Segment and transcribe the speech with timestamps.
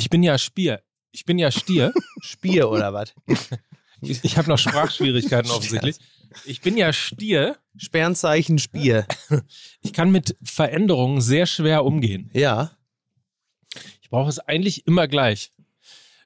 [0.00, 0.82] Ich bin ja Stier.
[1.12, 1.92] Ich bin ja Stier.
[2.22, 3.12] Spier oder was?
[4.00, 5.98] Ich, ich habe noch Sprachschwierigkeiten offensichtlich.
[6.46, 7.58] Ich bin ja Stier.
[7.76, 9.06] Sternzeichen Spier.
[9.82, 12.30] Ich kann mit Veränderungen sehr schwer umgehen.
[12.32, 12.70] Ja.
[14.00, 15.52] Ich brauche es eigentlich immer gleich.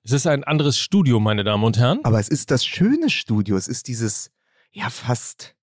[0.04, 1.98] Es ist ein anderes Studio, meine Damen und Herren.
[2.04, 3.56] Aber es ist das schöne Studio.
[3.56, 4.30] Es ist dieses,
[4.70, 5.56] ja, fast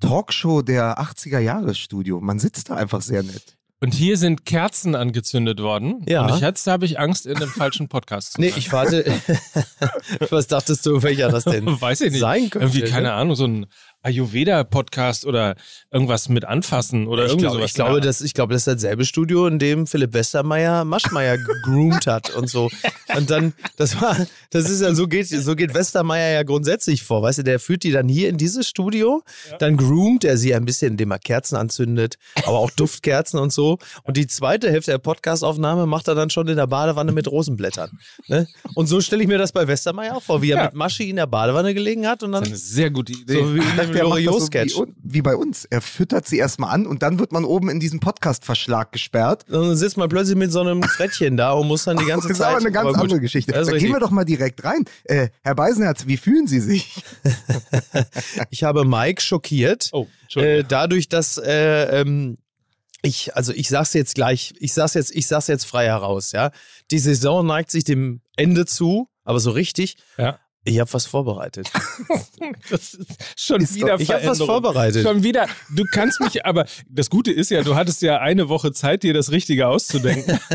[0.00, 2.20] Talkshow der 80er Jahre Studio.
[2.20, 3.58] Man sitzt da einfach sehr nett.
[3.82, 6.04] Und hier sind Kerzen angezündet worden.
[6.06, 6.26] Ja.
[6.26, 9.04] Und ich, jetzt habe ich Angst, in einem falschen Podcast zu Nee, ich warte.
[10.30, 12.20] Was dachtest du, welcher das denn Weiß ich nicht.
[12.20, 12.66] sein könnte?
[12.66, 12.90] Irgendwie, ne?
[12.90, 13.66] keine Ahnung, so ein
[14.02, 15.56] Ayurveda-Podcast oder
[15.90, 17.70] irgendwas mit Anfassen oder Ich, irgendwie glaub, sowas.
[17.70, 22.06] ich, glaube, das, ich glaube, das ist dasselbe Studio, in dem Philipp Westermeier Maschmeier gegroomt
[22.06, 22.70] hat und so.
[23.16, 24.16] Und dann, das war,
[24.50, 27.22] das ist ja, so geht, so geht Westermeier ja grundsätzlich vor.
[27.22, 29.22] Weißt du, der führt die dann hier in dieses Studio,
[29.58, 33.78] dann groomt er sie ein bisschen, indem er Kerzen anzündet, aber auch Duftkerzen und so.
[34.04, 37.98] Und die zweite Hälfte der Podcastaufnahme macht er dann schon in der Badewanne mit Rosenblättern.
[38.28, 38.46] Ne?
[38.74, 40.64] Und so stelle ich mir das bei Westermeier auch vor, wie er Ja.
[40.64, 43.34] mit Maschi in der Badewanne gelegen hat und Das dann ist eine sehr gute Idee.
[43.34, 43.60] so wie
[43.92, 45.64] dem Der macht das so wie, wie bei uns.
[45.64, 49.44] Er füttert sie erstmal an und dann wird man oben in diesen Podcast-Verschlag gesperrt.
[49.48, 52.28] Und dann sitzt man plötzlich mit so einem Frettchen da und muss dann die ganze
[52.28, 52.48] Das ist Zeit.
[52.48, 53.52] aber eine ganz Aber andere Geschichte.
[53.52, 54.84] Da gehen wir doch mal direkt rein.
[55.04, 57.02] Äh, Herr Beisenherz, wie fühlen Sie sich?
[58.50, 62.38] Ich habe Mike schockiert, Oh, äh, dadurch, dass äh, ähm,
[63.02, 66.50] ich, also ich sag's jetzt gleich, ich sag's jetzt, ich sag's jetzt frei heraus, ja.
[66.90, 69.96] Die Saison neigt sich dem Ende zu, aber so richtig.
[70.18, 70.38] Ja.
[70.64, 71.70] Ich habe was vorbereitet.
[72.70, 75.02] Das ist schon Ist wieder doch- Ich habe was vorbereitet.
[75.06, 75.46] Schon wieder.
[75.74, 79.12] Du kannst mich, aber das Gute ist ja, du hattest ja eine Woche Zeit, dir
[79.14, 80.38] das Richtige auszudenken.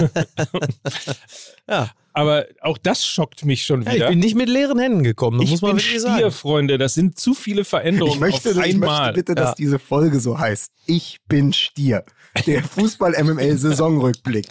[1.68, 1.90] Ja.
[2.14, 4.10] Aber auch das schockt mich schon Ja, ich wieder.
[4.10, 6.32] bin nicht mit leeren Händen gekommen, das ich muss man bin wirklich Stier.
[6.32, 6.78] Freunde.
[6.78, 9.00] Das sind zu viele Veränderungen Ich möchte, auf ich einmal.
[9.08, 9.56] möchte bitte, dass Ja.
[9.56, 10.72] diese Folge so heißt.
[10.86, 12.06] Ich bin Stier.
[12.46, 14.48] Der Fußball-MML-Saisonrückblick.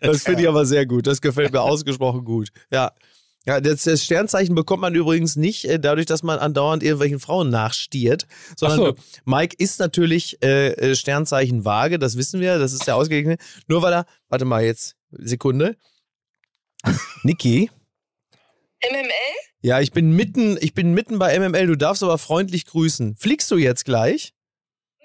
[0.00, 1.06] Das finde ich aber sehr gut.
[1.08, 2.50] Das gefällt mir ausgesprochen gut.
[2.70, 2.92] Ja.
[3.46, 7.48] Ja, das, das Sternzeichen bekommt man übrigens nicht äh, dadurch, dass man andauernd irgendwelchen Frauen
[7.48, 8.94] nachstiert, sondern so.
[9.24, 13.38] Mike ist natürlich äh, äh, Sternzeichen Waage, das wissen wir, das ist der ausgeglichene.
[13.66, 15.76] Nur weil er, warte mal jetzt, Sekunde.
[17.22, 17.70] Niki,
[18.90, 19.10] MML?
[19.62, 23.16] ja, ich bin mitten, ich bin mitten bei MML, du darfst aber freundlich grüßen.
[23.16, 24.34] Fliegst du jetzt gleich?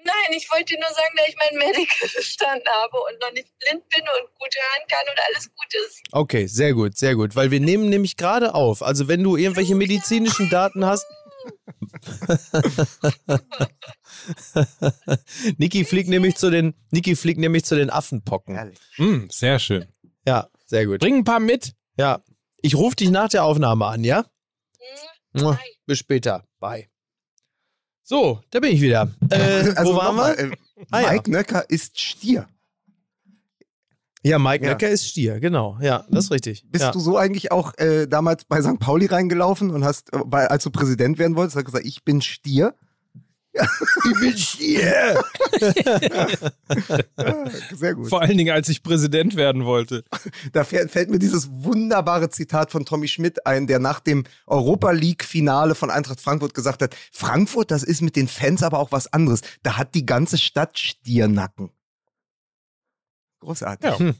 [0.06, 3.88] Nein, ich wollte nur sagen, dass ich mein Medical bestanden habe und noch nicht blind
[3.88, 6.00] bin und gut hören kann und alles gut ist.
[6.12, 8.82] Okay, sehr gut, sehr gut, weil wir nehmen nämlich gerade auf.
[8.82, 11.06] Also wenn du irgendwelche medizinischen Daten hast,
[15.58, 18.74] Niki fliegt nämlich zu den Niki fliegt nämlich zu den Affenpocken.
[18.96, 19.86] Mm, sehr schön.
[20.26, 21.00] Ja, sehr gut.
[21.00, 21.72] Bring ein paar mit.
[21.98, 22.22] Ja,
[22.60, 24.24] ich rufe dich nach der Aufnahme an, ja?
[25.32, 25.44] Hm?
[25.44, 25.58] Bye.
[25.86, 26.44] Bis später.
[26.58, 26.88] Bye.
[28.08, 29.10] So, da bin ich wieder.
[29.30, 30.38] Äh, Also wo waren wir?
[30.38, 30.50] äh,
[30.92, 31.12] Ah, ja.
[31.12, 32.46] Mike Nöcker ist Stier.
[34.22, 34.72] Ja, Mike Ja.
[34.72, 35.76] Nöcker ist Stier, genau.
[35.80, 36.64] Ja, das ist richtig.
[36.70, 36.92] Bist ja.
[36.92, 38.78] du so eigentlich auch äh, damals bei St.
[38.78, 42.20] Pauli reingelaufen und hast, äh, bei, als du Präsident werden wolltest, hast gesagt, ich bin
[42.22, 42.74] Stier?
[43.58, 45.22] Ich bin Stier.
[47.16, 48.08] Ja, sehr gut.
[48.08, 50.04] Vor allen Dingen, als ich Präsident werden wollte.
[50.52, 55.74] Da fällt, mir dieses wunderbare Zitat von Tommy Schmidt ein, der nach dem Europa League-Finale
[55.74, 59.40] von Eintracht Frankfurt gesagt hat: Frankfurt, das ist mit den Fans aber auch was anderes.
[59.62, 61.70] Da hat die ganze Stadt Stiernacken.
[63.40, 63.90] Großartig.
[64.00, 64.12] Ja.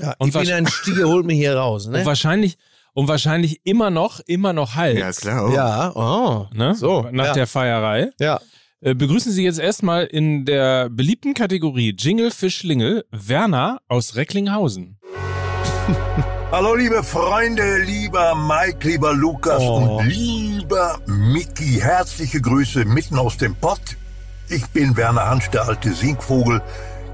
[0.00, 1.86] Ja, Und ich bin ein Stier, holt mich hier raus.
[1.86, 2.04] Und Ne?
[2.06, 2.56] wahrscheinlich,
[2.94, 4.98] und wahrscheinlich immer noch, immer noch Hals.
[4.98, 5.46] Ja, klar.
[5.48, 5.52] Oh.
[5.54, 6.46] Ja, oh.
[6.54, 6.74] Ne?
[6.74, 7.32] So, Nach ja.
[7.34, 8.10] der Feierei.
[8.18, 8.40] Ja.
[8.82, 14.98] Äh, begrüßen Sie jetzt erstmal in der beliebten Kategorie Jingle für Schlingel Werner aus Recklinghausen.
[16.52, 19.98] Hallo liebe Freunde, lieber Mike, lieber Lukas Oh.
[19.98, 21.78] und lieber Mickey.
[21.80, 23.80] Herzliche Grüße mitten aus dem Pott.
[24.48, 26.60] Ich bin Werner Hansch, der alte Singvogel,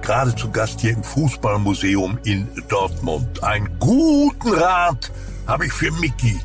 [0.00, 3.42] gerade zu Gast hier im Fußballmuseum in Dortmund.
[3.44, 5.10] Einen guten Rat
[5.46, 6.40] habe ich für Mickey.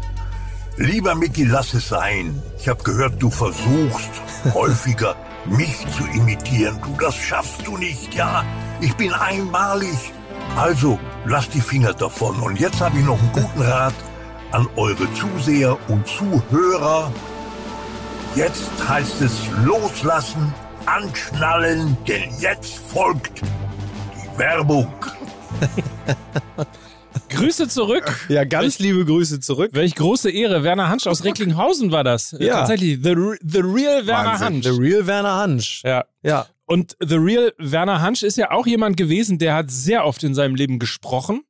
[0.77, 2.41] Lieber Mickey, lass es sein.
[2.59, 4.09] Ich habe gehört, du versuchst
[4.53, 6.79] häufiger mich zu imitieren.
[6.81, 8.43] Du, das schaffst du nicht, ja?
[8.79, 10.13] Ich bin einmalig.
[10.55, 12.39] Also, lass die Finger davon.
[12.39, 13.93] Und jetzt habe ich noch einen guten Rat
[14.51, 17.11] an eure Zuseher und Zuhörer.
[18.35, 19.33] Jetzt heißt es
[19.63, 20.53] loslassen,
[20.85, 24.93] anschnallen, denn jetzt folgt die Werbung.
[27.29, 28.25] Grüße zurück.
[28.29, 29.71] Ja, ganz liebe Grüße zurück.
[29.73, 30.63] Welch große Ehre.
[30.63, 32.33] Werner Hansch aus Recklinghausen war das.
[32.33, 32.59] Äh, Ja.
[32.59, 32.99] Tatsächlich.
[33.03, 34.45] The, the Real Werner Wahnsinn.
[34.47, 34.65] Hansch.
[34.65, 35.81] The Real Werner Hansch.
[35.83, 36.05] Ja.
[36.23, 36.47] Ja.
[36.65, 40.33] Und The Real Werner Hansch ist ja auch jemand gewesen, der hat sehr oft in
[40.33, 41.41] seinem Leben gesprochen.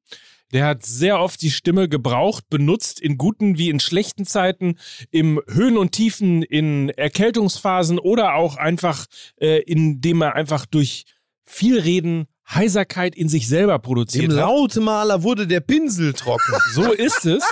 [0.53, 4.77] Der hat sehr oft die Stimme gebraucht, benutzt, in guten wie in schlechten Zeiten,
[5.09, 9.05] im Höhen und Tiefen, in Erkältungsphasen oder auch einfach,
[9.39, 11.05] äh, indem er einfach durch
[11.45, 14.37] viel Reden Heiserkeit in sich selber Dem produziert hat.
[14.37, 16.53] Lautmaler wurde der Pinsel trocken.
[16.73, 17.43] So ist es.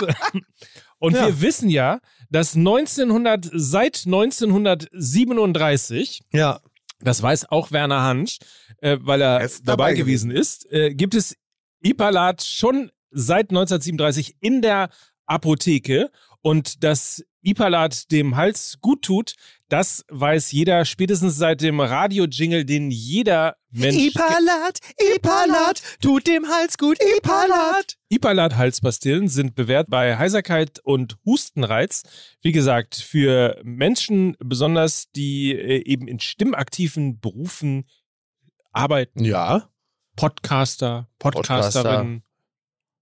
[0.98, 1.26] Und Ja.
[1.26, 2.00] wir wissen ja,
[2.30, 6.60] dass 1900, seit 1937 ja.
[7.00, 8.38] das weiß auch Werner Hansch,
[8.78, 11.36] äh, weil er Er ist dabei, dabei gewesen ist, äh, gibt es
[11.82, 14.90] Ipalat schon seit 1937 in der
[15.26, 16.10] Apotheke
[16.42, 19.34] und dass Ipalat dem Hals gut tut,
[19.70, 24.80] das weiß jeder spätestens seit dem Radio-Jingle, den jeder Mensch Ipalat,
[25.14, 27.96] Ipalat, tut dem Hals gut, Ipalat.
[28.08, 32.02] Ipalat-Halspastillen sind bewährt bei Heiserkeit und Hustenreiz.
[32.42, 37.88] Wie gesagt, für Menschen besonders, die äh, eben in stimmaktiven Berufen
[38.72, 39.24] arbeiten.
[39.24, 39.70] Ja.
[40.16, 42.24] Podcaster, Podcasterinnen,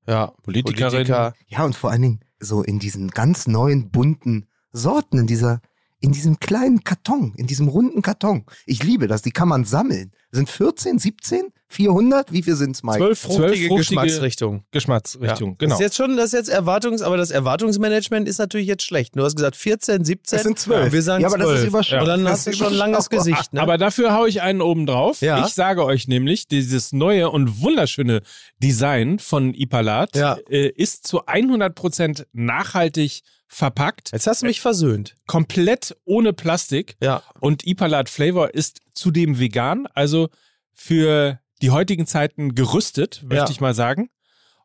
[0.07, 0.33] Ja.
[0.43, 0.91] Politikerin.
[0.91, 1.35] Politiker.
[1.47, 5.63] Ja, und vor allen Dingen so in diesen ganz neuen bunten Sorten, in dieser,
[6.01, 8.45] in diesem kleinen Karton, in diesem runden Karton.
[8.67, 10.13] Ich liebe das, die kann man sammeln.
[10.31, 12.33] Sind 14, 17, 400?
[12.33, 12.99] Wie viel sind's, Mike?
[12.99, 14.65] Zwölf, Fruchtige, zwölf fruchtige Geschmacksrichtung.
[14.71, 15.51] Geschmacksrichtung.
[15.51, 15.57] Ja.
[15.59, 15.71] Genau.
[15.71, 19.17] Das ist jetzt schon, das ist jetzt Erwartungs, aber das Erwartungsmanagement ist natürlich jetzt schlecht.
[19.17, 20.37] Du hast gesagt 14, 17.
[20.37, 20.87] Es sind 12.
[20.87, 21.61] Ja, wir sagen Ja, aber das 12.
[21.63, 22.03] ist überschaubar.
[22.03, 23.09] Und dann Das hast du schon ein langes.
[23.11, 23.53] Gesicht.
[23.55, 23.61] Ne?
[23.63, 25.21] Aber dafür haue ich einen oben drauf.
[25.21, 25.47] Ja.
[25.47, 28.21] Ich sage euch nämlich, dieses neue und wunderschöne
[28.63, 30.37] Design von Ipalat Ja.
[30.51, 35.17] äh, ist zu 100% nachhaltig verpackt, jetzt hast du mich versöhnt.
[35.27, 36.97] komplett ohne Plastik.
[37.03, 37.23] Ja.
[37.41, 40.29] Und Ipalat Flavor ist zudem vegan, also
[40.75, 43.51] für die heutigen Zeiten gerüstet, möchte Ja.
[43.51, 44.11] ich mal sagen.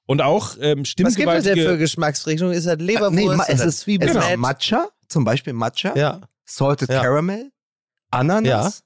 [0.05, 1.77] Und auch ähm, Was gibt es denn für stimmgewaltige...
[1.77, 2.51] Geschmacksrichtung?
[2.51, 3.13] Ist das Leberwurst?
[3.13, 4.09] nee, ma- es ist, Zwiebeln?
[4.11, 4.37] es ist Genau.
[4.37, 6.21] Matcha, zum Beispiel Matcha, Ja.
[6.45, 7.01] Salted Ja.
[7.01, 7.51] Caramel,
[8.11, 8.83] Ananas, Ja.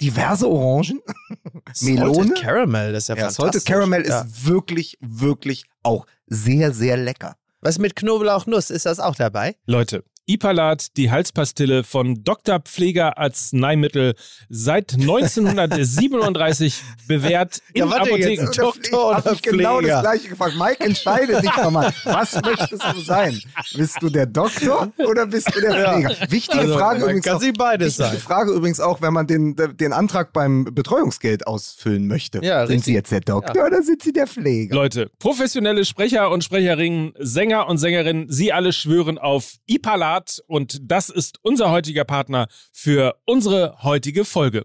[0.00, 1.00] diverse Orangen,
[1.80, 2.14] Melone.
[2.14, 3.44] Salted Caramel, das ist ja, Ja, fantastisch.
[3.52, 4.26] Salted Caramel ist Ja.
[4.42, 7.36] wirklich, wirklich auch sehr, sehr lecker.
[7.60, 9.56] Was mit Knoblauchnuss, ist das auch dabei?
[9.66, 12.60] Leute, Ipalat, die Halspastille von Dr.
[12.60, 14.14] Pfleger Arzneimittel,
[14.50, 18.44] seit 1937 bewährt in Ja, warte Apotheken.
[18.44, 18.58] jetzt.
[18.58, 19.94] Doktor oder ich genau Pfleger?
[19.94, 20.54] das gleiche gefragt.
[20.58, 21.92] Mike, entscheide dich doch mal.
[22.04, 23.40] Was möchtest du sein?
[23.74, 26.30] Bist du der Doktor oder bist du der Pfleger?
[26.30, 28.18] Wichtige Also, Frage übrigens kann auch, sie beides wichtige sein.
[28.20, 32.44] Frage übrigens auch, wenn man den, den Antrag beim Betreuungsgeld ausfüllen möchte.
[32.44, 32.84] Ja, sind richtig.
[32.84, 34.74] Sie jetzt der Doktor oder sind Sie der Pfleger?
[34.74, 41.08] Leute, professionelle Sprecher und Sprecherinnen, Sänger und Sängerinnen, sie alle schwören auf Ipalat und das
[41.08, 44.64] ist unser heutiger Partner für unsere heutige Folge.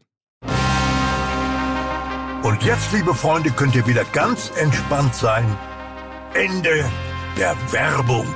[2.44, 5.46] Und jetzt, liebe Freunde, könnt ihr wieder ganz entspannt sein.
[6.34, 6.84] Ende
[7.38, 8.28] der Werbung.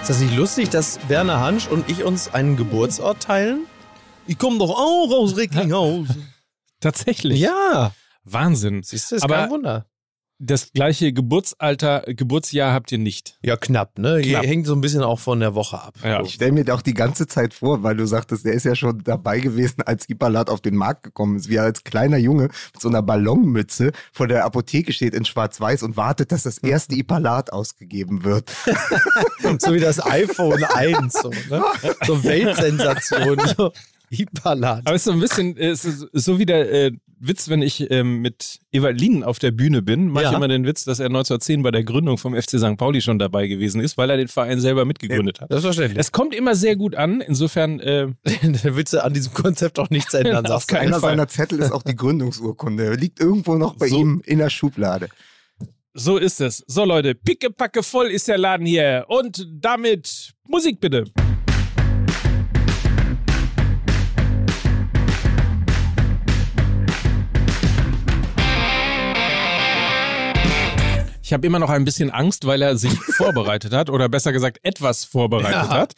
[0.00, 3.66] Ist das nicht lustig, dass Werner Hansch und ich uns einen Geburtsort teilen?
[4.26, 6.30] Ich komme doch auch aus Recklinghausen.
[6.80, 7.40] Tatsächlich.
[7.40, 7.92] ja.
[8.24, 8.82] Wahnsinn.
[8.82, 9.86] Siehst du, ist Aber kein Wunder.
[10.38, 13.38] Das gleiche Geburtsalter, Geburtsjahr habt ihr nicht.
[13.42, 14.20] Ja, knapp, ne?
[14.20, 14.44] Knapp.
[14.44, 15.94] Hängt so ein bisschen auch von der Woche ab.
[16.02, 16.22] Ja.
[16.22, 19.02] Ich stelle mir auch die ganze Zeit vor, weil du sagtest, der ist ja schon
[19.04, 22.80] dabei gewesen, als Ipalat auf den Markt gekommen ist, wie er als kleiner Junge mit
[22.80, 27.52] so einer Ballonmütze vor der Apotheke steht in Schwarz-Weiß und wartet, dass das erste Ipalat
[27.52, 28.50] ausgegeben wird.
[29.58, 31.12] So wie das iPhone 1.
[31.12, 31.62] So, ne?
[32.06, 33.40] so Weltsensation.
[33.56, 33.72] So.
[34.20, 34.82] Ipalat.
[34.86, 37.62] Aber es ist so ein bisschen, äh, es ist so wie der äh, Witz, wenn
[37.62, 40.36] ich ähm, mit Evalin auf der Bühne bin, mache ich Ja.
[40.36, 42.76] immer den Witz, dass er 1910 bei der Gründung vom FC St.
[42.76, 45.48] Pauli schon dabei gewesen ist, weil er den Verein selber mitgegründet hat.
[45.48, 45.96] Selbstverständlich.
[45.96, 47.20] Das kommt immer sehr gut an.
[47.22, 48.08] Insofern, äh,
[48.64, 50.74] willst du an diesem Konzept auch nichts ändern, Auf sagst du.
[50.74, 51.10] keinen Einer Fall.
[51.12, 52.94] seiner Zettel ist auch die Gründungsurkunde.
[52.94, 53.98] Liegt irgendwo noch bei So.
[54.00, 55.08] ihm in der Schublade.
[55.94, 56.62] so ist es.
[56.66, 59.04] So Leute, pickepacke voll ist der Laden hier.
[59.08, 61.04] Und damit Musik bitte.
[71.34, 75.04] Habe immer noch ein bisschen Angst, weil er sich vorbereitet hat oder besser gesagt etwas
[75.04, 75.68] vorbereitet Ja.
[75.68, 75.94] hat.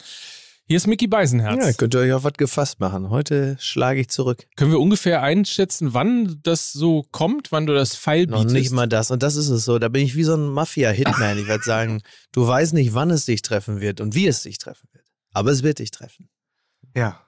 [0.69, 1.64] Hier ist Mickey Beisenherz.
[1.64, 3.09] Ja, könnt ihr euch auf was gefasst machen.
[3.11, 4.49] Heute schlage ich zurück.
[4.57, 8.55] Können wir ungefähr einschätzen, wann das so kommt, wann du das Pfeil Noch bietest?
[8.57, 9.12] nicht mal das.
[9.12, 9.78] Und das ist es so.
[9.78, 11.38] Da bin ich wie so ein Mafia-Hitman.
[11.38, 12.02] Ich werde sagen,
[12.33, 15.05] du weißt nicht, wann es dich treffen wird und wie es dich treffen wird.
[15.33, 16.28] Aber es wird dich treffen.
[16.97, 17.21] Ja.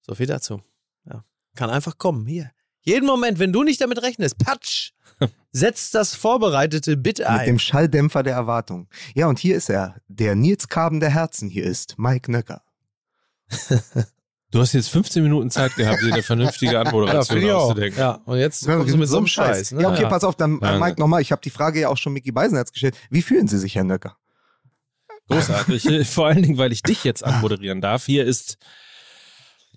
[0.00, 0.62] So viel dazu.
[1.04, 1.24] Ja.
[1.56, 2.24] Kann einfach kommen.
[2.24, 2.52] Hier.
[2.86, 4.92] Jeden Moment, wenn du nicht damit rechnest, patsch,
[5.52, 7.46] setzt das Vorbereitete Bit Mit ein.
[7.46, 8.88] dem Schalldämpfer der Erwartung.
[9.14, 12.62] Ja, und hier ist er, der Nils Karben der Herzen hier ist, Mike Nöcker.
[14.52, 17.64] Du hast jetzt 15 Minuten Zeit gehabt, dir eine vernünftige Anmoderation auch.
[17.64, 17.98] auszudenken.
[17.98, 19.72] Ja, und jetzt kommst du mit so einem Scheiß.
[19.72, 19.82] Ne?
[19.82, 20.78] Ja, okay, pass auf, dann Ja.
[20.78, 21.20] Mike nochmal.
[21.20, 22.96] Ich habe die Frage ja auch schon Mickey Beisenherz gestellt.
[23.10, 24.16] Wie fühlen Sie sich, Herr Nöcker?
[25.28, 26.08] Großartig.
[26.08, 28.06] Vor allen Dingen, weil ich dich jetzt anmoderieren darf.
[28.06, 28.56] Hier ist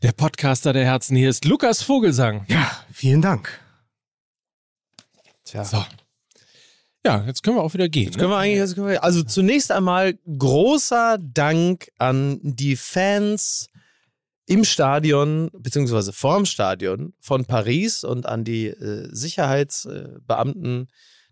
[0.02, 1.16] der Podcaster der Herzen.
[1.16, 2.46] Hier ist Lukas Vogelsang.
[2.48, 3.60] Ja, vielen Dank.
[5.44, 5.66] Tja.
[5.66, 5.86] So.
[7.06, 8.06] Ja, jetzt können wir auch wieder gehen.
[8.06, 8.36] Jetzt können Ne?
[8.36, 13.70] wir eigentlich, jetzt können wir, also zunächst einmal großer Dank an die Fans
[14.46, 20.88] im Stadion, beziehungsweise vorm Stadion von Paris und an die äh, Sicherheitsbeamten,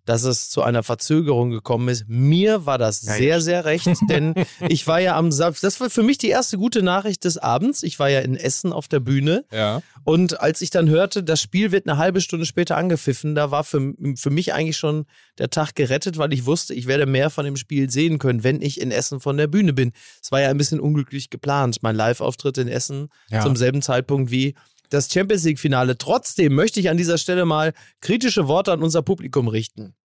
[0.08, 2.06] dass es zu einer Verzögerung gekommen ist.
[2.08, 3.40] Mir war das Ja, sehr, ja.
[3.42, 4.34] sehr recht, denn
[4.70, 7.84] ich war ja am Samstag, das war für mich die erste gute Nachricht des Abends.
[7.84, 9.82] Ich war ja in Essen auf der Bühne Ja.
[10.06, 13.64] und als ich dann hörte, das Spiel wird eine halbe Stunde später angepfiffen, da war
[13.64, 15.06] für, für mich eigentlich schon
[15.38, 18.62] der Tag gerettet, weil ich wusste, ich werde mehr von dem Spiel sehen können, wenn
[18.62, 19.92] ich in Essen von der Bühne bin.
[20.24, 23.42] Es war ja ein bisschen unglücklich geplant, mein Live-Auftritt in Essen Ja.
[23.42, 24.56] zum selben Zeitpunkt wie
[24.90, 25.98] das Champions League-Finale.
[25.98, 29.96] Trotzdem möchte ich an dieser Stelle mal kritische Worte an unser Publikum richten.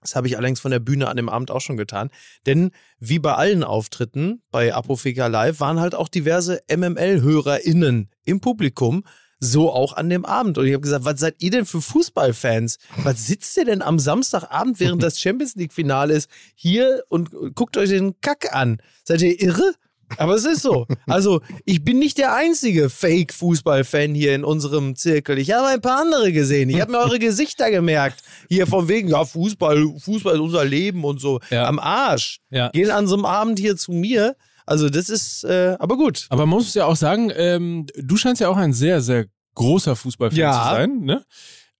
[0.00, 2.10] Das habe ich allerdings von der Bühne an dem Abend auch schon getan.
[2.46, 2.70] Denn
[3.00, 9.04] wie bei allen Auftritten bei Apofika Live waren halt auch diverse MML-HörerInnen im Publikum.
[9.38, 10.58] So auch an dem Abend.
[10.58, 12.78] Und ich habe gesagt, was seid ihr denn für Fußballfans?
[13.02, 17.90] Was sitzt ihr denn am Samstagabend, während das Champions League-Finale ist, hier und guckt euch
[17.90, 18.80] den Kack an?
[19.04, 19.74] Seid ihr irre?
[20.18, 20.86] Aber es ist so.
[21.06, 25.38] Also, ich bin nicht der einzige Fake-Fußball-Fan hier in unserem Zirkel.
[25.38, 26.70] Ich habe ein paar andere gesehen.
[26.70, 28.22] Ich habe mir eure Gesichter gemerkt.
[28.48, 31.40] Hier von wegen, ja, Fußball, Fußball ist unser Leben und so.
[31.50, 31.66] Ja.
[31.66, 32.38] Am Arsch.
[32.50, 32.68] Ja.
[32.70, 34.36] Gehen an so einem Abend hier zu mir.
[34.64, 36.26] Also, das ist, äh, aber gut.
[36.28, 39.96] Aber man muss ja auch sagen, ähm, du scheinst ja auch ein sehr, sehr großer
[39.96, 40.52] Fußballfan Ja.
[40.52, 41.00] zu sein.
[41.00, 41.24] Ne?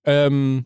[0.05, 0.65] Ähm,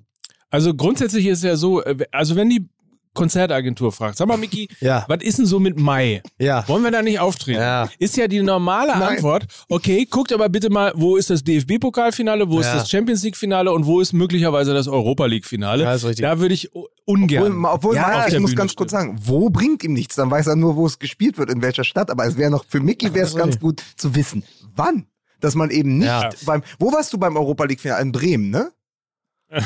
[0.49, 2.67] also grundsätzlich ist es ja so, äh, also wenn die
[3.13, 5.05] Konzertagentur fragt, sag mal, Miki, Ja.
[5.07, 6.21] was ist denn so mit Mai?
[6.39, 6.67] Ja.
[6.67, 7.59] Wollen wir da nicht auftreten?
[7.59, 7.89] Ja.
[7.99, 9.01] Ist ja die normale Nein.
[9.17, 13.71] Antwort, okay, guckt aber bitte mal, wo ist das DFB-Pokalfinale, wo ist das Champions League-Finale
[13.71, 15.83] und wo ist möglicherweise das Europa League-Finale?
[15.83, 16.23] Ja, ist richtig.
[16.23, 16.69] Da würde ich
[17.05, 17.43] ungern.
[17.65, 18.77] Obwohl, obwohl Ja, ich der muss Bühne ganz stehen.
[18.77, 20.15] kurz sagen, wo bringt ihm nichts?
[20.15, 22.09] Dann weiß er nur, wo es gespielt wird, in welcher Stadt.
[22.09, 24.43] Aber es wäre noch, für Mickey wäre es ganz gut zu wissen,
[24.75, 25.05] wann.
[25.39, 26.29] Dass man eben nicht Ja.
[26.45, 28.03] beim, wo warst du beim Europa League Finale?
[28.03, 28.71] In Bremen, ne?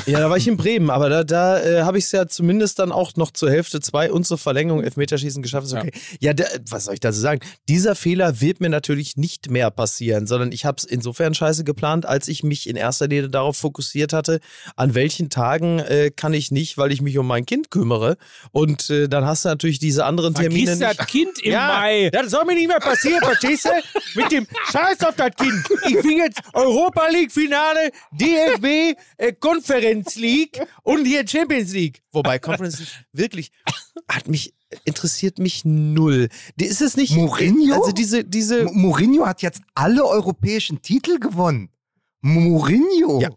[0.06, 2.78] Ja, da war ich in Bremen, aber da, da äh, habe ich es ja zumindest
[2.80, 5.72] dann auch noch zur Hälfte zwei und zur Verlängerung Elfmeterschießen geschafft.
[5.72, 5.92] Okay.
[6.20, 7.40] Ja, der, was soll ich dazu sagen?
[7.68, 12.04] Dieser Fehler wird mir natürlich nicht mehr passieren, sondern ich habe es insofern scheiße geplant,
[12.04, 14.40] als ich mich in erster Linie darauf fokussiert hatte,
[14.74, 18.16] an welchen Tagen äh, kann ich nicht, weil ich mich um mein Kind kümmere.
[18.50, 21.00] Und äh, dann hast du natürlich diese anderen Termine Vergiss nicht.
[21.00, 22.10] das Kind im Mai.
[22.10, 24.20] Das soll mir nicht mehr passieren, verstehst du?
[24.20, 25.64] Mit dem Scheiß auf das Kind.
[25.86, 29.32] Ich will jetzt Europa League Finale, DFB, äh,
[29.80, 32.02] Conference League und hier Champions League.
[32.12, 33.50] Wobei Conference League wirklich
[34.08, 34.54] hat mich
[34.84, 36.28] interessiert mich null.
[36.56, 37.74] Die- Ist es nicht Mourinho?
[37.74, 41.70] Also diese diese M Mourinho hat jetzt alle europäischen Titel gewonnen.
[42.20, 43.20] Mourinho.
[43.20, 43.30] Ja.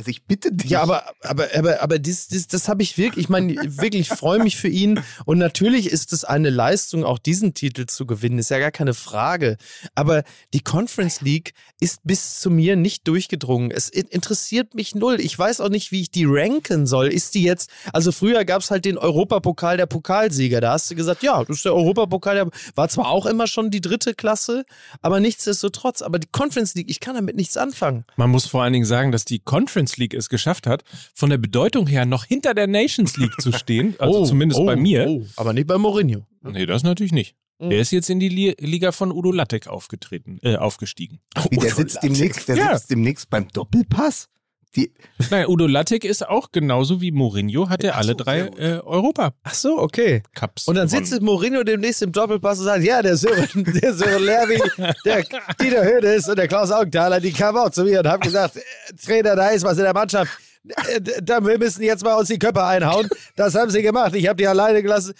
[0.00, 0.70] Also ich bitte dich.
[0.70, 4.42] Ja, aber, aber, aber, aber das, das, das habe ich wirklich, ich meine, wirklich freue
[4.42, 4.98] mich für ihn.
[5.26, 8.94] Und natürlich ist es eine Leistung, auch diesen Titel zu gewinnen, ist ja gar keine
[8.94, 9.58] Frage.
[9.94, 10.22] Aber
[10.54, 13.70] die Conference League ist bis zu mir nicht durchgedrungen.
[13.70, 15.20] Es in- interessiert mich null.
[15.20, 17.08] Ich weiß auch nicht, wie ich die ranken soll.
[17.08, 20.62] Ist die jetzt, also früher gab es halt den Europapokal der Pokalsieger.
[20.62, 23.70] Da hast du gesagt, ja, das ist der Europapokal, der war zwar auch immer schon
[23.70, 24.64] die dritte Klasse,
[25.02, 26.00] aber nichtsdestotrotz.
[26.00, 28.06] Aber die Conference League, ich kann damit nichts anfangen.
[28.16, 30.82] Man muss vor allen Dingen sagen, dass die Conference League es geschafft hat,
[31.14, 33.94] von der Bedeutung her noch hinter der Nations League zu stehen.
[34.00, 35.06] Also zumindest bei mir.
[35.08, 35.26] oh.
[35.36, 36.26] Aber nicht bei Mourinho.
[36.42, 37.34] Nee, das natürlich nicht.
[37.62, 41.20] Der ist jetzt in die Li Liga von Udo Lattek aufgetreten, äh, aufgestiegen.
[41.50, 42.74] Wie, der sitzt demnächst, der Ja.
[42.78, 44.28] sitzt demnächst beim Doppelpass.
[44.76, 44.92] Die,
[45.30, 48.78] Nein, Udo Lattek ist auch genauso wie Mourinho, hat er Ach alle so, drei äh,
[48.78, 50.22] Europa-Cups Ach so, okay.
[50.66, 51.04] Und dann gewonnen.
[51.04, 54.60] sitzt Mourinho demnächst im Doppelpass und sagt, ja, der Sören, der Sören Lerwi,
[55.04, 55.24] der
[55.60, 58.60] Dieter Hönes und der Klaus Augenthaler, die kamen auch zu mir und haben gesagt, äh,
[59.04, 60.30] Trainer, da ist was in der Mannschaft.
[60.68, 63.08] Äh, da, wir müssen jetzt mal uns die Köpfe einhauen.
[63.34, 64.14] Das haben sie gemacht.
[64.14, 65.14] Ich habe die alleine gelassen.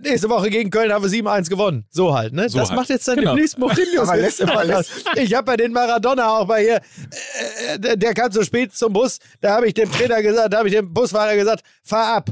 [0.00, 1.84] Nächste Woche gegen Köln haben wir 7-1 gewonnen.
[1.90, 2.48] So halt, ne?
[2.48, 2.78] So das halt.
[2.78, 3.34] macht jetzt dann Genau.
[3.34, 4.02] demnächst Mourinho.
[4.02, 8.30] Aber aber lässt- Ich habe bei den Maradona auch bei hier, äh, der, der kam
[8.30, 9.18] zu spät zum Bus.
[9.40, 12.30] Da habe ich dem Trainer gesagt, da habe ich dem Busfahrer gesagt, fahr ab.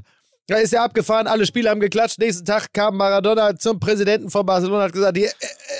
[0.48, 2.18] Da ist er abgefahren, alle Spieler haben geklatscht.
[2.18, 5.28] Nächsten Tag kam Maradona zum Präsidenten von Barcelona und hat gesagt, äh,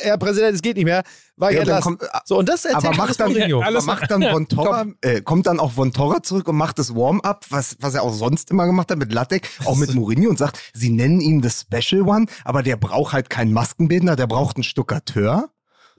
[0.03, 1.03] Herr Präsident, es geht nicht mehr.
[1.37, 1.99] War ich Ja, dann entlassen.
[1.99, 3.61] kommt- äh, so, und das erzählt aber macht dann, Mourinho.
[3.63, 6.95] aber macht dann Von Torra, äh, kommt dann auch Von Torra zurück und macht das
[6.95, 10.39] Warm-up, was, was er auch sonst immer gemacht hat mit Lattek, auch mit Mourinho und
[10.39, 14.57] sagt, sie nennen ihn the Special One, aber der braucht halt keinen Maskenbildner, der braucht
[14.57, 15.51] einen Stuckateur.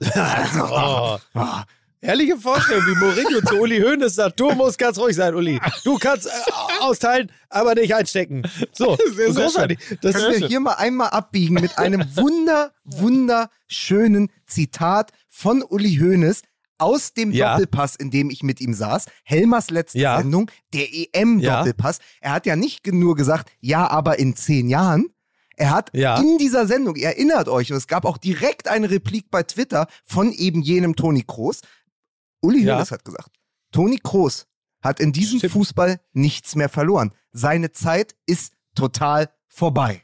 [0.58, 1.18] Oh.
[2.04, 5.58] Herrliche Vorstellung, wie Mourinho zu Uli Hoeneß sagt, du musst ganz ruhig sein, Uli.
[5.84, 6.30] Du kannst äh,
[6.80, 8.42] austeilen, aber nicht einstecken.
[8.72, 9.78] So, sehr großartig.
[10.02, 16.42] Das Können wir hier mal einmal abbiegen mit einem wunder, wunderschönen Zitat von Uli Hoeneß
[16.78, 17.52] aus dem Ja.
[17.52, 19.06] Doppelpass, in dem ich mit ihm saß.
[19.24, 20.18] Helmers letzte Ja.
[20.18, 22.00] Sendung, der EM-Doppelpass.
[22.20, 25.06] Er hat ja nicht nur gesagt, ja, aber in zehn Jahren.
[25.56, 26.18] Er hat Ja.
[26.18, 29.86] in dieser Sendung, ihr erinnert euch, und es gab auch direkt eine Replik bei Twitter
[30.04, 31.60] von eben jenem Toni Kroos.
[32.44, 32.74] Uli Ja.
[32.76, 33.30] Hoeneß hat gesagt,
[33.72, 34.46] Toni Kroos
[34.82, 35.52] hat in diesem Stimmt.
[35.54, 37.12] Fußball nichts mehr verloren.
[37.32, 40.02] Seine Zeit ist total vorbei.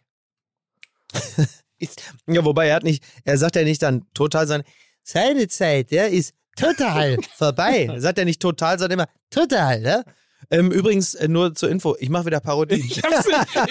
[1.79, 4.63] ist, ja, wobei er hat nicht, er sagt ja nicht dann total sein,
[5.03, 7.91] seine Zeit, ja, ist total vorbei.
[7.99, 10.05] Sagt er nicht total, er immer total, ne?
[10.51, 12.81] Ähm, übrigens, äh, nur zur Info, ich mache wieder Parodien.
[12.91, 13.03] Ich,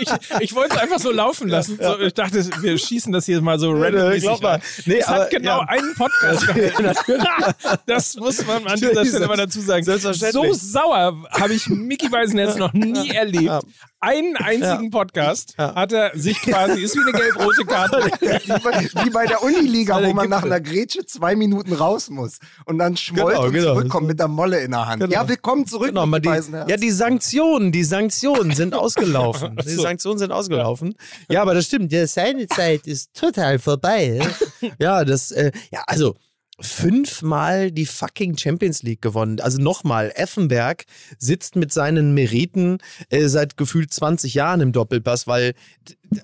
[0.02, 0.10] ich,
[0.40, 1.78] ich wollte es einfach so laufen lassen.
[1.82, 4.62] So, ich dachte, wir schießen das hier mal so randommäßig glaub mal.
[4.86, 5.68] Nee, es aber, hat genau ja.
[5.68, 6.48] einen Podcast.
[7.86, 9.84] Das muss man an dieser Stelle mal dazu sagen.
[9.84, 13.64] So sauer habe ich Mickey Beisenherz noch nie erlebt.
[14.02, 14.10] Ja.
[14.10, 15.76] Einen einzigen Podcast Ja.
[15.76, 17.98] hat er sich quasi, ist wie eine gelb-rote Karte.
[18.22, 22.40] Wie bei, wie bei der Uniliga, wo man nach einer Grätsche zwei Minuten raus muss
[22.66, 23.74] und dann schmollt Genau, und genau.
[23.76, 25.02] zurückkommt mit der Molle in der Hand.
[25.02, 25.14] Genau.
[25.14, 26.30] Ja, willkommen zurück, Genau, die,
[26.68, 29.58] ja, die Sanktionen, die Sanktionen sind ausgelaufen.
[29.66, 29.70] Die.
[29.76, 30.96] Sanktionen sind ausgelaufen.
[31.30, 31.92] Ja, aber das stimmt.
[31.92, 34.20] Ja, seine Zeit ist total vorbei.
[34.80, 36.16] Ja, das, äh, ja, also
[36.62, 39.40] fünfmal die fucking Champions League gewonnen.
[39.40, 40.86] Also nochmal, Effenberg
[41.18, 45.54] sitzt mit seinen Meriten äh, seit gefühlt 20 Jahren im Doppelpass, weil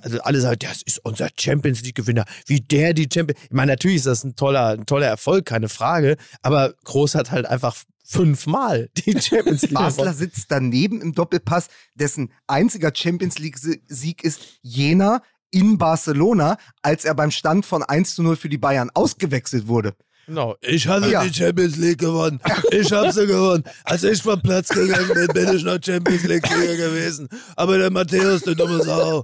[0.02, 3.40] also alle sagen, das ist unser Champions League Gewinner, wie der die Champions.
[3.44, 7.32] Ich meine, natürlich ist das ein toller, ein toller Erfolg, keine Frage, aber Groß hat
[7.32, 14.24] halt einfach fünfmal die Champions League Basler sitzt daneben im Doppelpass, dessen einziger Champions League-Sieg
[14.24, 18.92] ist Jena in Barcelona, als er beim Stand von 1 zu 0 für die Bayern
[18.94, 19.96] ausgewechselt wurde.
[20.28, 20.56] Genau.
[20.62, 21.24] Ich hatte Ja.
[21.24, 22.40] die Champions League gewonnen.
[22.72, 23.64] Ich habe sie gewonnen.
[23.84, 27.30] Als ich vom Platz gegangen bin, bin ich noch Champions League-Sieger gewesen.
[27.56, 29.24] Aber der Matthäus, der dumme Sau,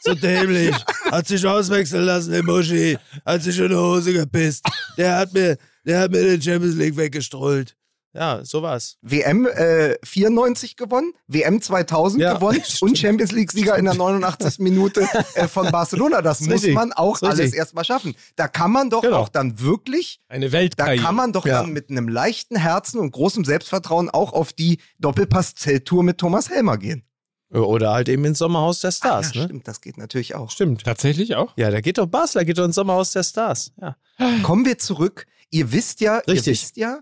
[0.00, 0.74] so dämlich,
[1.10, 4.64] hat sich auswechseln lassen, der Muschi, hat sich in die Hose gepisst.
[4.98, 7.76] Der hat mir, der hat mir den Champions League weggestrollt.
[8.12, 8.96] Ja, so war's.
[9.02, 12.82] WM äh, 94 gewonnen, WM 2000 Ja, gewonnen stimmt.
[12.90, 14.58] und Champions League-Sieger in der 89.
[14.58, 16.20] Minute äh, von Barcelona.
[16.20, 16.74] Das Ist muss richtig.
[16.74, 17.28] man auch richtig.
[17.40, 18.16] alles erstmal schaffen.
[18.34, 19.18] Da kann man doch Genau.
[19.18, 21.04] auch dann wirklich Eine Da Weltkarriere.
[21.04, 21.62] kann man doch Ja.
[21.62, 26.78] dann mit einem leichten Herzen und großem Selbstvertrauen auch auf die Doppelpass-Zelttour mit Thomas Helmer
[26.78, 27.04] gehen.
[27.52, 29.46] Oder halt eben ins Sommerhaus der Stars, ja, ne?
[29.48, 30.50] stimmt, das geht natürlich auch.
[30.50, 30.84] Stimmt.
[30.84, 31.52] Tatsächlich auch?
[31.56, 33.72] Ja, da geht doch Basler, geht doch ins Sommerhaus der Stars.
[33.80, 33.96] Ja.
[34.44, 35.26] Kommen wir zurück.
[35.50, 36.46] Ihr wisst ja, ihr Richtig.
[36.62, 37.00] wisst ja,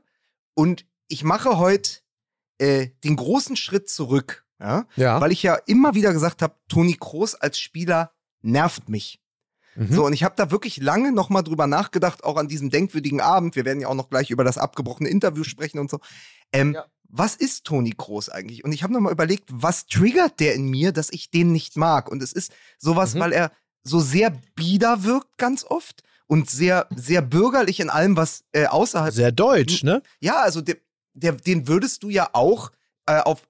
[0.54, 2.00] und ich mache heute
[2.58, 5.20] äh, den großen Schritt zurück, ja, Ja.
[5.20, 8.12] weil ich ja immer wieder gesagt habe, Toni Kroos als Spieler
[8.42, 9.20] nervt mich.
[9.76, 9.92] Mhm.
[9.92, 13.54] So, und ich habe da wirklich lange nochmal drüber nachgedacht, auch an diesem denkwürdigen Abend.
[13.56, 16.00] Wir werden ja auch noch gleich über das abgebrochene Interview sprechen und so.
[16.52, 16.86] Ähm, Ja.
[17.10, 18.64] Was ist Toni Kroos eigentlich?
[18.64, 22.10] Und ich habe nochmal überlegt, was triggert der in mir, dass ich den nicht mag?
[22.10, 23.20] Und es ist sowas, Mhm.
[23.20, 28.44] weil er so sehr bieder wirkt ganz oft und sehr, sehr bürgerlich in allem, was
[28.52, 29.14] äh, außerhalb.
[29.14, 30.02] Sehr deutsch, ne?
[30.20, 30.76] Ja, also der,
[31.20, 32.70] der, den würdest du ja auch
[33.06, 33.42] äh, auf,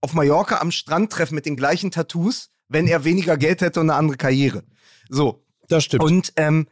[0.00, 3.90] auf Mallorca am Strand treffen mit den gleichen Tattoos, wenn er weniger Geld hätte und
[3.90, 4.64] eine andere Karriere.
[5.08, 5.44] So.
[5.68, 6.02] Das stimmt.
[6.02, 6.66] Und ähm,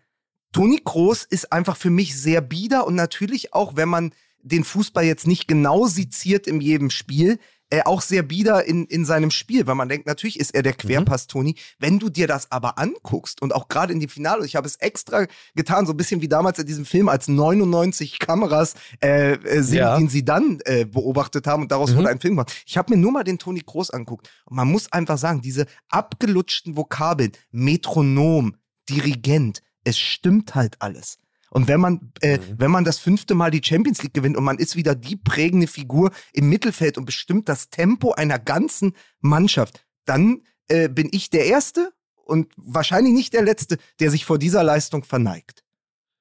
[0.53, 5.05] Toni Kroos ist einfach für mich sehr bieder und natürlich auch, wenn man den Fußball
[5.05, 7.39] jetzt nicht genau seziert in jedem Spiel,
[7.71, 10.73] äh, auch sehr bieder in, in seinem Spiel, weil man denkt, natürlich ist er der
[10.73, 11.57] Querpass, Toni.
[11.79, 14.77] Wenn du dir das aber anguckst und auch gerade in die Finale, ich habe es
[14.77, 19.63] extra getan, so ein bisschen wie damals in diesem Film, als 99 Kameras äh, äh,
[19.63, 19.99] sind, Ja.
[19.99, 21.97] den sie dann äh, beobachtet haben und daraus Mhm.
[21.97, 22.53] wurde ein Film gemacht.
[22.67, 25.67] Ich habe mir nur mal den Toni Kroos anguckt und man muss einfach sagen, diese
[25.89, 28.57] abgelutschten Vokabeln, Metronom,
[28.89, 31.19] Dirigent, es stimmt halt alles.
[31.57, 34.59] Und wenn man, äh, wenn man das fünfte Mal die Champions League gewinnt und man
[34.59, 40.43] ist wieder die prägende Figur im Mittelfeld und bestimmt das Tempo einer ganzen Mannschaft, dann
[40.69, 45.03] äh, bin ich der Erste und wahrscheinlich nicht der Letzte, der sich vor dieser Leistung
[45.03, 45.65] verneigt.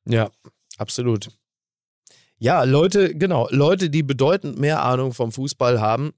[0.05, 0.31] Ja,
[0.77, 1.27] absolut.
[2.37, 6.13] Ja, Leute, genau, Leute, die bedeutend mehr Ahnung vom Fußball haben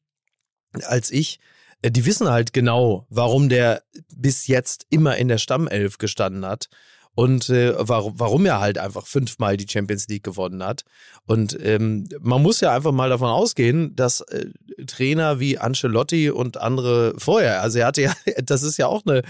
[0.84, 1.39] als ich,
[1.82, 3.82] äh, die wissen halt genau, warum der
[4.15, 6.69] bis jetzt immer in der Stammelf gestanden hat
[7.17, 10.84] und äh, warum, warum er halt einfach fünfmal die Champions League gewonnen hat.
[11.25, 14.45] Und ähm, man muss ja einfach mal davon ausgehen, dass äh,
[14.86, 19.23] Trainer wie Ancelotti und andere vorher, also er hatte ja, das ist ja auch eine,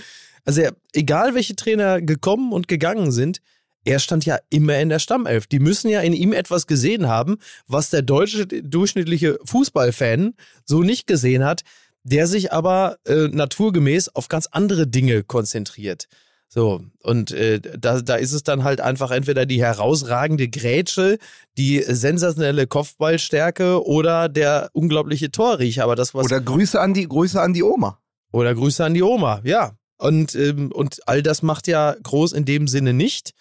[0.44, 3.40] also er, egal welche Trainer gekommen und gegangen sind,
[3.86, 5.48] er stand ja immer in der Stammelf.
[5.48, 10.34] Die müssen ja in ihm etwas gesehen haben, was der deutsche durchschnittliche Fußballfan
[10.66, 11.62] so nicht gesehen hat,
[12.04, 16.10] der sich aber äh, naturgemäß auf ganz andere Dinge konzentriert.
[16.50, 21.18] So, und äh, da, da ist es dann halt einfach entweder die herausragende Grätsche,
[21.58, 25.84] die sensationelle Kopfballstärke oder der unglaubliche Torriecher.
[25.84, 28.00] Aber das, was Oder Grüße an die, Grüße an die Oma.
[28.32, 29.74] oder Grüße an die Oma, ja.
[29.98, 33.32] Und, ähm, und all das macht ja Groß in dem Sinne nicht.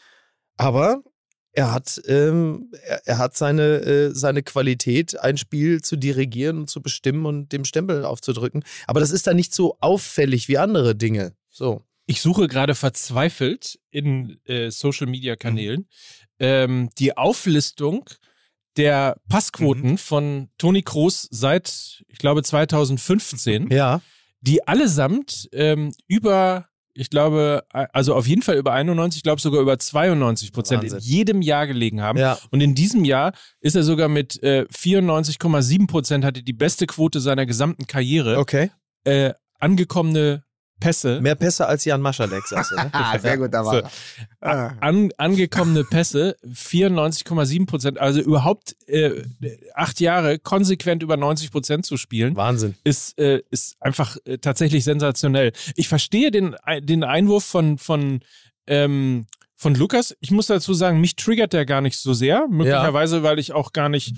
[0.56, 1.02] Aber
[1.52, 6.70] er hat, ähm, er, er hat seine, äh, seine Qualität, ein Spiel zu dirigieren und
[6.70, 8.64] zu bestimmen und dem Stempel aufzudrücken.
[8.86, 11.34] Aber das ist dann nicht so auffällig wie andere Dinge.
[11.50, 11.82] So.
[12.06, 15.88] Ich suche gerade verzweifelt in äh, Social Media Kanälen
[16.38, 18.08] ähm, die Auflistung
[18.76, 24.00] der Passquoten von Toni Kroos seit, ich glaube, 2015, Ja.
[24.40, 29.60] die allesamt ähm, über ich glaube, also auf jeden Fall über 91, ich glaube sogar
[29.60, 32.18] über 92 Prozent in jedem Jahr gelegen haben.
[32.18, 32.38] Ja.
[32.50, 37.20] Und in diesem Jahr ist er sogar mit äh, 94,7 Prozent, hatte die beste Quote
[37.20, 38.38] seiner gesamten Karriere.
[38.38, 38.70] Okay.
[39.04, 40.42] Äh, angekommene
[40.80, 41.20] Pässe.
[41.20, 42.90] Mehr Pässe als Jan Maschalek, sagst du, ne?
[42.92, 43.80] Ah, sehr gut, da war So.
[43.80, 43.90] er.
[44.40, 44.74] Ah.
[44.80, 49.22] An, angekommene Pässe 94,7 Prozent, also überhaupt äh,
[49.74, 52.74] acht Jahre konsequent über 90 Prozent zu spielen, Wahnsinn.
[52.84, 55.52] ist, äh, ist einfach äh, tatsächlich sensationell.
[55.76, 58.20] Ich verstehe den, den Einwurf von, von,
[58.66, 60.14] ähm, von Lukas.
[60.20, 62.46] Ich muss dazu sagen, mich triggert der gar nicht so sehr.
[62.48, 64.14] Möglicherweise, weil ich auch gar nicht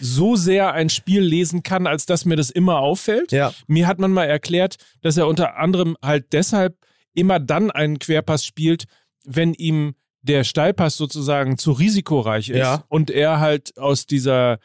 [0.00, 3.32] so sehr ein Spiel lesen kann, als dass mir das immer auffällt.
[3.32, 3.52] Ja.
[3.66, 6.76] Mir hat man mal erklärt, dass er unter anderem halt deshalb
[7.14, 8.84] immer dann einen Querpass spielt,
[9.24, 12.84] wenn ihm der Steilpass sozusagen zu risikoreich ist Ja.
[12.88, 14.58] und er halt aus dieser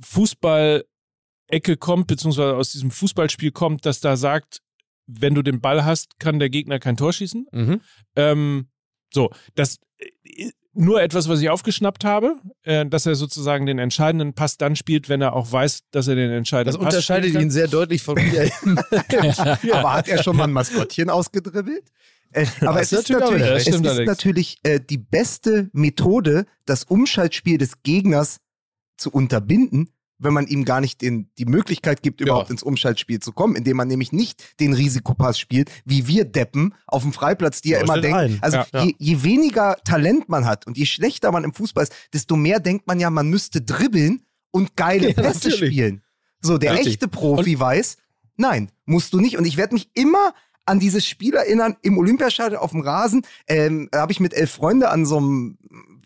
[0.00, 4.60] Fußball-Ecke kommt, beziehungsweise aus diesem Fußballspiel kommt, dass da sagt,
[5.06, 7.46] wenn du den Ball hast, kann der Gegner kein Tor schießen.
[7.50, 7.80] Mhm.
[8.16, 8.68] Ähm,
[9.12, 14.34] so, das äh, nur etwas, was ich aufgeschnappt habe, äh, dass er sozusagen den entscheidenden
[14.34, 17.44] Pass dann spielt, wenn er auch weiß, dass er den Das entscheidenden Pass unterscheidet spielen
[17.44, 18.50] ihn sehr deutlich von mir.
[19.72, 21.90] Aber hat er schon mal ein Maskottchen ausgedribbelt?
[22.30, 24.06] Äh, aber Das es ist natürlich das es ist allerdings.
[24.06, 28.40] natürlich äh, die beste Methode, das Umschaltspiel des Gegners
[28.98, 33.32] zu unterbinden, wenn man ihm gar nicht den, die Möglichkeit gibt, überhaupt ins Umschaltspiel zu
[33.32, 37.70] kommen, indem man nämlich nicht den Risikopass spielt, wie wir Deppen auf dem Freiplatz, die
[37.70, 38.18] ja immer denken.
[38.18, 38.38] ein.
[38.40, 38.84] Also Ja.
[38.84, 42.60] Je, je weniger Talent man hat und je schlechter man im Fußball ist, desto mehr
[42.60, 46.02] denkt man ja, man müsste dribbeln und geile Ja, Pässe spielen.
[46.40, 46.94] So, der Richtig.
[46.94, 47.96] echte Profi weiß,
[48.36, 49.38] nein, musst du nicht.
[49.38, 50.34] Und ich werde mich immer
[50.66, 53.22] an dieses Spiel erinnern im Olympiastadion auf dem Rasen.
[53.46, 55.58] Ähm, da habe ich mit elf Freunde an so einem,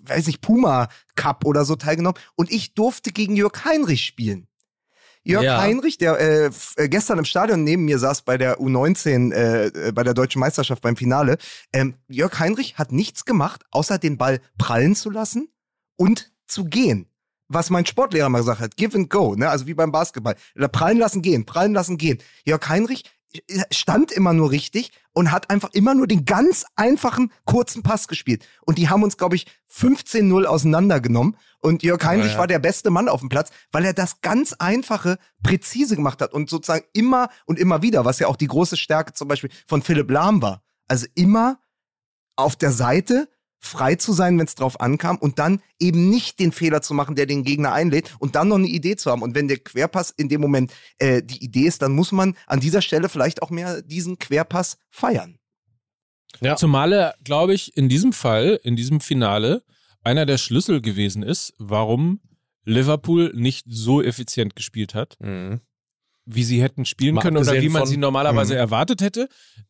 [0.03, 2.21] weiß nicht, Puma Cup oder so teilgenommen.
[2.35, 4.49] Und ich durfte gegen Jörg Heinrich spielen.
[5.25, 5.61] Jörg Ja.
[5.61, 9.93] Heinrich, der äh, äh, gestern im Stadion neben mir saß bei der U19, äh, äh,
[9.93, 11.39] bei der deutschen Meisterschaft beim Finale.
[11.73, 15.49] Ähm, Jörg Heinrich hat nichts gemacht, außer den Ball prallen zu lassen
[15.97, 17.09] und zu gehen.
[17.49, 19.49] Was mein Sportlehrer mal gesagt hat, give and go, ne?
[19.49, 20.37] also wie beim Basketball.
[20.73, 22.19] Prallen lassen, gehen, prallen lassen, gehen.
[22.45, 23.05] Jörg Heinrich
[23.71, 28.45] stand immer nur richtig und hat einfach immer nur den ganz einfachen, kurzen Pass gespielt.
[28.63, 31.37] Und die haben uns, glaube ich, 15-0 auseinandergenommen.
[31.61, 32.39] Und Jörg Heinrich ja.
[32.39, 36.33] war der beste Mann auf dem Platz, weil er das ganz einfache, präzise gemacht hat
[36.33, 39.83] und sozusagen immer und immer wieder, was ja auch die große Stärke zum Beispiel von
[39.83, 40.63] Philipp Lahm war.
[40.89, 41.61] Also immer
[42.37, 43.29] auf der Seite
[43.65, 47.15] frei zu sein, wenn es drauf ankam und dann eben nicht den Fehler zu machen,
[47.15, 49.23] der den Gegner einlädt und dann noch eine Idee zu haben.
[49.23, 52.59] Und wenn der Querpass in dem Moment äh, die Idee ist, dann muss man an
[52.61, 55.39] dieser Stelle vielleicht auch mehr diesen Querpass feiern.
[56.41, 56.57] Ja.
[56.57, 59.63] Zumal er, glaube ich, in diesem Fall, in diesem Finale,
[60.03, 62.21] einer der Schlüssel gewesen ist, warum
[62.65, 65.61] Liverpool nicht so effizient gespielt hat, Mhm.
[66.25, 68.59] wie sie hätten spielen Mal können oder wie man von- sie normalerweise Mhm.
[68.59, 69.29] erwartet hätte.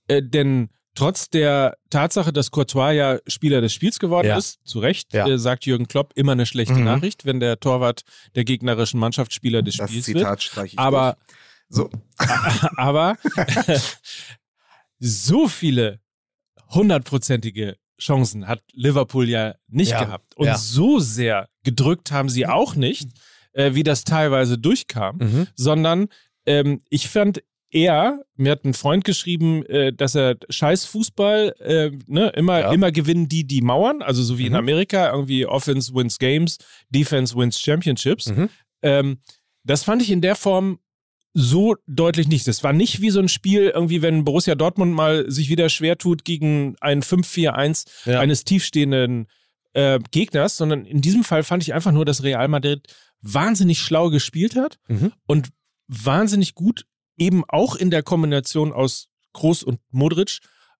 [0.09, 4.37] Äh, denn trotz der Tatsache, dass Courtois ja Spieler des Spiels geworden Ja.
[4.39, 5.27] ist, zu Recht, Ja.
[5.27, 6.85] äh, sagt Jürgen Klopp immer eine schlechte Mhm.
[6.85, 8.03] Nachricht, wenn der Torwart
[8.35, 10.19] der gegnerischen Mannschaftsspieler des Das Spiels wird.
[10.19, 11.37] Zitat streiche ich Aber durch.
[11.69, 11.91] So,
[12.77, 13.17] aber
[14.99, 16.01] so viele
[16.71, 20.37] hundertprozentige Chancen hat Liverpool ja nicht Ja, gehabt.
[20.37, 23.09] Und so sehr gedrückt haben sie auch nicht,
[23.53, 25.47] äh, wie das teilweise durchkam, Mhm.
[25.55, 26.09] sondern
[26.47, 27.43] ähm, ich fand
[27.73, 32.73] eher, mir hat ein Freund geschrieben, äh, dass er scheiß Fußball, äh, ne, immer, Ja.
[32.73, 34.59] immer gewinnen die, die Mauern, also so wie in Mhm.
[34.59, 36.59] Amerika, irgendwie Offense wins Games,
[36.91, 38.27] Defense wins Championships.
[38.27, 38.49] Mhm.
[38.83, 39.19] Ähm,
[39.65, 40.79] das fand ich in der Form
[41.35, 42.47] so deutlich nicht.
[42.47, 45.97] Das war nicht wie so ein Spiel, irgendwie, wenn Borussia Dortmund mal sich wieder schwer
[45.97, 48.21] tut gegen ein 5-4-1 Ja.
[48.21, 49.29] eines tiefstehenden
[49.75, 54.11] äh, Gegners, sondern in diesem Fall fand ich einfach nur, dass Real Madrid wahnsinnig schlau
[54.11, 55.13] gespielt hat Mhm.
[55.27, 55.49] und
[55.89, 56.85] wahnsinnig gut
[57.17, 60.39] eben auch in der Kombination aus Kroos und Modric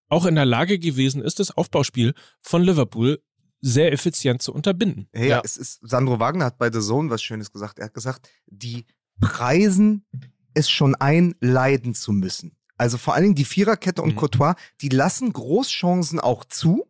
[0.09, 3.21] auch in der Lage gewesen ist, das Aufbauspiel von Liverpool
[3.61, 5.07] sehr effizient zu unterbinden.
[5.13, 5.41] Hey, Ja.
[5.43, 7.79] es ist, Sandro Wagner hat bei The Zone was Schönes gesagt.
[7.79, 8.85] Er hat gesagt, die
[9.21, 10.05] preisen
[10.53, 12.55] es schon ein, leiden zu müssen.
[12.77, 14.15] Also vor allen Dingen die Viererkette und Mhm.
[14.17, 16.85] Courtois, die lassen Großchancen auch zu,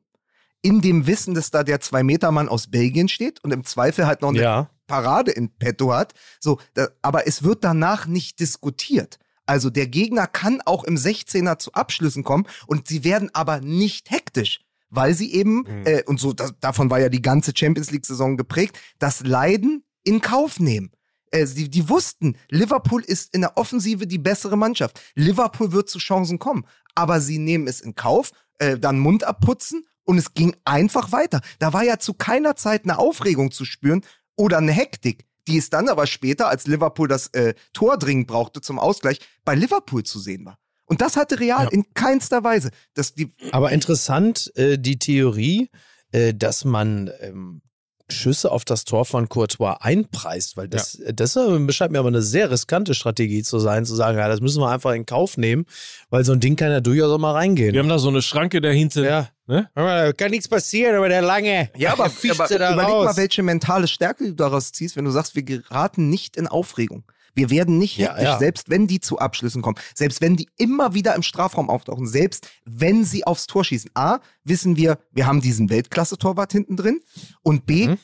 [0.62, 4.29] in dem Wissen, dass da der Zwei-Meter-Mann aus Belgien steht und im Zweifel halt noch
[4.29, 4.69] eine Ja.
[4.88, 6.13] Parade in petto hat.
[6.39, 9.19] So, da, aber es wird danach nicht diskutiert.
[9.45, 14.10] Also der Gegner kann auch im 16er zu Abschlüssen kommen und sie werden aber nicht
[14.12, 15.84] hektisch, weil sie eben, Mhm.
[15.86, 20.21] äh, und so das, davon war ja die ganze Champions League-Saison geprägt, das Leiden in
[20.21, 20.91] Kauf nehmen.
[21.32, 25.01] Äh, die, die wussten, Liverpool ist in der Offensive die bessere Mannschaft.
[25.15, 29.86] Liverpool wird zu Chancen kommen, aber sie nehmen es in Kauf, äh, dann Mund abputzen
[30.03, 31.41] und es ging einfach weiter.
[31.60, 34.01] Da war ja zu keiner Zeit eine Aufregung zu spüren
[34.36, 38.62] oder eine Hektik, die es dann aber später, als Liverpool das äh, Tor dringend brauchte
[38.62, 40.58] zum Ausgleich, bei Liverpool zu sehen war.
[40.86, 41.69] Und das hatte Real Ja.
[41.71, 42.69] in keinster Weise.
[42.93, 45.69] Das, die, Aber interessant, äh, die Theorie,
[46.12, 47.62] äh, dass man ähm,
[48.10, 51.38] Schüsse auf das Tor von Courtois einpreist, weil das, äh, das
[51.70, 54.70] scheint mir aber eine sehr riskante Strategie zu sein, zu sagen, ja, das müssen wir
[54.70, 55.66] einfach in Kauf nehmen,
[56.10, 57.74] weil so ein Ding kann ja durchaus auch mal reingehen.
[57.74, 59.04] Wir haben da so eine Schranke dahinter.
[59.04, 59.30] ja.
[59.46, 59.70] Ne?
[59.76, 61.70] Da kann nichts passieren, aber der lange.
[61.76, 63.06] ja, aber, aber da überleg raus.
[63.06, 67.04] mal, welche mentale Stärke du daraus ziehst, wenn du sagst, wir geraten nicht in Aufregung.
[67.34, 68.38] Wir werden nicht hektisch, ja.
[68.39, 72.48] selbst wenn die zu Abschlüssen kommen, selbst wenn die immer wieder im Strafraum auftauchen, selbst
[72.65, 73.91] wenn sie aufs Tor schießen.
[73.96, 77.00] A, wissen wir, wir haben diesen Weltklasse-Torwart hinten drin
[77.41, 77.98] und B, Mhm.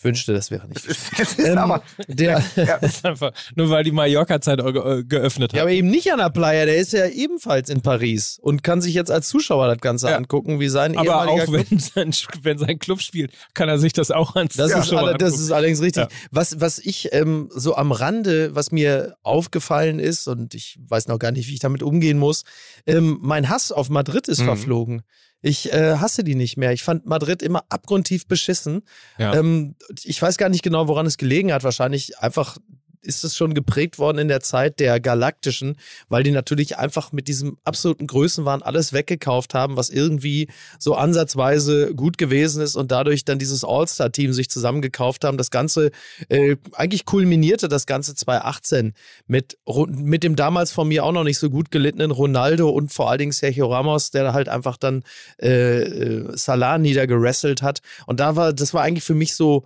[0.00, 0.84] Ich wünschte, das wäre nicht.
[0.86, 5.52] Ist, ist Ähm, aber, der, ja, Das ist einfach, nur weil die Mallorca-Zeit äh, geöffnet
[5.52, 5.56] hat.
[5.56, 8.80] ja, aber eben nicht an der Playa, der ist ja ebenfalls in Paris und kann
[8.80, 10.16] sich jetzt als Zuschauer das Ganze Ja.
[10.16, 13.92] angucken, wie sein aber auch Club wenn sein, wenn sein Club spielt, kann er sich
[13.92, 15.44] das auch ans Das, ist, Zuschauer das angucken.
[15.44, 16.02] ist allerdings richtig.
[16.04, 16.08] Ja.
[16.30, 21.18] Was, was ich ähm, so am Rande, was mir aufgefallen ist, und ich weiß noch
[21.18, 22.44] gar nicht, wie ich damit umgehen muss,
[22.86, 24.44] ähm, mein Hass auf Madrid ist Mhm.
[24.46, 25.02] verflogen.
[25.42, 26.72] Ich äh, hasse die nicht mehr.
[26.72, 28.82] Ich fand Madrid immer abgrundtief beschissen.
[29.18, 29.34] Ja.
[29.34, 31.64] Ähm, ich weiß gar nicht genau, woran es gelegen hat.
[31.64, 32.58] Wahrscheinlich einfach
[33.02, 35.76] ist es schon geprägt worden in der Zeit der Galaktischen,
[36.08, 41.94] weil die natürlich einfach mit diesem absoluten Größenwahn alles weggekauft haben, was irgendwie so ansatzweise
[41.94, 45.38] gut gewesen ist und dadurch dann dieses All-Star-Team sich zusammengekauft haben.
[45.38, 45.90] Das Ganze,
[46.28, 48.94] äh, eigentlich kulminierte das Ganze 2018
[49.26, 49.58] mit,
[49.88, 53.18] mit dem damals von mir auch noch nicht so gut gelittenen Ronaldo und vor allen
[53.18, 55.04] Dingen Sergio Ramos, der halt einfach dann
[55.40, 57.80] äh, äh, Salah niedergerasselt hat.
[58.06, 59.64] Und da war, das war eigentlich für mich so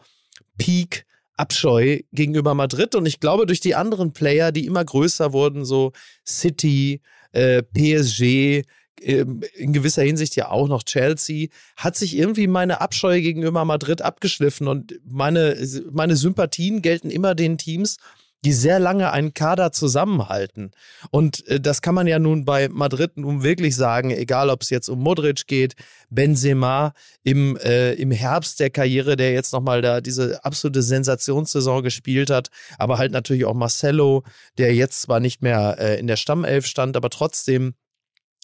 [0.57, 1.05] Peak
[1.37, 2.95] Abscheu gegenüber Madrid.
[2.95, 5.93] Und ich glaube durch die anderen Player, die immer größer wurden, so
[6.27, 7.01] City,
[7.33, 8.65] äh, PSG,
[9.03, 14.03] ähm, in gewisser Hinsicht ja auch noch Chelsea, hat sich irgendwie meine Abscheu gegenüber Madrid
[14.03, 14.69] abgeschliffen.
[14.69, 15.57] Und meine,
[15.91, 17.99] meine Sympathien gelten immer den Teams,
[18.45, 20.73] die sehr lange einen Kader zusammenhalten.
[21.11, 24.71] Und äh, das kann man ja nun bei Madrid nun wirklich sagen, egal ob es
[24.71, 25.75] jetzt um Modric geht,
[26.11, 32.31] Benzema im, äh, im Herbst der Karriere, der jetzt nochmal da diese absolute Sensationssaison gespielt
[32.31, 34.25] hat, aber halt natürlich auch Marcelo,
[34.59, 37.75] der jetzt zwar nicht mehr äh, in der Stammelf stand, aber trotzdem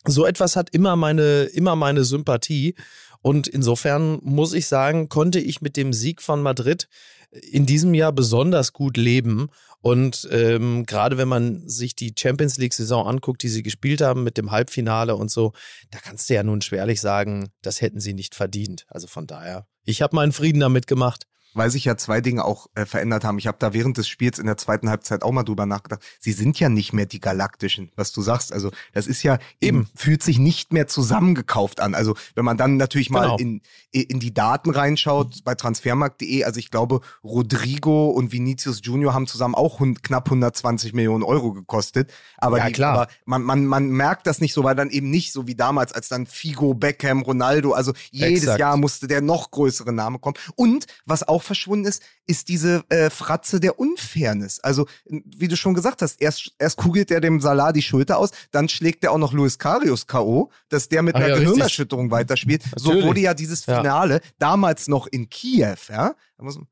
[0.07, 2.75] so etwas hat immer meine, immer meine Sympathie.
[3.23, 6.89] Und insofern muss ich sagen, konnte ich mit dem Sieg von Madrid
[7.31, 9.49] in diesem Jahr besonders gut leben.
[9.81, 14.37] Und ähm, gerade wenn man sich die Champions League-Saison anguckt, die sie gespielt haben mit
[14.37, 15.53] dem Halbfinale und so,
[15.91, 18.85] da kannst du ja nun schwerlich sagen, das hätten sie nicht verdient.
[18.89, 21.27] Also von daher, ich habe meinen Frieden damit gemacht.
[21.55, 23.39] Weil sich ja zwei Dinge auch äh, verändert haben.
[23.39, 26.03] Ich habe da während des Spiels in der zweiten Halbzeit auch mal drüber nachgedacht.
[26.19, 28.53] Sie sind ja nicht mehr die Galaktischen, was du sagst.
[28.53, 31.95] Also das ist ja eben, fühlt sich nicht mehr zusammengekauft an.
[31.95, 33.37] Also wenn man dann natürlich mal Genau.
[33.39, 33.61] in,
[33.93, 39.55] in die Daten reinschaut bei transfermarkt.de, also ich glaube, Rodrigo und Vinicius Junior haben zusammen
[39.55, 42.13] auch hund, knapp 120 Millionen Euro gekostet.
[42.39, 42.93] Aber, Ja, die, klar.
[42.95, 45.93] aber man, man, man merkt das nicht so, weil dann eben nicht so wie damals,
[45.93, 48.61] als dann Figo, Beckham, Ronaldo, also jedes Exakt.
[48.61, 50.37] Jahr musste der noch größere Name kommen.
[50.57, 54.61] Und was auch auch verschwunden ist, ist diese äh, Fratze der Unfairness.
[54.61, 58.31] Also, wie du schon gesagt hast, erst, erst kugelt er dem Salah die Schulter aus,
[58.51, 62.11] dann schlägt er auch noch Luis Karius K.O., dass der mit Ach einer ja, Gehirnerschütterung
[62.11, 62.63] weiterspielt.
[62.77, 63.07] So Natürlich.
[63.07, 63.79] wurde ja dieses Ja.
[63.79, 66.15] Finale damals noch in Kiew, ja.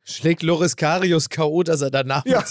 [0.05, 2.43] Schlägt Loris Karius K.O., dass er danach Ja.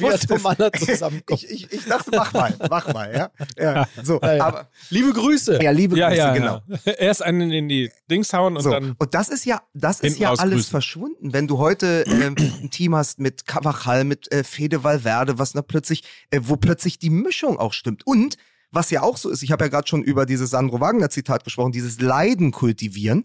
[0.00, 0.26] wusste es.
[0.26, 1.42] Tomalla zusammenkommt.
[1.42, 3.30] Ich, ich, ich dachte, mach mal, mach mal, ja.
[3.58, 4.44] ja so, Ja, ja.
[4.46, 5.62] aber Liebe Grüße.
[5.62, 6.60] ja, liebe Ja, Grüße, ja, genau.
[6.84, 6.92] ja.
[6.98, 8.94] Erst einen in die Dings hauen und So, dann.
[8.98, 10.70] und das ist ja, das ist ja alles grüßen.
[10.70, 11.32] verschwunden.
[11.32, 15.62] Wenn du heute ähm, ein Team hast mit Cavachal, mit äh, Fede Valverde, was da
[15.62, 18.06] plötzlich, äh, wo plötzlich die Mischung auch stimmt.
[18.06, 18.36] Und
[18.72, 21.44] was ja auch so ist, ich habe ja gerade schon über dieses Sandro Wagner Zitat
[21.44, 23.24] gesprochen, dieses Leiden kultivieren.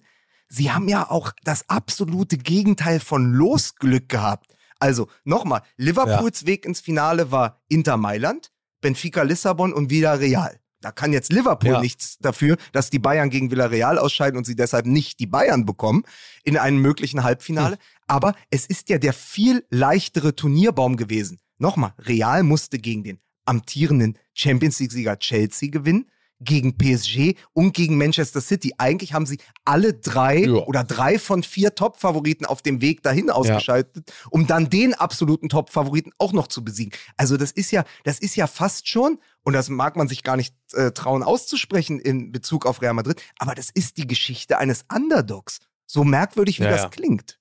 [0.53, 4.53] Sie haben ja auch das absolute Gegenteil von Losglück gehabt.
[4.79, 10.59] Also nochmal, Liverpools Weg ins Finale war Inter Mailand, Benfica Lissabon und Villarreal.
[10.81, 11.79] Da kann jetzt Liverpool Ja.
[11.79, 16.03] nichts dafür, dass die Bayern gegen Villarreal ausscheiden und sie deshalb nicht die Bayern bekommen
[16.43, 17.77] in einem möglichen Halbfinale.
[18.07, 21.39] Aber es ist ja der viel leichtere Turnierbaum gewesen.
[21.59, 26.09] Nochmal, Real musste gegen den amtierenden Champions League-Sieger Chelsea gewinnen,
[26.43, 28.73] gegen PSG und gegen Manchester City.
[28.77, 30.53] Eigentlich haben sie alle drei Ja.
[30.65, 36.11] oder drei von vier Top-Favoriten auf dem Weg dahin ausgeschaltet, um dann den absoluten Top-Favoriten
[36.17, 36.91] auch noch zu besiegen.
[37.17, 40.35] Also das ist ja, das ist ja fast schon, und das mag man sich gar
[40.35, 44.85] nicht äh, trauen auszusprechen in Bezug auf Real Madrid, aber das ist die Geschichte eines
[44.93, 45.59] Underdogs.
[45.85, 46.89] So merkwürdig, wie Ja, das ja.
[46.89, 47.37] klingt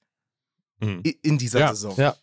[0.80, 1.02] Mhm.
[1.22, 1.68] in dieser Ja.
[1.68, 1.94] Saison.
[1.96, 2.16] Ja.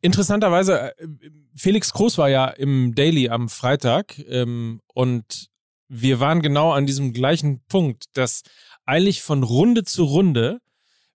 [0.00, 1.06] Interessanterweise, äh,
[1.54, 5.48] Felix Groß war ja im Daily am Freitag ähm, und
[5.94, 8.42] wir waren genau an diesem gleichen Punkt, dass
[8.86, 10.58] eigentlich von Runde zu Runde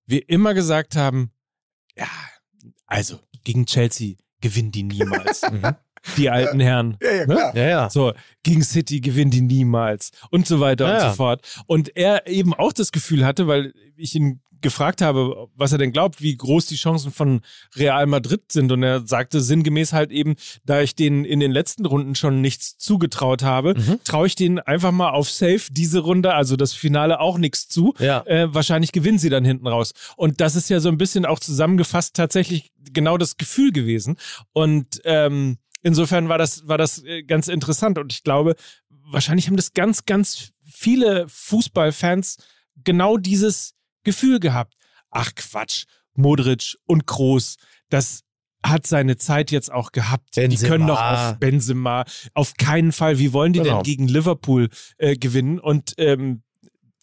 [0.05, 1.31] wir immer gesagt haben,
[1.95, 2.07] ja,
[2.85, 5.41] also gegen Chelsea gewinnen die niemals.
[5.51, 5.75] Mhm.
[6.15, 6.97] die alten Herren.
[7.01, 7.33] Ja, ja, Ne?
[7.35, 7.55] klar.
[7.57, 7.89] Ja, ja.
[7.89, 8.13] So,
[8.43, 11.09] gegen City gewinnen die niemals und so weiter Ja, und ja.
[11.09, 11.63] so fort.
[11.65, 15.91] Und er eben auch das Gefühl hatte, weil ich ihn gefragt habe, was er denn
[15.91, 17.41] glaubt, wie groß die Chancen von
[17.75, 18.71] Real Madrid sind.
[18.71, 22.77] Und er sagte sinngemäß halt eben, da ich denen in den letzten Runden schon nichts
[22.77, 23.99] zugetraut habe, Mhm.
[24.03, 27.93] traue ich denen einfach mal auf Safe diese Runde, also das Finale auch nichts zu.
[27.99, 28.25] Ja.
[28.25, 29.93] Äh, wahrscheinlich gewinnen sie dann hinten raus.
[30.15, 34.17] Und das ist ja so ein bisschen auch zusammengefasst tatsächlich genau das Gefühl gewesen.
[34.53, 37.97] Und ähm, insofern war das, war das äh, ganz interessant.
[37.97, 38.55] Und ich glaube,
[38.89, 42.37] wahrscheinlich haben das ganz, ganz viele Fußballfans
[42.83, 43.73] genau dieses
[44.07, 44.73] Gefühl gehabt.
[45.11, 45.83] Ach Quatsch,
[46.15, 47.57] Modric und Kroos,
[47.89, 48.21] das
[48.65, 50.35] hat seine Zeit jetzt auch gehabt.
[50.35, 50.67] Die Benzema.
[50.69, 53.19] können doch auf Benzema auf keinen Fall.
[53.19, 53.75] Wie wollen die Genau.
[53.75, 55.59] denn gegen Liverpool äh, gewinnen?
[55.59, 56.41] Und ähm,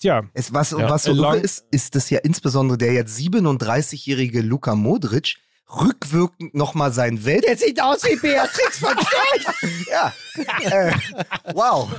[0.03, 4.43] ja, Es, was, Ja, was so irre ist, ist, dass ja insbesondere der jetzt 37-jährige
[4.43, 5.37] Luka Modric
[5.69, 7.45] rückwirkend nochmal sein Welt...
[7.45, 9.87] Der sieht aus wie Beatrix von Storch!
[9.91, 10.13] ja.
[10.71, 10.93] Äh,
[11.53, 11.91] wow.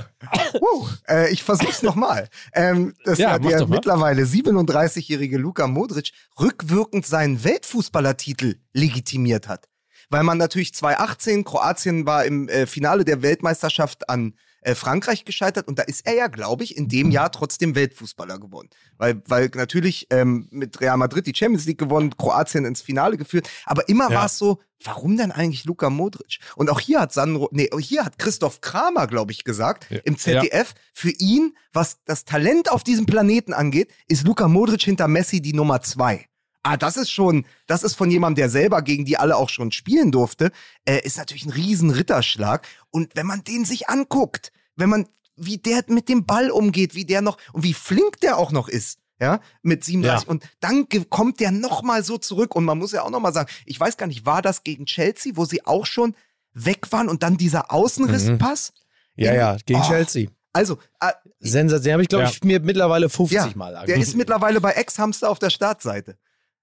[0.60, 2.28] Uh, äh, ich versuch's nochmal.
[2.52, 9.68] Ähm, dass Ja, mach der mittlerweile 37-jährige Luka Modric rückwirkend seinen Weltfußballertitel legitimiert hat.
[10.08, 14.34] Weil man natürlich 2018, Kroatien war im äh, Finale der Weltmeisterschaft an
[14.66, 18.40] äh, Frankreich gescheitert und da ist er ja, glaube ich, in dem Jahr trotzdem Weltfußballer
[18.40, 18.68] geworden.
[18.98, 23.48] Weil, weil natürlich ähm, mit Real Madrid die Champions League gewonnen, Kroatien ins Finale geführt,
[23.64, 24.16] aber immer Ja.
[24.18, 26.38] war es so, warum denn eigentlich Luka Modric?
[26.56, 30.00] Und auch hier hat Sandro, nee, hier hat Christoph Kramer, glaube ich, gesagt, Ja.
[30.04, 35.06] im ZDF, für ihn, was das Talent auf diesem Planeten angeht, ist Luka Modric hinter
[35.06, 36.26] Messi die Nummer zwei.
[36.64, 39.70] Ah, das ist schon, das ist von jemandem, der selber gegen die alle auch schon
[39.70, 40.50] spielen durfte,
[40.84, 42.66] äh, ist natürlich ein riesen Ritterschlag.
[42.90, 47.04] Und wenn man den sich anguckt, wenn man, wie der mit dem Ball umgeht, wie
[47.04, 50.26] der noch, und wie flink der auch noch ist, ja, mit 37.
[50.26, 50.30] Ja.
[50.30, 52.54] Und dann kommt der nochmal so zurück.
[52.54, 55.32] Und man muss ja auch nochmal sagen, ich weiß gar nicht, war das gegen Chelsea,
[55.36, 56.14] wo sie auch schon
[56.52, 58.72] weg waren und dann dieser Außenrisspass?
[59.14, 59.88] Ja, ja, gegen Oh.
[59.88, 60.28] Chelsea.
[60.52, 61.92] Also, äh, Sensation.
[61.94, 62.30] Habe ich, glaube Ja.
[62.30, 64.06] ich, mir mittlerweile 50 ja, Mal der angeguckt.
[64.06, 66.18] ist mittlerweile bei Ex-Hamster auf der Startseite.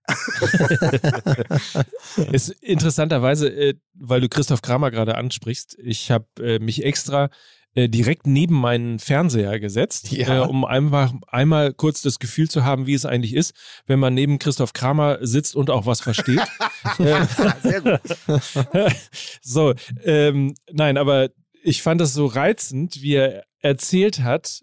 [2.31, 7.29] ist interessanterweise, äh, weil du Christoph Kramer gerade ansprichst, ich habe äh, mich extra
[7.75, 10.43] äh, direkt neben meinen Fernseher gesetzt, Ja.
[10.43, 13.53] äh, um einfach einmal kurz das Gefühl zu haben, wie es eigentlich ist,
[13.87, 16.41] wenn man neben Christoph Kramer sitzt und auch was versteht.
[17.63, 18.01] Sehr gut.
[19.41, 21.29] so, ähm, nein, aber
[21.63, 24.61] ich fand das so reizend, wie er erzählt hat,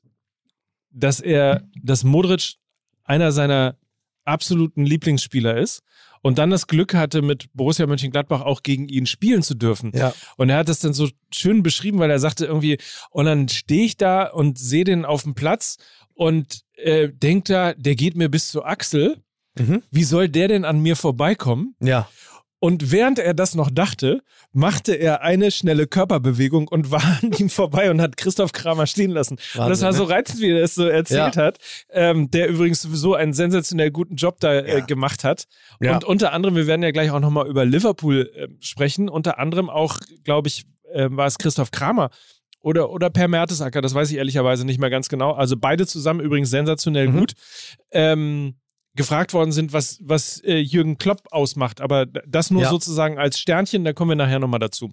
[0.90, 2.54] dass er, dass Modric
[3.04, 3.76] einer seiner
[4.24, 5.82] absoluten Lieblingsspieler ist
[6.22, 9.92] und dann das Glück hatte, mit Borussia Mönchengladbach auch gegen ihn spielen zu dürfen.
[9.94, 10.12] Ja.
[10.36, 12.78] Und er hat das dann so schön beschrieben, weil er sagte irgendwie,
[13.10, 15.78] und dann stehe ich da und sehe den auf dem Platz
[16.14, 19.22] und äh, denkt da, der geht mir bis zur Achsel.
[19.58, 19.82] Mhm.
[19.90, 21.74] Wie soll der denn an mir vorbeikommen?
[21.80, 22.08] Ja.
[22.62, 27.48] Und während er das noch dachte, machte er eine schnelle Körperbewegung und war an ihm
[27.48, 29.36] vorbei und hat Christoph Kramer stehen lassen.
[29.54, 30.10] Wahnsinn, und das war so ne?
[30.10, 31.42] reizend, wie er es so erzählt Ja.
[31.42, 31.58] hat,
[31.90, 34.84] ähm, der übrigens sowieso einen sensationell guten Job da äh, Ja.
[34.84, 35.44] gemacht hat.
[35.80, 35.94] Ja.
[35.94, 39.70] Und unter anderem, wir werden ja gleich auch nochmal über Liverpool äh, sprechen, unter anderem
[39.70, 42.10] auch, glaube ich, äh, war es Christoph Kramer.
[42.62, 45.32] Oder, oder Per Mertesacker, das weiß ich ehrlicherweise nicht mehr ganz genau.
[45.32, 47.18] Also beide zusammen übrigens sensationell Mhm.
[47.20, 47.32] gut.
[47.90, 48.56] Ähm,
[48.96, 51.80] gefragt worden sind, was, was äh, Jürgen Klopp ausmacht.
[51.80, 52.70] Aber das nur Ja.
[52.70, 54.92] sozusagen als Sternchen, da kommen wir nachher nochmal dazu.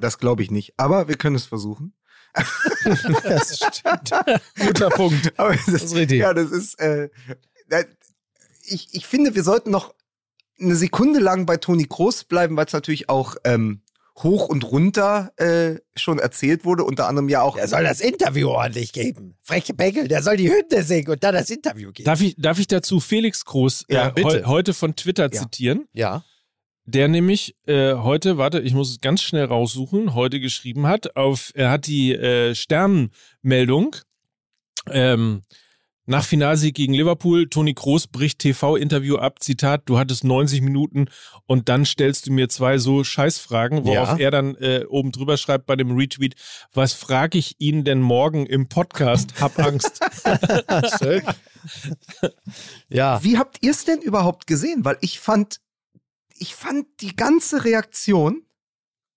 [0.00, 0.72] Das glaube ich nicht.
[0.78, 1.92] Aber wir können es versuchen.
[3.24, 4.10] Das stimmt.
[4.58, 5.32] Guter Punkt.
[5.38, 6.20] Aber es Das ist richtig.
[6.20, 6.78] Ja, das ist.
[6.80, 7.10] Äh,
[7.70, 7.84] äh,
[8.64, 9.94] ich, ich finde, wir sollten noch
[10.60, 13.82] eine Sekunde lang bei Toni Kroos bleiben, weil es natürlich auch ähm,
[14.22, 16.84] hoch und runter äh, schon erzählt wurde.
[16.84, 17.56] Unter anderem ja auch.
[17.56, 19.36] Der soll das Interview ordentlich geben.
[19.42, 22.04] Freche Beckel, der soll die Hymne singen und dann das Interview geben.
[22.06, 24.28] Darf ich, darf ich dazu Felix Groß äh, Ja, bitte.
[24.28, 25.40] heu, heute von Twitter Ja.
[25.42, 25.86] zitieren?
[25.92, 26.24] Ja.
[26.84, 31.50] der nämlich äh, heute, warte, ich muss es ganz schnell raussuchen, heute geschrieben hat, auf,
[31.54, 33.94] er hat die äh, Sternenmeldung,
[34.90, 35.42] ähm,
[36.08, 41.06] nach Finalsieg gegen Liverpool, Toni Kroos bricht TV-Interview ab, Zitat, du hattest 90 Minuten
[41.46, 44.16] und dann stellst du mir zwei so Scheißfragen, worauf Ja.
[44.18, 46.34] er dann äh, oben drüber schreibt bei dem Retweet,
[46.72, 49.40] was frage ich ihn denn morgen im Podcast?
[49.40, 50.00] Hab Angst.
[52.88, 53.22] Ja.
[53.22, 54.84] Wie habt ihr es denn überhaupt gesehen?
[54.84, 55.60] Weil ich fand,
[56.36, 58.42] ich fand die ganze Reaktion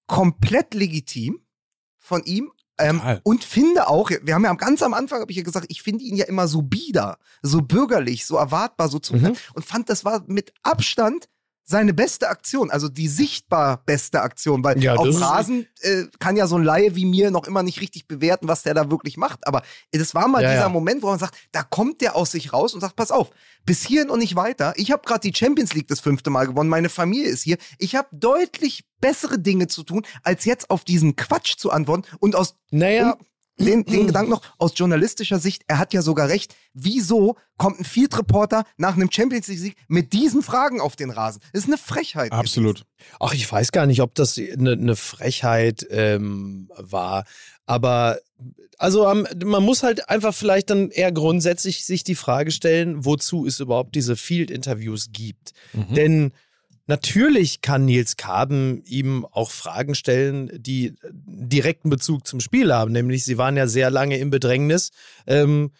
[0.08, 1.40] komplett legitim
[1.98, 2.52] von ihm.
[2.82, 5.68] Ähm, und finde auch, wir haben ja am- ganz am Anfang, habe ich ja gesagt,
[5.70, 9.36] ich finde ihn ja immer so bieder, so bürgerlich, so erwartbar, so zu Mhm.
[9.54, 11.28] und fand, das war mit Abstand
[11.72, 16.46] seine beste Aktion, also die sichtbar beste Aktion, weil Ja, auf Rasen äh, kann ja
[16.46, 19.48] so ein Laie wie mir noch immer nicht richtig bewerten, was der da wirklich macht.
[19.48, 20.70] Aber das war mal Ja, dieser ja.
[20.70, 23.32] Moment, wo man sagt, da kommt der aus sich raus und sagt, pass auf,
[23.66, 24.74] bis hierhin und nicht weiter.
[24.76, 27.58] Ich habe gerade die Champions League das fünfte Mal gewonnen, meine Familie ist hier.
[27.80, 32.04] Ich habe deutlich bessere Dinge zu tun, als jetzt auf diesen Quatsch zu antworten.
[32.20, 33.26] Und aus Naja, und
[33.66, 36.56] den, den Gedanken noch aus journalistischer Sicht, er hat ja sogar recht.
[36.74, 41.10] Wieso kommt ein Field Reporter nach einem Champions League Sieg mit diesen Fragen auf den
[41.10, 41.42] Rasen?
[41.54, 42.32] Das ist eine Frechheit.
[42.32, 42.86] Absolut.
[43.20, 47.26] Ach, ich weiß gar nicht, ob das eine ne Frechheit ähm, war.
[47.66, 48.20] Aber
[48.78, 49.14] also
[49.46, 53.96] man muss halt einfach vielleicht dann eher grundsätzlich sich die Frage stellen, wozu es überhaupt
[53.96, 55.52] diese Field-Interviews gibt.
[55.74, 55.94] Mhm.
[55.94, 56.32] Denn
[56.92, 62.92] natürlich kann Nils Kaben ihm auch Fragen stellen, die direkten Bezug zum Spiel haben.
[62.92, 64.92] Nämlich, sie waren ja sehr lange im Bedrängnis.
[65.26, 65.72] Ähm,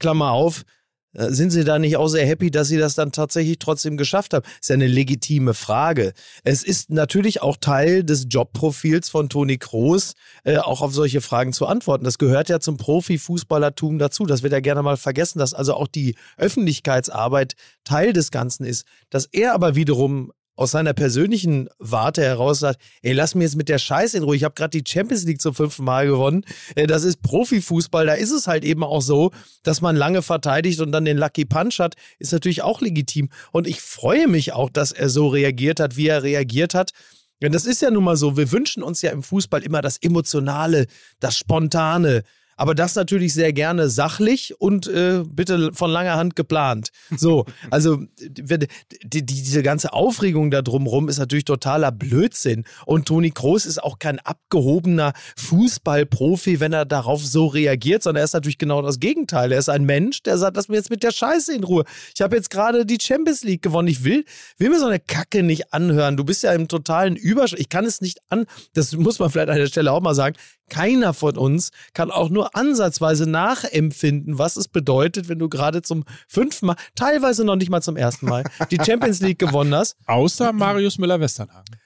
[0.00, 0.64] Klammer auf,
[1.12, 4.34] äh, sind Sie da nicht auch sehr happy, dass Sie das dann tatsächlich trotzdem geschafft
[4.34, 4.44] haben?
[4.60, 6.12] Ist ja eine legitime Frage.
[6.42, 11.52] Es ist natürlich auch Teil des Jobprofils von Toni Kroos, äh, auch auf solche Fragen
[11.52, 12.04] zu antworten.
[12.04, 14.26] Das gehört ja zum Profifußballertum dazu.
[14.26, 18.84] Das wird ja gerne mal vergessen, dass also auch die Öffentlichkeitsarbeit Teil des Ganzen ist.
[19.10, 23.70] Dass er aber wiederum aus seiner persönlichen Warte heraus sagt, ey, lass mir jetzt mit
[23.70, 24.36] der Scheiße in Ruhe.
[24.36, 26.44] Ich habe gerade die Champions League zum fünften Mal gewonnen.
[26.74, 28.04] Äh, Das ist Profifußball.
[28.04, 29.30] Da ist es halt eben auch so,
[29.62, 33.30] dass man lange verteidigt und dann den Lucky Punch hat, ist natürlich auch legitim.
[33.52, 36.90] Und ich freue mich auch, dass er so reagiert hat, wie er reagiert hat.
[37.40, 39.96] Denn das ist ja nun mal so, wir wünschen uns ja im Fußball immer das
[39.96, 40.88] Emotionale,
[41.20, 42.22] das Spontane.
[42.60, 46.90] Aber das natürlich sehr gerne sachlich und äh, bitte von langer Hand geplant.
[47.16, 48.68] So, also die,
[49.02, 52.64] die, diese ganze Aufregung da drumrum ist natürlich totaler Blödsinn.
[52.84, 58.24] Und Toni Kroos ist auch kein abgehobener Fußballprofi, wenn er darauf so reagiert, sondern er
[58.24, 59.52] ist natürlich genau das Gegenteil.
[59.52, 61.84] Er ist ein Mensch, der sagt, lass mir jetzt mit der Scheiße in Ruhe.
[62.14, 63.88] Ich habe jetzt gerade die Champions League gewonnen.
[63.88, 64.26] Ich will,
[64.58, 66.18] will mir so eine Kacke nicht anhören.
[66.18, 67.54] Du bist ja im totalen Übersch.
[67.54, 68.44] Ich kann es nicht an.
[68.74, 70.36] Das muss man vielleicht an der Stelle auch mal sagen.
[70.70, 76.04] Keiner von uns kann auch nur ansatzweise nachempfinden, was es bedeutet, wenn du gerade zum
[76.26, 79.96] fünften Mal, teilweise noch nicht mal zum ersten Mal, die Champions League gewonnen hast.
[80.06, 81.76] Außer Marius Müller-Westernhagen.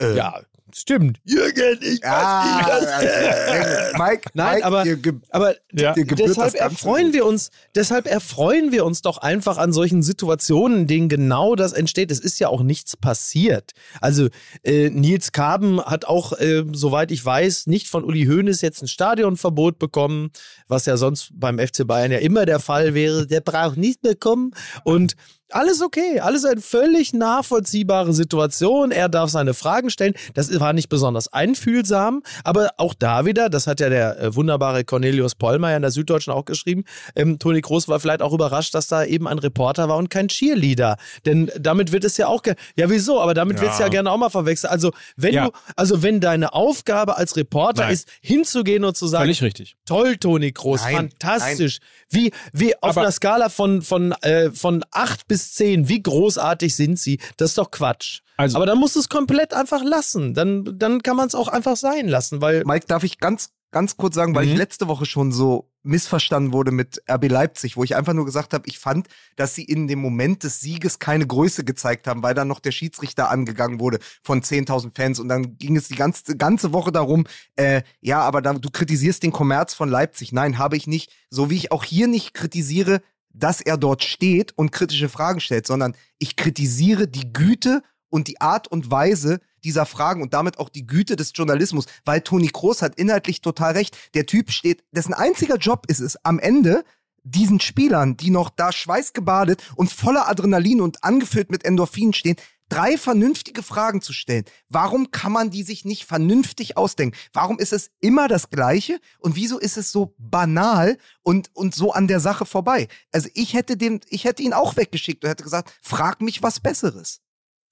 [0.00, 0.40] Äh, Ja,
[0.80, 1.18] stimmt.
[1.24, 3.04] Jürgen, ich Ah, weiß nicht, was.
[3.04, 4.84] äh, Mike, Nein, Mike, aber-
[5.30, 5.94] Aber Ja.
[5.94, 11.08] deshalb erfreuen wir uns, deshalb erfreuen wir uns doch einfach an solchen Situationen, in denen
[11.08, 12.10] genau das entsteht.
[12.10, 13.72] Es ist ja auch nichts passiert.
[14.00, 14.28] Also
[14.62, 18.88] äh, Nils Kaben hat auch, äh, soweit ich weiß, nicht von Uli Hoeneß jetzt ein
[18.88, 20.30] Stadionverbot bekommen,
[20.68, 23.26] was ja sonst beim FC Bayern ja immer der Fall wäre.
[23.26, 24.52] Der braucht nicht bekommen
[24.84, 25.14] und
[25.54, 28.90] alles okay, alles eine völlig nachvollziehbare Situation.
[28.90, 30.14] Er darf seine Fragen stellen.
[30.34, 34.84] Das war nicht besonders einfühlsam, aber auch da wieder, das hat ja der äh, wunderbare
[34.84, 36.84] Cornelius Pollmeier in der Süddeutschen auch geschrieben,
[37.14, 40.28] ähm, Toni Kroos war vielleicht auch überrascht, dass da eben ein Reporter war und kein
[40.28, 40.96] Cheerleader.
[41.24, 42.42] Denn damit wird es ja auch,
[42.76, 44.72] ja wieso, aber damit wird es ja gerne auch mal verwechselt.
[44.72, 45.46] Also wenn Ja.
[45.46, 47.92] du, also wenn deine Aufgabe als Reporter Nein.
[47.94, 49.76] ist, hinzugehen und zu sagen, Völlig richtig.
[49.86, 51.78] Toll, Toni Kroos, Nein, fantastisch.
[52.10, 56.74] Wie, wie auf Aber- einer Skala von, von, äh, von 8 bis 10, wie großartig
[56.74, 57.18] sind sie?
[57.36, 58.20] Das ist doch Quatsch.
[58.36, 60.34] Also- Aber dann musst du es komplett einfach lassen.
[60.34, 62.62] Dann, dann kann man es auch einfach sein lassen, weil.
[62.64, 64.52] Mike, darf ich ganz, ganz kurz sagen, weil Mhm.
[64.52, 68.54] ich letzte Woche schon so missverstanden wurde mit RB Leipzig, wo ich einfach nur gesagt
[68.54, 72.32] habe, ich fand, dass sie in dem Moment des Sieges keine Größe gezeigt haben, weil
[72.34, 76.36] dann noch der Schiedsrichter angegangen wurde von 10.000 Fans und dann ging es die ganze,
[76.38, 77.26] ganze Woche darum,
[77.56, 80.32] äh, ja, aber dann, du kritisierst den Kommerz von Leipzig.
[80.32, 81.12] Nein, habe ich nicht.
[81.28, 83.02] So wie ich auch hier nicht kritisiere,
[83.34, 88.40] dass er dort steht und kritische Fragen stellt, sondern ich kritisiere die Güte und die
[88.40, 92.80] Art und Weise dieser Fragen und damit auch die Güte des Journalismus, weil Toni Kroos
[92.80, 93.96] hat inhaltlich total recht.
[94.14, 96.84] Der Typ steht, dessen einziger Job ist es, am Ende
[97.24, 102.36] diesen Spielern, die noch da schweißgebadet und voller Adrenalin und angefüllt mit Endorphin stehen,
[102.68, 104.44] drei vernünftige Fragen zu stellen.
[104.68, 107.16] Warum kann man die sich nicht vernünftig ausdenken?
[107.32, 108.98] Warum ist es immer das Gleiche?
[109.18, 112.88] Und wieso ist es so banal und, und so an der Sache vorbei?
[113.12, 116.60] Also ich hätte den, ich hätte ihn auch weggeschickt und hätte gesagt, frag mich was
[116.60, 117.20] Besseres.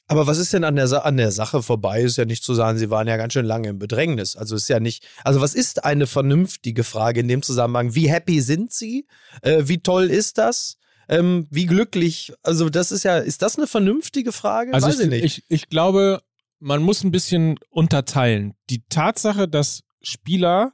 [0.08, 2.02] Aber was ist denn an der, Sa an der Sache vorbei?
[2.02, 4.36] Ist ja nicht zu sagen, sie waren ja ganz schön lange im Bedrängnis.
[4.36, 5.06] Also ist ja nicht.
[5.24, 7.94] Also, was ist eine vernünftige Frage in dem Zusammenhang?
[7.94, 9.06] Wie happy sind sie?
[9.40, 10.76] Äh, wie toll ist das?
[11.12, 12.32] Ähm, wie glücklich?
[12.42, 14.72] Also, das ist ja, ist das eine vernünftige Frage?
[14.74, 15.24] Also Weiß ich, ich, nicht.
[15.24, 16.22] ich, ich glaube,
[16.58, 18.54] man muss ein bisschen unterteilen.
[18.70, 20.72] Die Tatsache, dass Spieler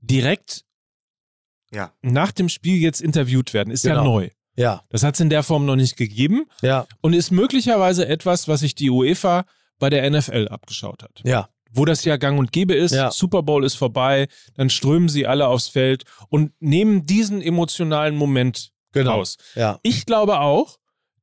[0.00, 0.64] direkt
[1.72, 1.92] Ja.
[2.02, 4.04] nach dem Spiel jetzt interviewt werden, ist ja Genau.
[4.04, 4.30] neu.
[4.56, 8.46] ja, Das hat es in der Form noch nicht gegeben ja, und ist möglicherweise etwas,
[8.48, 9.44] was sich die UEFA
[9.78, 11.20] bei der NFL abgeschaut hat.
[11.24, 11.48] ja.
[11.74, 13.10] Wo das ja gang und gäbe ist, Ja.
[13.10, 18.72] Super Bowl ist vorbei, dann strömen sie alle aufs Feld und nehmen diesen emotionalen Moment
[18.92, 19.12] Genau.
[19.18, 19.36] raus.
[19.54, 20.78] Ja, Ich glaube auch,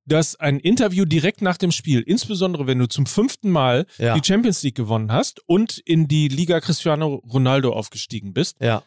[0.05, 4.17] dass ein Interview direkt nach dem Spiel, insbesondere wenn du zum fünften Mal Ja.
[4.17, 8.81] die Champions League gewonnen hast und in die Liga Cristiano Ronaldo aufgestiegen bist, ja,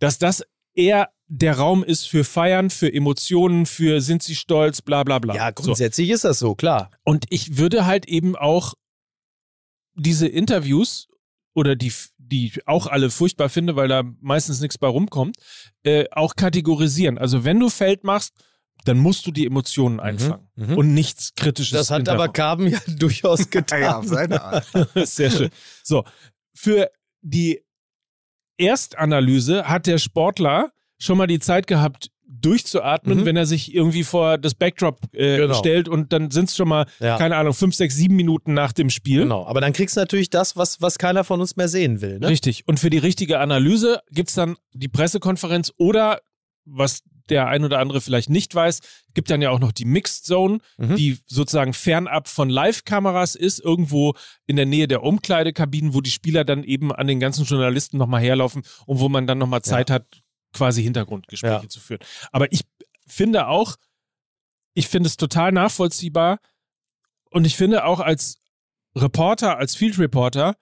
[0.00, 0.44] dass das
[0.74, 5.34] eher der Raum ist für Feiern, für Emotionen, für sind sie stolz, bla bla bla.
[5.34, 5.46] ja.
[5.56, 5.64] So.
[5.64, 6.90] Grundsätzlich ist das so, klar.
[7.04, 8.74] Und ich würde halt eben auch
[9.94, 11.08] diese Interviews
[11.54, 11.92] oder die,
[12.26, 15.36] die ich auch alle furchtbar finde, weil da meistens nichts bei rumkommt,
[15.82, 17.18] äh, auch kategorisieren.
[17.18, 18.34] Also wenn du Feld machst,
[18.84, 20.76] dann musst du die Emotionen einfangen mhm.
[20.76, 21.78] und nichts Kritisches.
[21.78, 22.28] Das hat aber.
[22.28, 23.80] Carben ja durchaus getan.
[23.80, 24.66] Ja, auf seine Art.
[24.94, 25.50] Sehr schön.
[25.82, 26.04] So,
[26.54, 26.90] für
[27.22, 27.62] die
[28.58, 33.24] Erstanalyse hat der Sportler schon mal die Zeit gehabt, durchzuatmen, Mhm.
[33.24, 35.54] wenn er sich irgendwie vor das Backdrop äh, Genau.
[35.54, 37.16] stellt und dann sind es schon mal, Ja.
[37.18, 39.20] keine Ahnung, fünf, sechs, sieben Minuten nach dem Spiel.
[39.22, 42.18] Genau, aber dann kriegst du natürlich das, was, was keiner von uns mehr sehen will.
[42.18, 42.28] Ne?
[42.28, 42.66] Richtig.
[42.66, 46.20] Und für die richtige Analyse gibt's dann die Pressekonferenz oder,
[46.64, 48.80] was der ein oder andere vielleicht nicht weiß,
[49.14, 50.96] gibt dann ja auch noch die Mixed Zone, Mhm.
[50.96, 54.12] die sozusagen fernab von Live-Kameras ist, irgendwo
[54.46, 58.20] in der Nähe der Umkleidekabinen, wo die Spieler dann eben an den ganzen Journalisten nochmal
[58.20, 60.04] herlaufen und wo man dann nochmal Zeit hat,
[60.54, 61.68] quasi Hintergrundgespräche Ja.
[61.68, 62.00] zu führen.
[62.32, 62.62] Aber ich
[63.06, 63.76] finde auch,
[64.72, 66.38] ich finde es total nachvollziehbar
[67.30, 68.38] und ich finde auch als
[68.96, 70.54] Reporter, als Field Reporter,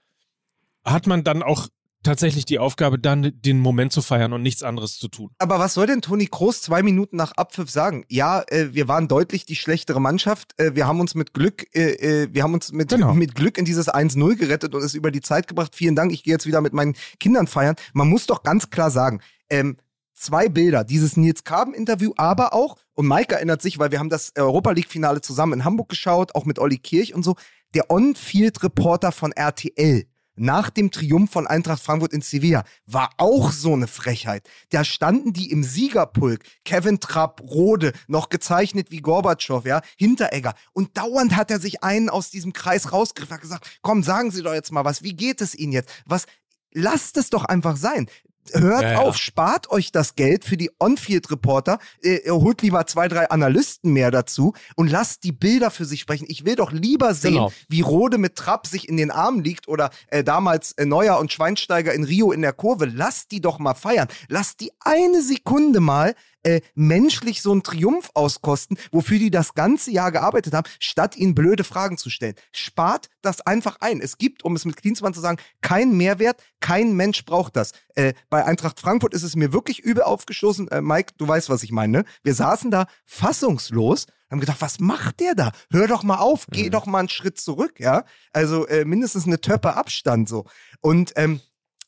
[0.85, 1.69] hat man dann auch
[2.03, 5.31] tatsächlich die Aufgabe, dann den Moment zu feiern und nichts anderes zu tun.
[5.39, 8.05] Aber was soll denn Toni Kroos zwei Minuten nach Abpfiff sagen?
[8.09, 10.59] Ja, äh, wir waren deutlich die schlechtere Mannschaft.
[10.59, 11.93] Äh, wir haben uns mit Glück, äh,
[12.25, 13.15] äh, wir haben uns mit, Genau.
[13.15, 15.77] mit Glück in dieses 1-0 gerettet und es über die Zeit gebracht.
[15.77, 16.11] Vielen Dank.
[16.13, 17.77] Ich gehe jetzt wieder mit meinen Kindern feiern.
[17.93, 19.21] Man muss doch ganz klar sagen,
[19.53, 19.77] ähm,
[20.15, 24.33] zwei Bilder, dieses Nils Kaben-Interview, aber auch, und Mike erinnert sich, weil wir haben das
[24.37, 27.37] Europa League-Finale zusammen in Hamburg geschaut, auch mit Olli Kirch und so,
[27.75, 33.75] der On-Field-Reporter von RTL nach dem Triumph von Eintracht Frankfurt in Sevilla war auch so
[33.75, 34.49] eine Frechheit.
[34.71, 40.55] Da standen die im Siegerpulk, Kevin Trapp, Rode, noch gezeichnet wie Gorbatschow, ja, Hinteregger.
[40.73, 44.43] Und dauernd hat er sich einen aus diesem Kreis rausgegriffen, hat gesagt, komm, sagen Sie
[44.43, 45.91] doch jetzt mal was, wie geht es Ihnen jetzt?
[46.07, 46.25] Was,
[46.73, 48.07] lasst es doch einfach sein.
[48.53, 48.99] Hört Ja, ja.
[49.01, 54.11] auf, spart euch das Geld für die On-Field-Reporter, äh, holt lieber zwei, drei Analysten mehr
[54.11, 56.27] dazu und lasst die Bilder für sich sprechen.
[56.29, 57.53] Ich will doch lieber sehen, Genau.
[57.69, 61.33] wie Rode mit Trapp sich in den Armen liegt oder äh, damals äh, Neuer und
[61.33, 62.87] Schweinsteiger in Rio in der Kurve.
[62.87, 64.09] Lasst die doch mal feiern.
[64.29, 69.91] Lasst die eine Sekunde mal äh, menschlich so einen Triumph auskosten, wofür die das ganze
[69.91, 72.35] Jahr gearbeitet haben, statt ihnen blöde Fragen zu stellen.
[72.53, 74.01] Spart das einfach ein.
[74.01, 76.43] Es gibt, um es mit Klinsmann zu sagen, keinen Mehrwert.
[76.61, 77.73] Kein Mensch braucht das.
[77.95, 80.69] Äh, bei Eintracht Frankfurt ist es mir wirklich übel aufgestoßen.
[80.69, 81.99] Äh, Mike, du weißt, was ich meine.
[81.99, 82.05] Ne?
[82.23, 85.53] Wir saßen da fassungslos haben gedacht, was macht der da?
[85.71, 88.05] Hör doch mal auf, geh doch mal einen Schritt zurück, ja?
[88.33, 90.47] Also äh, mindestens eine Töppe Abstand so.
[90.81, 91.43] Und ähm,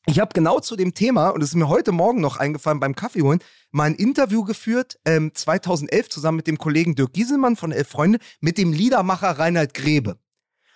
[0.07, 2.95] ich habe genau zu dem Thema, und es ist mir heute Morgen noch eingefallen beim
[2.95, 3.41] Kaffee holen,
[3.71, 8.19] mal ein Interview geführt, ähm, 2011 zusammen mit dem Kollegen Dirk Gieselmann von Elf Freunde,
[8.41, 10.19] mit dem Liedermacher Reinhard Grebe.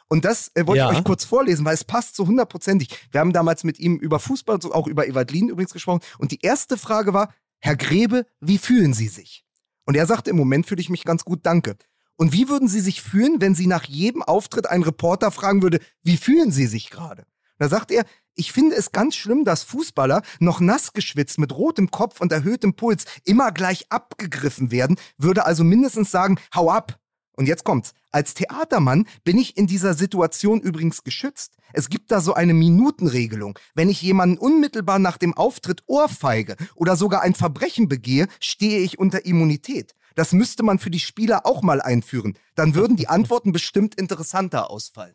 [0.08, 0.90] Und das äh, wollte Ja.
[0.90, 2.88] ich euch kurz vorlesen, weil es passt so hundertprozentig.
[3.10, 6.00] Wir haben damals mit ihm über Fußball, auch über Evalin übrigens gesprochen.
[6.18, 9.44] Und die erste Frage war, Herr Grebe, wie fühlen Sie sich?
[9.84, 11.76] Und er sagte, im Moment fühle ich mich ganz gut, danke.
[12.16, 15.80] Und wie würden Sie sich fühlen, wenn Sie nach jedem Auftritt einen Reporter fragen würde,
[16.02, 17.26] wie fühlen Sie sich gerade?
[17.58, 18.04] Da sagt er,
[18.34, 22.74] ich finde es ganz schlimm, dass Fußballer noch nass geschwitzt mit rotem Kopf und erhöhtem
[22.74, 27.00] Puls immer gleich abgegriffen werden, würde also mindestens sagen, hau ab.
[27.32, 27.92] Und jetzt kommt's.
[28.10, 31.56] Als Theatermann bin ich in dieser Situation übrigens geschützt.
[31.72, 33.56] Es gibt da so eine Minutenregelung.
[33.74, 38.98] Wenn ich jemanden unmittelbar nach dem Auftritt ohrfeige oder sogar ein Verbrechen begehe, stehe ich
[38.98, 39.94] unter Immunität.
[40.16, 42.36] Das müsste man für die Spieler auch mal einführen.
[42.56, 45.14] Dann würden die Antworten bestimmt interessanter ausfallen.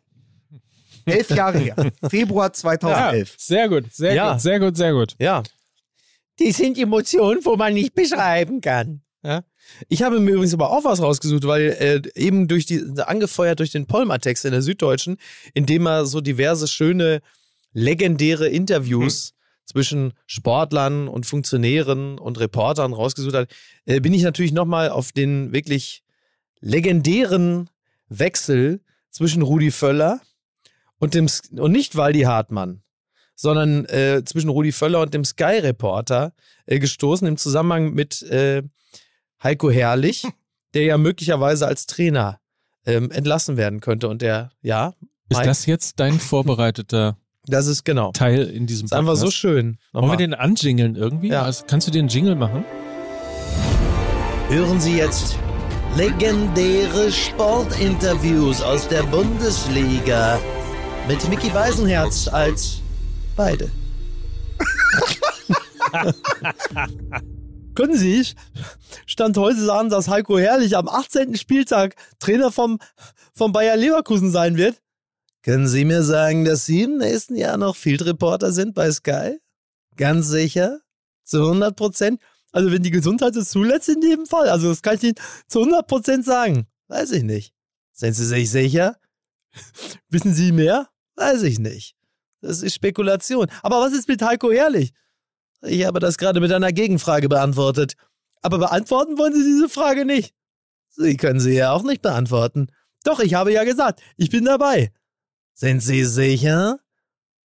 [1.06, 1.76] Elf Jahre her.
[2.08, 3.34] Februar Ja, 2011.
[3.38, 4.32] sehr gut, sehr Ja.
[4.32, 5.14] gut, sehr gut, sehr gut.
[5.18, 5.42] Ja.
[6.38, 9.02] Die sind Emotionen, wo man nicht beschreiben kann.
[9.22, 9.42] Ja.
[9.88, 13.70] Ich habe mir übrigens aber auch was rausgesucht, weil äh, eben durch die, angefeuert durch
[13.70, 15.16] den Polmer-Text in der Süddeutschen,
[15.54, 17.20] in dem er so diverse schöne,
[17.72, 19.32] legendäre Interviews
[19.64, 23.50] zwischen Sportlern und Funktionären und Reportern rausgesucht hat,
[23.86, 26.02] äh, bin ich natürlich nochmal auf den wirklich
[26.60, 27.70] legendären
[28.08, 28.80] Wechsel
[29.10, 30.20] zwischen Rudi Völler
[31.04, 31.26] und dem
[31.58, 32.82] und nicht Waldi Hartmann,
[33.34, 36.32] sondern äh, zwischen Rudi Völler und dem Sky-Reporter
[36.64, 38.62] äh, gestoßen im Zusammenhang mit äh,
[39.42, 40.24] Heiko Herrlich,
[40.74, 42.40] der ja möglicherweise als Trainer
[42.86, 44.08] ähm, entlassen werden könnte.
[44.08, 44.94] Und der, ja,
[45.28, 48.10] Ist Mike, das jetzt dein vorbereiteter das ist genau.
[48.12, 49.36] Teil in diesem ist einfach so Podcast?
[49.36, 49.76] schön.
[49.92, 51.28] Wollen wir den anjingeln irgendwie?
[51.28, 51.42] Ja.
[51.42, 52.64] Also, kannst du den Jingle machen?
[54.48, 55.38] Hören Sie jetzt
[55.94, 60.40] legendäre Sportinterviews aus der Bundesliga
[61.06, 62.80] mit Mickey Beisenherz als
[63.36, 63.70] beide.
[67.74, 68.36] Können Sie sich
[69.04, 71.36] Stand heute sagen, dass Heiko Herrlich am 18.
[71.36, 72.78] Spieltag Trainer vom,
[73.34, 74.80] vom Bayer Leverkusen sein wird?
[75.42, 79.38] Können Sie mir sagen, dass Sie im nächsten Jahr noch Field Reporter sind bei Sky?
[79.96, 80.80] Ganz sicher?
[81.24, 82.22] Zu 100 Prozent?
[82.52, 84.48] Also wenn die Gesundheit es zulässt, in jedem Fall.
[84.48, 85.16] Also das kann ich Ihnen
[85.48, 86.66] zu 100 Prozent sagen.
[86.88, 87.52] Weiß ich nicht.
[87.92, 88.96] Sind Sie sich sicher?
[90.08, 90.88] Wissen Sie mehr?
[91.16, 91.94] Weiß ich nicht.
[92.40, 93.46] Das ist Spekulation.
[93.62, 94.92] Aber was ist mit Heiko Herrlich?
[95.62, 97.94] Ich habe das gerade mit einer Gegenfrage beantwortet.
[98.42, 100.34] Aber beantworten wollen Sie diese Frage nicht.
[100.90, 102.68] Sie können sie ja auch nicht beantworten.
[103.02, 104.92] Doch, ich habe ja gesagt, ich bin dabei.
[105.54, 106.78] Sind Sie sicher?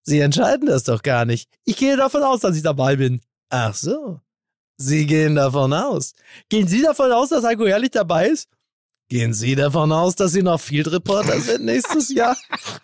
[0.04, 1.50] Sie entscheiden das doch gar nicht.
[1.66, 3.22] Ich gehe davon aus, dass ich dabei bin.
[3.50, 4.20] Ach so.
[4.78, 6.14] Sie gehen davon aus.
[6.50, 8.50] Gehen Sie davon aus, dass Heiko Herrlich dabei ist?
[9.10, 12.38] Gehen Sie davon aus, dass Sie noch Field Reporter sind nächstes Jahr?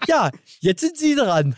[0.07, 1.55] Ja, jetzt sind Sie dran.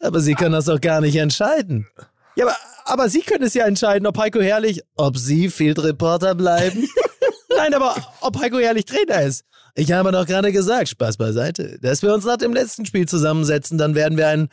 [0.00, 1.88] Aber Sie können das doch gar nicht entscheiden.
[2.36, 6.36] Ja, aber, aber Sie können es ja entscheiden, ob Heiko Herrlich, ob Sie Field Reporter
[6.36, 6.88] bleiben.
[7.56, 9.44] Nein, aber ob Heiko Herrlich Trainer ist.
[9.74, 13.78] Ich habe doch gerade gesagt, Spaß beiseite, dass wir uns nach dem letzten Spiel zusammensetzen,
[13.78, 14.48] dann werden wir ein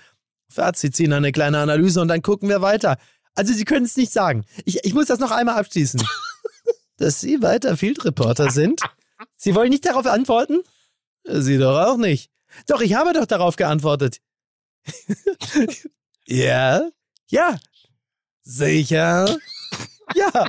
[0.49, 2.97] Fazit ziehen, eine kleine Analyse und dann gucken wir weiter.
[3.35, 4.45] Also Sie können es nicht sagen.
[4.65, 6.01] Ich, ich muss das noch einmal abschließen.
[6.97, 8.81] dass Sie weiter Field Reporter sind?
[9.45, 10.63] Sie wollen nicht darauf antworten?
[11.23, 12.31] Sie doch auch nicht.
[12.65, 14.17] Doch, ich habe doch darauf geantwortet.
[16.25, 16.89] ja?
[17.29, 17.59] Ja.
[18.41, 19.37] Sicher?
[20.15, 20.47] Ja.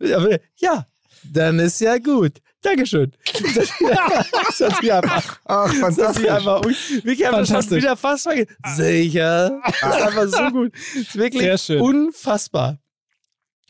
[0.00, 0.28] Ja.
[0.56, 0.86] Ja.
[1.24, 2.40] Dann ist ja gut.
[2.62, 3.12] Dankeschön.
[3.54, 6.28] Das, das sie einfach, Ach, das fantastisch.
[6.28, 7.82] einfach, wirklich einfach Fantastisch.
[7.82, 8.56] wieder fast vergessen.
[8.74, 9.60] Sicher.
[9.64, 10.72] Das ist einfach so gut.
[10.74, 12.78] Das ist wirklich unfassbar.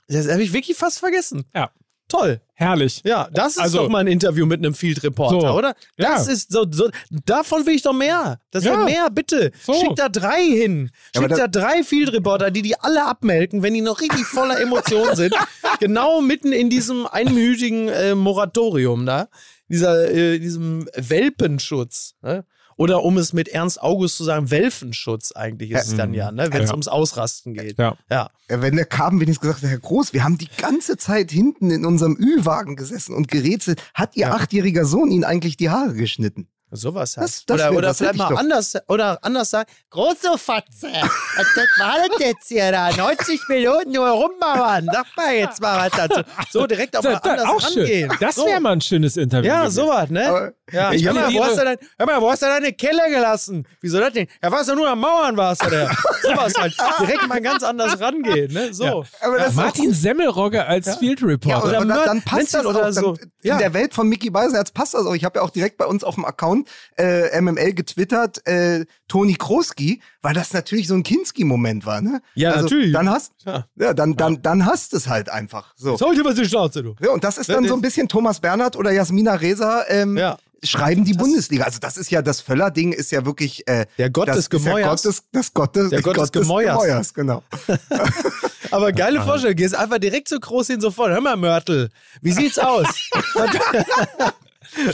[0.09, 1.45] Das habe ich wirklich fast vergessen.
[1.55, 1.71] Ja.
[2.13, 2.41] Toll.
[2.55, 3.01] Herrlich.
[3.05, 5.57] Ja, das ist Also- doch mal ein Interview mit einem Field Reporter, So.
[5.57, 5.75] oder?
[5.97, 6.33] Das Ja.
[6.33, 6.91] ist so, so,
[7.25, 8.39] davon will ich doch mehr.
[8.51, 8.77] Das Ja.
[8.85, 9.51] mehr, bitte.
[9.65, 9.73] So.
[9.73, 10.91] Schickt da drei hin.
[11.15, 14.27] Ja, aber Schickt da drei Field Reporter, die die alle abmelken, wenn die noch richtig
[14.27, 15.35] voller Emotionen sind.
[15.81, 19.29] genau mitten in diesem einmütigen äh, Moratorium da.
[19.69, 22.15] Dieser, äh, diesem Welpenschutz.
[22.23, 22.45] Ne?
[22.77, 26.49] Oder um es mit Ernst August zu sagen, Welfenschutz eigentlich ist es dann ja, ne?
[26.53, 26.75] wenn es Ja.
[26.75, 27.79] ums Ausrasten geht.
[27.79, 27.97] Ja.
[28.11, 28.31] ja.
[28.49, 31.85] Ja, wenn der kam, wenigstens gesagt, Herr Groß, wir haben die ganze Zeit hinten in
[31.87, 33.83] unserem Ü-Wagen gesessen und gerätselt.
[33.95, 36.49] Hat Ihr achtjähriger Sohn Ihnen eigentlich die Haare geschnitten?
[36.75, 37.29] Sowas halt.
[37.29, 40.89] Das- das oder wär- oder das vielleicht mal anders, oder anders sagen, Große Fatze.
[41.37, 42.91] Was das war das jetzt hier da?
[42.97, 44.89] 90 Minuten nur rummauern.
[44.91, 46.23] Sag mal jetzt mal was dazu.
[46.51, 48.11] so direkt auf Da, mal da, anders auch rangehen.
[48.11, 48.19] schön.
[48.21, 48.47] Das so.
[48.47, 49.49] wäre mal ein schönes Interview.
[49.49, 50.27] Ja, sowas, ne?
[50.29, 52.73] Aber- ja, Ich hör, mal, wo hast du dein, hör mal, wo hast du deine
[52.73, 53.67] Keller gelassen?
[53.83, 54.27] Wieso das denn?
[54.43, 55.91] Ja, warst du nur am Mauern, warst du der.
[56.23, 56.75] Sowas halt.
[57.01, 58.73] Direkt mal ganz anders rangehen, ne?
[58.73, 58.85] So.
[58.85, 59.37] Ja.
[59.37, 61.59] Das auch Martin Semmelrogge als Field Reporter.
[61.59, 62.93] Ja, Oder und dann, dann passt Menzel das oder auch.
[62.93, 63.13] so.
[63.17, 63.53] Dann, Ja.
[63.55, 65.15] In der Welt von Mickey Beisenherz passt das auch.
[65.15, 66.62] Ich habe ja auch direkt bei uns auf dem Account
[66.99, 72.21] äh, MML getwittert, äh, Toni Kroski, weil das natürlich so ein Kinski-Moment war, ne?
[72.35, 72.93] Ja, also, natürlich.
[72.93, 73.67] Dann hast, Ja.
[73.77, 75.75] ja, dann, dann, dann hast es halt einfach.
[75.77, 75.97] So.
[75.97, 76.95] Sollte was die Schnauze, du.
[77.01, 79.85] Ja, und das ist dann Ja, so ein bisschen Thomas Bernhard oder Jasmina Reza.
[79.89, 80.37] Ähm, Ja.
[80.65, 81.65] schreiben die Bundesliga.
[81.65, 85.03] Also das ist ja, das Völler-Ding ist ja wirklich äh, Der Gott das des Gemäuers.
[85.03, 87.13] Gott des, das Gott des, Der Gott des Gemäuers.
[87.15, 87.43] genau.
[88.71, 91.11] Aber geile Vorstellung, gehst einfach direkt zu groß hin sofort.
[91.11, 91.91] Hör mal, Mörtel,
[92.23, 92.87] wie sieht's aus?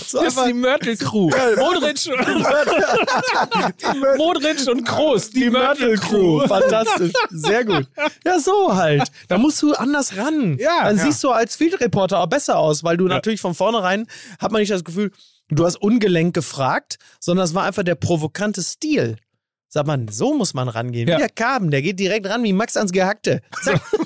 [0.07, 1.31] so Das ist die Mörtel-Crew.
[1.57, 1.99] Modric,
[4.17, 6.47] Modric und Groß, die, Mörtel-Crew.
[6.47, 7.13] Fantastisch.
[7.31, 7.87] Sehr gut.
[8.25, 9.11] Ja, so halt.
[9.29, 10.57] Da musst du anders ran.
[10.59, 10.85] Ja.
[10.85, 11.05] Dann Ja.
[11.05, 14.07] siehst du als Field Reporter auch besser aus, weil du natürlich von vornherein
[14.39, 15.13] hat man nicht das Gefühl,
[15.49, 19.17] du hast ungelenk gefragt, sondern es war einfach der provokante Stil.
[19.71, 21.07] Sagt man, so muss man rangehen.
[21.09, 21.17] Ja.
[21.17, 23.43] Wie der Kaben, der geht direkt ran wie Max ans Gehackte.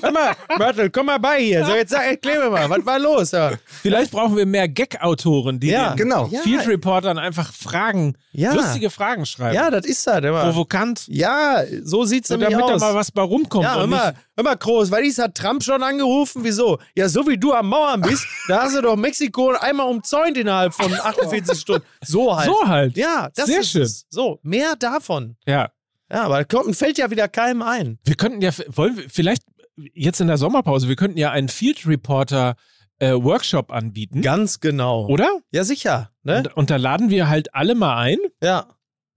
[0.01, 1.65] Hör mal, Mörtel, komm mal bei hier.
[1.65, 3.31] So, jetzt sag, erklär mir mal, was war los?
[3.31, 3.51] Ja.
[3.81, 6.27] Vielleicht brauchen wir mehr Gag-Autoren, die Ja, genau.
[6.31, 6.41] Ja.
[6.41, 8.53] Field Reportern einfach Fragen, Ja.
[8.53, 9.55] lustige Fragen schreiben.
[9.55, 10.19] Ja, das ist er.
[10.19, 11.05] Der war, Provokant.
[11.07, 12.81] ja, so sieht's So, nämlich damit da aus.
[12.81, 13.63] mal was bei rumkommt.
[13.63, 16.43] Ja, mal, nicht, hör mal, Groß, weil dies hat Trump schon angerufen.
[16.43, 16.79] Wieso?
[16.95, 20.73] Ja, so wie du am Mauern bist, da hast du doch Mexiko einmal umzäunt innerhalb
[20.73, 21.85] von 48 Stunden.
[22.05, 22.47] So halt.
[22.47, 22.97] so halt.
[22.97, 23.81] Ja, das Sehr ist schön.
[23.83, 24.05] Es.
[24.09, 25.37] So, mehr davon.
[25.45, 25.71] Ja.
[26.11, 27.97] Ja, aber kommt, fällt ja wieder keinem ein.
[28.03, 29.43] Wir könnten ja, wollen wir vielleicht
[29.75, 32.55] jetzt in der Sommerpause, wir könnten ja einen Field Reporter
[32.99, 34.21] äh, Workshop anbieten.
[34.21, 35.07] Ganz genau.
[35.07, 35.39] Oder?
[35.51, 36.11] Ja, sicher.
[36.23, 36.37] Ne?
[36.37, 38.67] Und, und da laden wir halt alle mal ein Ja.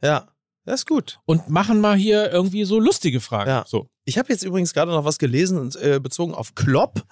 [0.02, 0.28] Ja.
[0.66, 1.20] Das ist gut.
[1.26, 3.48] und machen mal hier irgendwie so lustige Fragen.
[3.48, 3.64] Ja.
[3.68, 3.88] So.
[4.04, 7.04] Ich habe jetzt übrigens gerade noch was gelesen, und, äh, bezogen auf Klopp,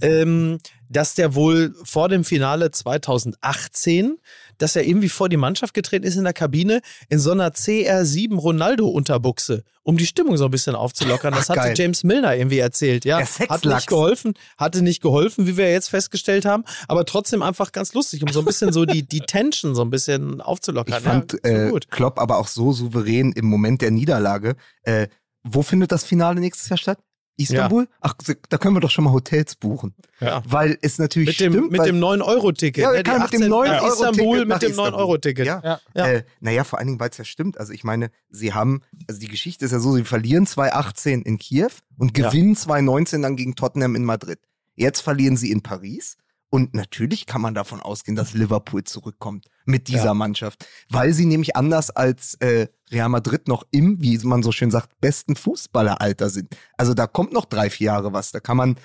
[0.00, 4.18] ähm, dass der wohl vor dem Finale 2018,
[4.58, 8.36] dass er irgendwie vor die Mannschaft getreten ist in der Kabine in so einer CR7
[8.36, 11.34] Ronaldo-Unterbuchse, um die Stimmung so ein bisschen aufzulockern.
[11.34, 11.74] Das Ach, hatte geil.
[11.76, 13.04] James Milner irgendwie erzählt.
[13.04, 17.72] Ja, hat nicht geholfen, hatte nicht geholfen, wie wir jetzt festgestellt haben, aber trotzdem einfach
[17.72, 20.98] ganz lustig, um so ein bisschen so die, die Tension so ein bisschen aufzulockern.
[20.98, 21.90] Ich fand ja, so äh, gut.
[21.90, 24.56] Klopp aber auch so souverän im Moment der Niederlage.
[24.82, 25.08] Äh,
[25.42, 26.98] wo findet das Finale nächstes Jahr statt?
[27.36, 27.86] Istanbul?
[28.00, 28.14] Ach,
[28.48, 29.94] da können wir doch schon mal Hotels buchen.
[30.20, 30.42] Ja.
[30.46, 31.70] Weil es natürlich Mit dem, stimmt.
[31.72, 32.82] mit dem 9-Euro-Ticket.
[32.82, 33.02] Ja, ne?
[33.02, 34.92] Kann mit dem 18 9 nach Euro Istanbul Ticket nach mit dem Istanbul.
[35.00, 35.46] 9-Euro-Ticket.
[35.46, 35.60] Ja.
[35.64, 35.80] Ja.
[35.94, 36.06] Ja.
[36.06, 37.58] Äh, naja, vor allen Dingen, weil es ja stimmt.
[37.58, 41.38] Also ich meine, sie haben, also die Geschichte ist ja so, sie verlieren 2018 in
[41.38, 41.68] Kiew
[41.98, 42.28] und Ja.
[42.30, 44.38] gewinnen 2019 dann gegen Tottenham in Madrid.
[44.74, 46.16] Jetzt verlieren sie in Paris.
[46.56, 50.14] Und natürlich kann man davon ausgehen, dass Liverpool zurückkommt mit dieser Ja.
[50.14, 50.66] Mannschaft.
[50.88, 54.98] Weil sie nämlich anders als äh, Real Madrid noch im, wie man so schön sagt,
[55.02, 56.56] besten Fußballeralter sind.
[56.78, 58.30] Also da kommt noch drei, vier Jahre was.
[58.32, 58.76] Da kann man,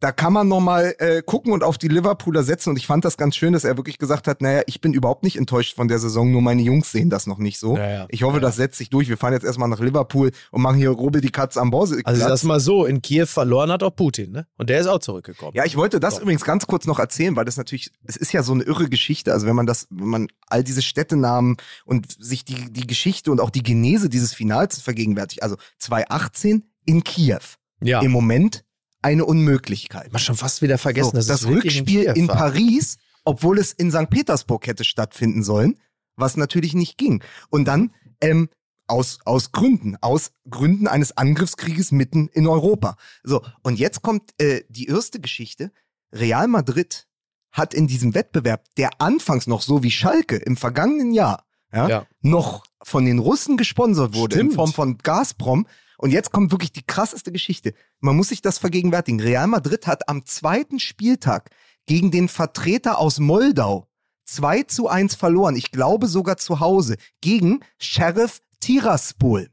[0.00, 2.70] da kann man nochmal äh, gucken und auf die Liverpooler setzen.
[2.70, 5.24] Und ich fand das ganz schön, dass er wirklich gesagt hat, naja, ich bin überhaupt
[5.24, 7.76] nicht enttäuscht von der Saison, nur meine Jungs sehen das noch nicht so.
[7.76, 8.06] Ja, ja.
[8.08, 9.08] Ich hoffe, das setzt sich durch.
[9.08, 12.00] Wir fahren jetzt erstmal nach Liverpool und machen hier Robbe die Katze am Bause.
[12.04, 14.46] Also das mal so, in Kiew verloren hat auch Putin, ne?
[14.56, 15.52] Und der ist auch zurückgekommen.
[15.54, 16.22] Ja, ich wollte das So.
[16.22, 19.32] übrigens ganz kurz noch erzählen, weil das natürlich, es ist ja so eine irre Geschichte.
[19.32, 23.40] Also wenn man das, wenn man all diese Städtenamen und sich die, die Geschichte und
[23.40, 25.42] auch die Genese dieses Finals vergegenwärtigt.
[25.42, 27.40] Also 2018 in Kiew.
[27.80, 28.00] ja.
[28.00, 28.64] Im Moment
[29.02, 30.12] eine Unmöglichkeit.
[30.12, 32.26] Man schon fast wieder vergessen, So, das wirklich Rückspiel in.
[32.26, 34.10] Paris, obwohl es in St.
[34.10, 35.78] Petersburg hätte stattfinden sollen,
[36.16, 37.22] was natürlich nicht ging.
[37.50, 38.48] Und dann ähm,
[38.86, 42.96] aus, aus Gründen, aus Gründen eines Angriffskrieges mitten in Europa.
[43.22, 45.70] So, und jetzt kommt äh, die erste Geschichte.
[46.12, 47.06] Real Madrid
[47.52, 52.06] hat in diesem Wettbewerb, der anfangs noch so wie Schalke im vergangenen Jahr, ja, Ja.
[52.22, 54.54] noch von den Russen gesponsert wurde in Stimmt.
[54.54, 55.66] Form von Gazprom.
[55.98, 57.74] Und jetzt kommt wirklich die krasseste Geschichte.
[57.98, 59.20] Man muss sich das vergegenwärtigen.
[59.20, 61.50] Real Madrid hat am zweiten Spieltag
[61.86, 63.88] gegen den Vertreter aus Moldau
[64.26, 65.56] 2 zu 1 verloren.
[65.56, 69.50] Ich glaube sogar zu Hause gegen Sheriff Tiraspol.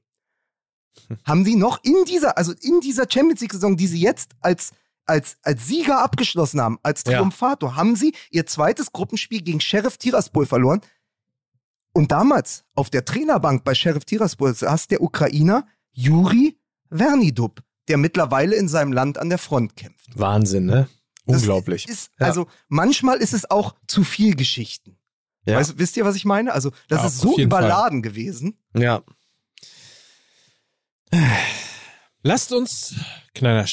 [1.25, 4.71] Haben die noch in dieser, also in dieser Champions League Saison, die sie jetzt als
[5.07, 7.17] als, als Sieger abgeschlossen haben, als Ja.
[7.17, 10.81] Triumphator, haben sie ihr zweites Gruppenspiel gegen Sheriff Tiraspol verloren.
[11.93, 16.57] Und damals auf der Trainerbank bei Sheriff Tiraspol saß der Ukrainer Juri
[16.91, 20.07] Vernidub, der mittlerweile in seinem Land an der Front kämpft.
[20.13, 20.87] Wahnsinn, ne?
[21.25, 21.87] Das Unglaublich.
[21.87, 22.27] Ist, Ja.
[22.27, 24.97] Also manchmal ist es auch zu viel Geschichten.
[25.45, 25.57] Ja.
[25.57, 26.53] Weißt, wisst ihr, was ich meine?
[26.53, 27.61] Also das Ja, ist so jeden Fall.
[27.63, 28.59] überladen gewesen.
[28.75, 29.01] Ja.
[32.23, 32.95] Lasst uns,
[33.33, 33.65] kleiner,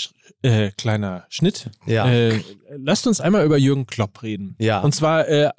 [0.43, 2.07] äh, kleiner Schnitt, Ja.
[2.11, 2.43] äh,
[2.77, 4.55] lasst uns einmal über Jürgen Klopp reden.
[4.59, 4.81] Ja.
[4.81, 5.51] Und zwar, äh,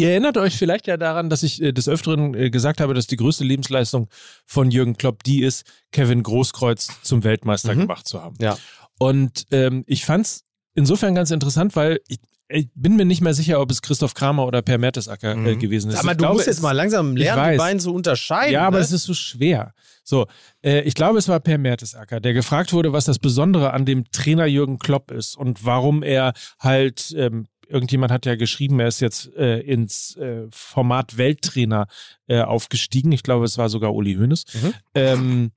[0.00, 3.06] ihr erinnert euch vielleicht ja daran, dass ich äh, des Öfteren äh, gesagt habe, dass
[3.06, 4.08] die größte Lebensleistung
[4.46, 7.80] von Jürgen Klopp die ist, Kevin Großkreuz zum Weltmeister Mhm.
[7.80, 8.36] gemacht zu haben.
[8.40, 8.56] Ja.
[8.98, 10.44] Und ähm, ich fand's
[10.74, 14.44] insofern ganz interessant, weil ich, ich bin mir nicht mehr sicher, ob es Christoph Kramer
[14.46, 15.58] oder Per Mertesacker äh, Mhm.
[15.58, 15.98] gewesen ist.
[15.98, 17.52] Aber ich du glaube, musst es- jetzt mal langsam lernen, weiß.
[17.54, 18.52] die beiden zu unterscheiden.
[18.52, 18.84] ja, aber ne?
[18.84, 19.72] es ist so schwer.
[20.04, 20.26] So,
[20.62, 24.04] äh, ich glaube, es war Per Mertesacker, der gefragt wurde, was das Besondere an dem
[24.10, 29.00] Trainer Jürgen Klopp ist und warum er halt, ähm, irgendjemand hat ja geschrieben, er ist
[29.00, 31.86] jetzt äh, ins äh, Format Welttrainer
[32.26, 33.12] äh, aufgestiegen.
[33.12, 34.44] Ich glaube, es war sogar Uli Hoeneß.
[34.54, 34.74] Mhm.
[34.94, 35.52] Ähm,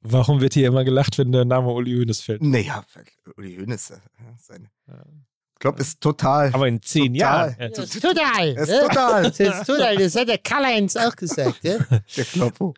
[0.00, 2.42] warum wird hier immer gelacht, wenn der Name Uli Hoeneß fällt?
[2.42, 2.84] Naja,
[3.36, 3.92] Uli Hoeneß,
[4.38, 4.70] seine
[5.58, 6.52] Klopp ist total.
[6.52, 7.50] Aber in zehn Total.
[7.50, 7.56] Jahren.
[7.58, 8.48] Ja, ist total.
[8.48, 8.80] Ist ne?
[8.80, 9.22] total.
[9.22, 9.96] Das ist total.
[9.96, 11.64] Das hat der Karl-Heinz auch gesagt.
[11.64, 11.86] Ne?
[12.16, 12.74] Der Kloppo.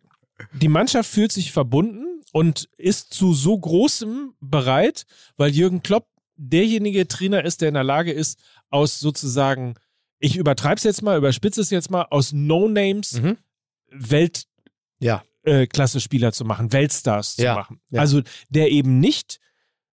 [0.52, 6.06] die Mannschaft fühlt sich verbunden und ist zu so großem bereit, weil Jürgen Klopp
[6.38, 8.38] derjenige Trainer ist, der in der Lage ist,
[8.70, 9.74] aus sozusagen,
[10.18, 13.36] ich übertreibe es jetzt mal, überspitze es jetzt mal, aus No-Names Mhm.
[13.90, 14.44] Welt
[15.00, 15.22] Ja.
[15.42, 17.80] äh, Klasse-Spieler zu machen, Weltstars zu Ja, machen.
[17.90, 18.00] ja.
[18.00, 19.40] Also der eben nicht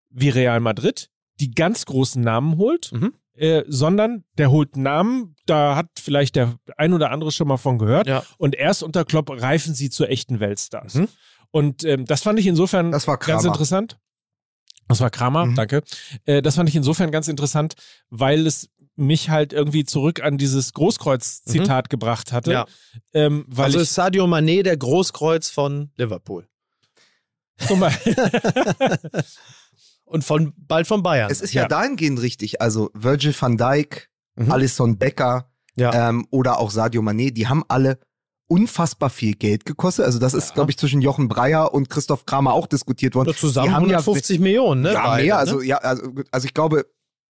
[0.10, 3.14] wie Real Madrid die ganz großen Namen holt, Mhm.
[3.36, 7.78] äh, sondern der holt Namen, da hat vielleicht der ein oder andere schon mal von
[7.78, 8.08] gehört.
[8.08, 8.24] Ja.
[8.38, 10.96] Und erst unter Klopp reifen sie zu echten Weltstars.
[10.96, 11.08] Mhm.
[11.52, 13.98] Und ähm, das fand ich insofern Das war ganz interessant.
[14.88, 15.56] Das war Kramer, Mhm.
[15.56, 15.84] danke.
[16.26, 17.74] Äh, das fand ich insofern ganz interessant,
[18.10, 22.50] weil es mich halt irgendwie zurück an dieses Großkreuz-Zitat gebracht hatte.
[22.52, 22.54] Mhm.
[22.54, 22.66] Ja.
[23.14, 26.48] Ähm, weil also ich ist Sadio Mané der Großkreuz von Liverpool.
[27.68, 27.94] guck mal,
[30.06, 31.32] Und von, bald von Bayern.
[31.32, 31.68] Es ist ja, Ja.
[31.68, 32.62] dahingehend richtig.
[32.62, 34.52] Also Virgil van Dijk, Mhm.
[34.52, 36.10] Alisson Becker Ja.
[36.10, 38.00] ähm, oder auch Sadio Mané, die haben alle
[38.48, 40.06] unfassbar viel Geld gekostet.
[40.06, 43.30] Also das ist, glaube ich, zwischen Jochen Breyer und Christoph Kramer auch diskutiert worden.
[43.30, 44.94] Oder zusammen die haben ja 150 Millionen, ne?
[44.94, 45.36] ja, beide, mehr.
[45.36, 45.40] ne?
[45.40, 46.86] Also, ja, also, also ich glaube,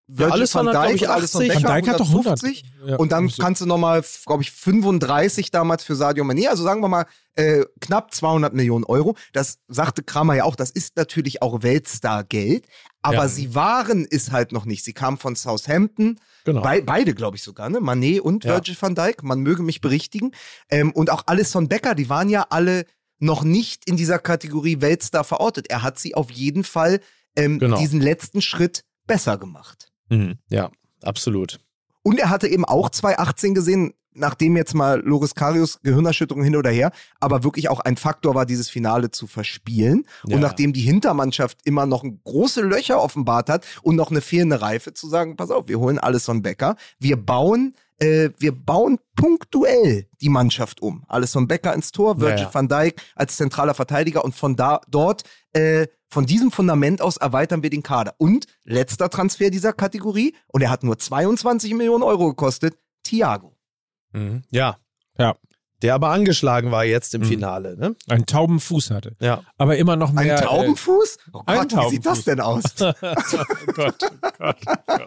[0.08, 1.48] van hat, glaub Dijk ich, und Alisson 80.
[1.48, 2.44] Becker Van Dijk hat doch 100.
[2.44, 2.64] 150.
[2.86, 6.82] Ja, Und dann kannst du nochmal, glaube ich, 35 damals für Sadio Mané, also sagen
[6.82, 9.16] wir mal äh, knapp 200 Millionen Euro.
[9.34, 12.68] Das sagte Kramer ja auch, das ist natürlich auch Weltstar-Geld,
[13.06, 13.28] aber Ja.
[13.28, 14.84] sie waren es halt noch nicht.
[14.84, 16.62] Sie kamen von Southampton, Genau.
[16.62, 17.80] Bei, beide, glaube ich sogar, ne?
[17.80, 18.52] Manet und Ja.
[18.54, 19.24] Virgil van Dijk.
[19.24, 20.32] Man möge mich berichtigen.
[20.70, 22.86] Ähm, und auch Alisson Becker, die waren ja alle
[23.18, 25.70] noch nicht in dieser Kategorie Weltstar verortet.
[25.72, 27.00] Er hat sie auf jeden Fall
[27.36, 27.78] ähm, Genau.
[27.80, 29.92] diesen letzten Schritt besser gemacht.
[30.10, 30.38] Mhm.
[30.50, 30.70] Ja,
[31.02, 31.60] absolut.
[32.04, 36.72] Und er hatte eben auch 2018 gesehen, nachdem jetzt mal Loris Karius Gehirnerschütterung hin oder
[36.72, 40.06] her, aber wirklich auch ein Faktor war, dieses Finale zu verspielen.
[40.26, 40.36] Ja.
[40.36, 44.94] Und nachdem die Hintermannschaft immer noch große Löcher offenbart hat und noch eine fehlende Reife,
[44.94, 50.30] zu sagen, pass auf, wir holen Alisson Becker, wir bauen, äh, wir bauen punktuell die
[50.30, 51.04] Mannschaft um.
[51.08, 52.54] Alisson Becker ins Tor, Virgil ja.
[52.54, 57.64] van Dijk als zentraler Verteidiger und von da dort äh, von diesem Fundament aus erweitern
[57.64, 58.16] wir den Kader.
[58.18, 63.55] Und letzter Transfer dieser Kategorie, und er hat nur 22 Millionen Euro gekostet, Thiago.
[64.16, 64.44] Mhm.
[64.50, 64.78] Ja.
[65.18, 65.36] Ja.
[65.82, 67.26] Der aber angeschlagen war jetzt im Mhm.
[67.26, 67.96] Finale, ne?
[68.08, 69.16] einen tauben Fuß hatte.
[69.20, 69.44] Ja.
[69.58, 70.38] Aber immer noch Ein mehr.
[70.42, 71.18] Taubenfuß?
[71.34, 72.26] Oh ein Gott, wie sieht das Taubenfuß.
[72.26, 72.64] denn aus?
[72.82, 73.16] Oh Gott,
[73.68, 73.96] oh Gott,
[74.40, 74.52] oh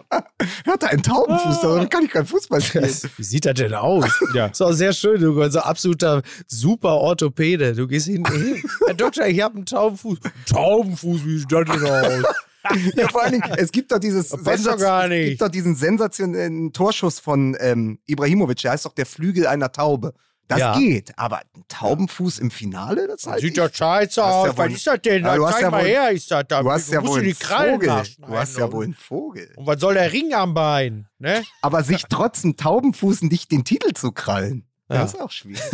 [0.09, 0.23] Gott.
[0.65, 2.85] Er hatte einen Taubenfuß, damit kann ich kein Fußball spielen.
[3.17, 4.05] Wie sieht das denn aus?
[4.35, 4.45] Ja.
[4.45, 7.73] Ist auch sehr schön, du bist so absoluter super Orthopäde.
[7.73, 8.23] Du gehst hin,
[8.85, 10.19] Herr Doktor, ich habe einen Taubenfuß.
[10.45, 12.23] Taubenfuß, wie sieht das denn aus?
[12.95, 17.55] Ja, vor allen Dingen, es gibt doch dieses es gibt doch diesen sensationellen Torschuss von
[17.59, 20.13] ähm, Ibrahimovic, der heißt doch der Flügel einer Taube.
[20.47, 20.77] Das Ja.
[20.79, 24.47] geht, aber ein Taubenfuß im Finale, das halt Sieht doch scheiße aus.
[24.47, 25.23] ja was ist das denn?
[25.23, 26.63] Ja, du hast Zeig ja mal wohl- her, ist das da.
[26.63, 28.03] Du hast ja wohl einen Vogel.
[28.17, 29.53] Du hast ja und- wohl einen Vogel.
[29.57, 31.07] Und was soll der Ring am Bein?
[31.19, 31.43] Ne?
[31.61, 35.01] Aber sich trotz einem Taubenfuß nicht den Titel zu krallen, Ja.
[35.03, 35.61] das ist auch schwierig.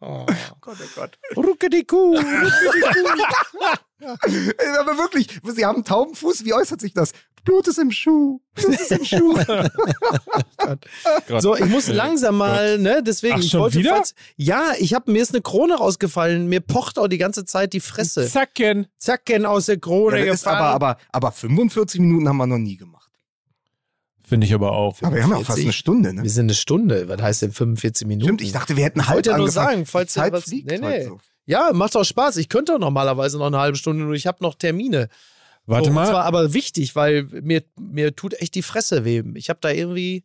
[0.00, 0.24] Oh.
[0.60, 1.18] Gott, oh Gott.
[1.36, 2.14] Rucke die Kuh.
[4.00, 7.12] Ey, Aber wirklich, Sie haben einen Taubenfuß, wie äußert sich das?
[7.44, 8.40] Blut ist im Schuh.
[8.54, 9.36] Blut ist im Schuh.
[11.40, 13.02] So, ich muss langsam mal, ne?
[13.02, 13.96] Deswegen, Ach, ich schon wollte wieder?
[13.96, 16.46] fast- ja, ich habe mir ist eine Krone rausgefallen.
[16.48, 18.26] Mir pocht auch die ganze Zeit die Fresse.
[18.28, 18.86] Zacken.
[18.98, 22.76] Zacken aus der Krone Ja, ist aber, aber, aber 45 Minuten haben wir noch nie
[22.76, 22.97] gemacht.
[24.28, 25.00] Finde ich aber auch.
[25.02, 25.64] Aber wir haben ja auch fast 45.
[25.66, 26.22] eine Stunde, ne?
[26.22, 27.08] Wir sind eine Stunde.
[27.08, 28.24] Was heißt denn 45 Minuten?
[28.26, 29.68] Stimmt, ich dachte, wir hätten Ich halb wollte ja nur angefangen.
[29.68, 31.04] sagen, falls Zeit was- fliegt Nee, nee.
[31.04, 31.18] so.
[31.46, 32.36] Ja, macht auch Spaß.
[32.36, 35.08] Ich könnte auch normalerweise noch eine halbe Stunde, nur ich habe noch Termine.
[35.64, 36.02] Warte so, mal.
[36.02, 39.22] Und zwar aber wichtig, weil mir, mir tut echt die Fresse weh.
[39.34, 40.24] Ich habe da irgendwie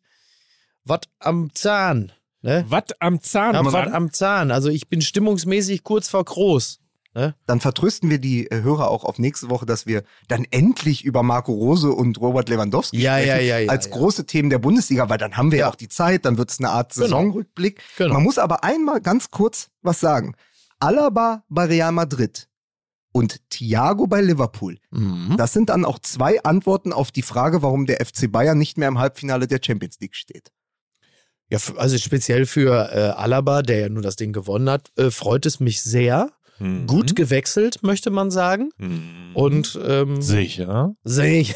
[0.84, 2.12] was am Zahn.
[2.42, 2.66] Ne?
[2.68, 3.54] Was am Zahn?
[3.54, 3.66] Mann.
[3.72, 4.52] was am Zahn.
[4.52, 6.80] Also ich bin stimmungsmäßig kurz vor groß.
[7.46, 11.22] Dann vertrösten wir die äh, Hörer auch auf nächste Woche, dass wir dann endlich über
[11.22, 13.28] Marco Rose und Robert Lewandowski Ja, sprechen.
[13.30, 15.90] ja, ja, ja, als große Themen der Bundesliga, weil dann haben wir ja auch die
[15.90, 17.06] Zeit, dann wird es eine Art Genau.
[17.06, 17.82] Saisonrückblick.
[17.98, 18.16] Genau.
[18.16, 20.36] Man muss aber einmal ganz kurz was sagen.
[20.80, 22.50] Alaba bei Real Madrid
[23.12, 24.80] und Thiago bei Liverpool.
[24.90, 25.36] Mhm.
[25.38, 28.88] Das sind dann auch zwei Antworten auf die Frage, warum der FC Bayern nicht mehr
[28.88, 30.52] im Halbfinale der Champions League steht.
[31.50, 35.46] Ja, also speziell für äh, Alaba, der ja nur das Ding gewonnen hat, äh, freut
[35.46, 36.32] es mich sehr.
[36.64, 36.88] Mhm.
[36.88, 38.70] Gut gewechselt, möchte man sagen.
[38.78, 39.32] Mhm.
[39.34, 40.96] Und ähm, sicher.
[41.04, 41.56] sehe ich.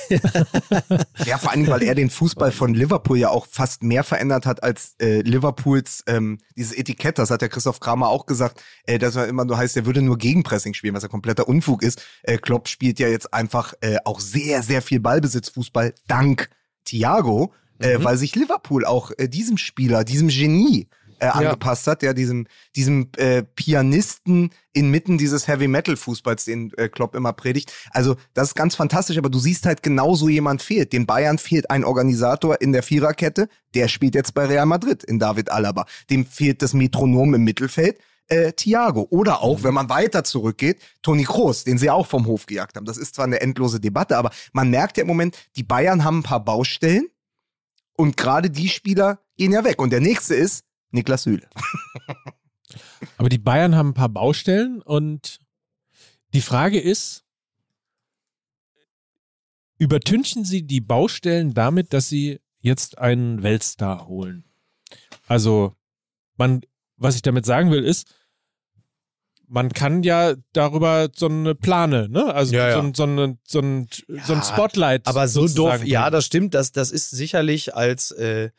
[1.26, 4.64] Ja, vor allem, weil er den Fußball von Liverpool ja auch fast mehr verändert hat
[4.64, 7.20] als äh, Liverpools ähm, dieses Etikett.
[7.20, 10.02] Das hat der Christoph Kramer auch gesagt, äh, dass er immer nur heißt, er würde
[10.02, 12.02] nur Gegenpressing spielen, was ja kompletter Unfug ist.
[12.24, 16.50] Äh, Klopp spielt ja jetzt einfach äh, auch sehr, sehr viel Ballbesitzfußball dank
[16.86, 18.04] Thiago, äh, Mhm.
[18.04, 20.88] weil sich Liverpool auch äh, diesem Spieler, diesem Genie
[21.20, 26.90] äh, angepasst hat, ja, diesem, diesem äh, Pianisten inmitten dieses Heavy Metal Fußballs, den äh,
[26.90, 27.74] Klopp immer predigt.
[27.92, 30.94] Also das ist ganz fantastisch, aber du siehst halt genau so jemand fehlt.
[30.94, 35.20] Den Bayern fehlt ein Organisator in der Viererkette, der spielt jetzt bei Real Madrid in
[35.20, 35.86] David Alaba.
[36.10, 37.98] Dem fehlt das Metronom im Mittelfeld.
[38.30, 39.08] Äh, Thiago.
[39.10, 42.86] Oder auch, wenn man weiter zurückgeht, Toni Kroos, den sie auch vom Hof gejagt haben.
[42.86, 46.20] Das ist zwar eine endlose Debatte, aber man merkt ja im Moment, die Bayern haben
[46.20, 47.08] ein paar Baustellen
[47.96, 49.82] und gerade die Spieler gehen ja weg.
[49.82, 51.48] Und der nächste ist Niklas Süle.
[53.18, 55.40] Aber die Bayern haben ein paar Baustellen und
[56.34, 57.24] die Frage ist,
[59.78, 64.44] übertünchen sie die Baustellen damit, dass sie jetzt einen Weltstar holen?
[65.28, 65.76] Also,
[66.38, 66.62] man,
[66.98, 68.14] was ich damit sagen will, ist,
[69.50, 72.34] man kann ja darüber so eine Plane, ne?
[72.34, 72.74] Also Ja, ja.
[72.74, 73.88] so, ein- so, eine, so, ein,
[74.26, 75.08] so ein Spotlight.
[75.08, 76.54] Aber so doof, ja, das stimmt.
[76.54, 78.50] Das, das ist sicherlich als, äh,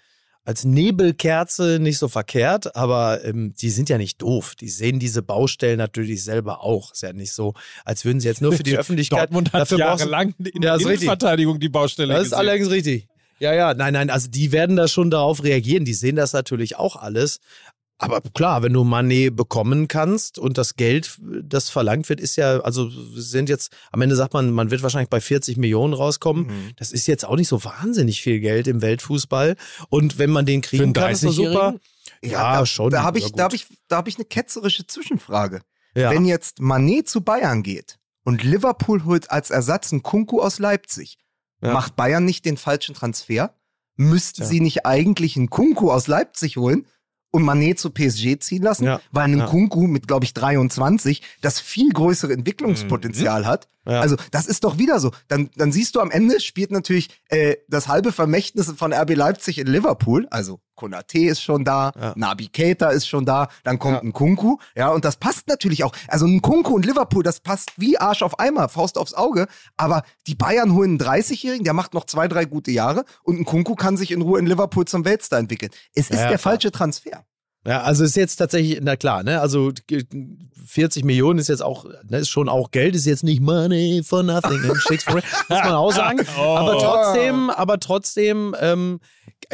[0.49, 4.55] als Nebelkerze nicht so verkehrt, aber ähm, die sind ja nicht doof.
[4.55, 6.90] Die sehen diese Baustellen natürlich selber auch.
[6.94, 7.53] Ist ja nicht so,
[7.84, 9.18] als würden sie jetzt nur für die Öffentlichkeit.
[9.18, 10.76] Dortmund hat dafür jahrelang in der.
[10.76, 12.38] Innenverteidigung die Baustelle Das ist gesehen.
[12.38, 13.09] allerdings richtig.
[13.40, 15.84] Ja, ja, nein, nein, also die werden da schon darauf reagieren.
[15.84, 17.40] Die sehen das natürlich auch alles.
[18.01, 22.61] Aber klar, wenn du Money bekommen kannst und das Geld, das verlangt wird, ist ja,
[22.61, 26.46] also sind jetzt, am Ende sagt man, man wird wahrscheinlich bei 40 Millionen rauskommen.
[26.46, 26.70] Mhm.
[26.76, 29.57] Das ist jetzt auch nicht so wahnsinnig viel Geld im Weltfußball.
[29.88, 31.51] Und wenn man den kriegen kann, ist das super.
[31.70, 31.80] 30-Jährigen?
[32.22, 32.90] Ja, da, schon.
[32.90, 35.61] Da habe Ja, ich, da hab ich, da hab ich eine ketzerische Zwischenfrage.
[35.96, 36.11] Ja.
[36.11, 41.18] Wenn jetzt Manet zu Bayern geht und Liverpool holt als Ersatz einen Kunku aus Leipzig,
[41.61, 41.72] Ja.
[41.72, 43.55] macht Bayern nicht den falschen Transfer?
[43.96, 46.86] Müssten sie nicht eigentlich einen Kunku aus Leipzig holen
[47.31, 48.85] und Manet zu PSG ziehen lassen?
[48.85, 49.01] Ja.
[49.12, 49.47] Weil ein Ja.
[49.47, 53.68] Kunku mit, glaube ich, 23 das viel größere Entwicklungspotenzial hat.
[53.89, 54.01] Ja.
[54.01, 55.11] Also das ist doch wieder so.
[55.28, 59.59] Dann, dann siehst du am Ende spielt natürlich äh, das halbe Vermächtnis von RB Leipzig
[59.59, 60.26] in Liverpool.
[60.30, 62.12] Also Konate ist schon da, Ja.
[62.16, 64.01] Nabi Keita ist schon da, dann kommt Ja.
[64.03, 64.59] ein Kunku.
[64.76, 65.93] Ja, und das passt natürlich auch.
[66.07, 69.49] Also ein Kunku und Liverpool, das passt wie Arsch auf Eimer, Faust aufs Auge.
[69.76, 73.45] Aber die Bayern holen einen 30-Jährigen, der macht noch zwei, drei gute Jahre und ein
[73.45, 75.72] Kunku kann sich in Ruhe in Liverpool zum Weltstar entwickeln.
[75.95, 77.24] Es ist der falsche Transfer.
[77.66, 79.40] Ja, also ist jetzt tatsächlich, na klar, ne?
[79.40, 79.72] Also
[80.66, 84.22] 40 Millionen ist jetzt auch, ne, ist schon auch Geld, ist jetzt nicht money for
[84.22, 86.20] nothing in Shakespeare, muss man auch sagen.
[86.36, 89.00] Aber trotzdem, aber trotzdem ähm,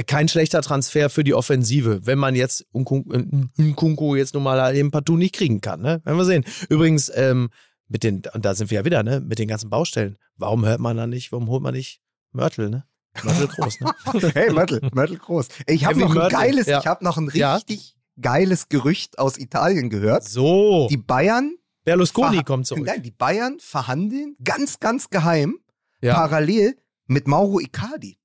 [0.06, 5.16] kein schlechter Transfer für die Offensive, wenn man jetzt Nkunku jetzt nun mal eben partout
[5.16, 6.00] nicht kriegen kann, ne?
[6.04, 6.44] Werden wir sehen.
[6.68, 7.50] Übrigens, ähm,
[7.88, 9.20] mit den, und da sind wir ja wieder, ne?
[9.20, 10.18] Mit den ganzen Baustellen.
[10.36, 12.00] Warum hört man da nicht, warum holt man nicht
[12.32, 12.84] Mörtel, ne?
[13.22, 13.94] Mörtel groß, ne?
[14.34, 15.48] Hey, Mörtel, Mörtel groß.
[15.66, 16.80] Ich habe noch ein Mörtel, geiles, ja.
[16.80, 17.54] ich habe noch ein Ja.
[17.56, 20.24] richtig geiles Gerücht aus Italien gehört.
[20.24, 20.88] So.
[20.90, 21.54] Die Bayern
[21.84, 22.84] Berlusconi kommt zurück.
[22.86, 25.58] Nein, die Bayern verhandeln ganz, ganz geheim
[26.00, 26.14] Ja.
[26.14, 28.18] parallel mit Mauro Icardi.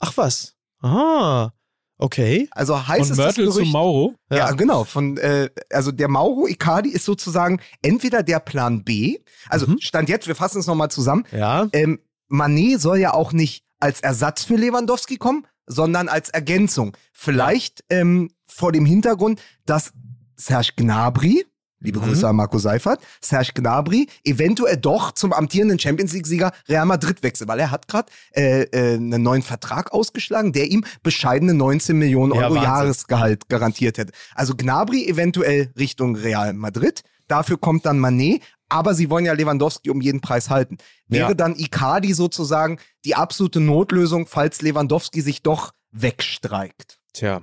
[0.00, 0.56] Ach was.
[0.82, 1.50] Ah,
[1.98, 2.48] okay.
[2.52, 4.14] Also heißt Von es Mörtel das zu Gerücht, Mauro.
[4.30, 4.84] Ja, genau.
[4.84, 9.18] Von, äh, also der Mauro Icardi ist sozusagen entweder der Plan B.
[9.48, 9.78] Also Mhm.
[9.80, 11.24] Stand jetzt, wir fassen es nochmal zusammen.
[11.32, 11.68] Ja.
[11.72, 16.96] Ähm, Manet soll ja auch nicht als Ersatz für Lewandowski kommen, sondern als Ergänzung.
[17.12, 19.92] Vielleicht ähm, vor dem Hintergrund, dass
[20.36, 21.44] Serge Gnabry,
[21.80, 22.04] liebe Mhm.
[22.06, 27.48] Grüße an Marco Seifert, Serge Gnabry eventuell doch zum amtierenden Champions League-Sieger Real Madrid wechselt,
[27.48, 32.32] weil er hat gerade äh, äh, einen neuen Vertrag ausgeschlagen, der ihm bescheidene 19 Millionen
[32.34, 32.62] Ja, Euro Wahnsinn.
[32.64, 34.12] Jahresgehalt garantiert hätte.
[34.34, 37.02] Also Gnabry eventuell Richtung Real Madrid.
[37.28, 40.78] Dafür kommt dann Manet, aber sie wollen ja Lewandowski um jeden Preis halten.
[41.06, 41.34] Wäre Ja.
[41.34, 46.98] dann Icardi sozusagen die absolute Notlösung, falls Lewandowski sich doch wegstreikt?
[47.12, 47.42] Tja.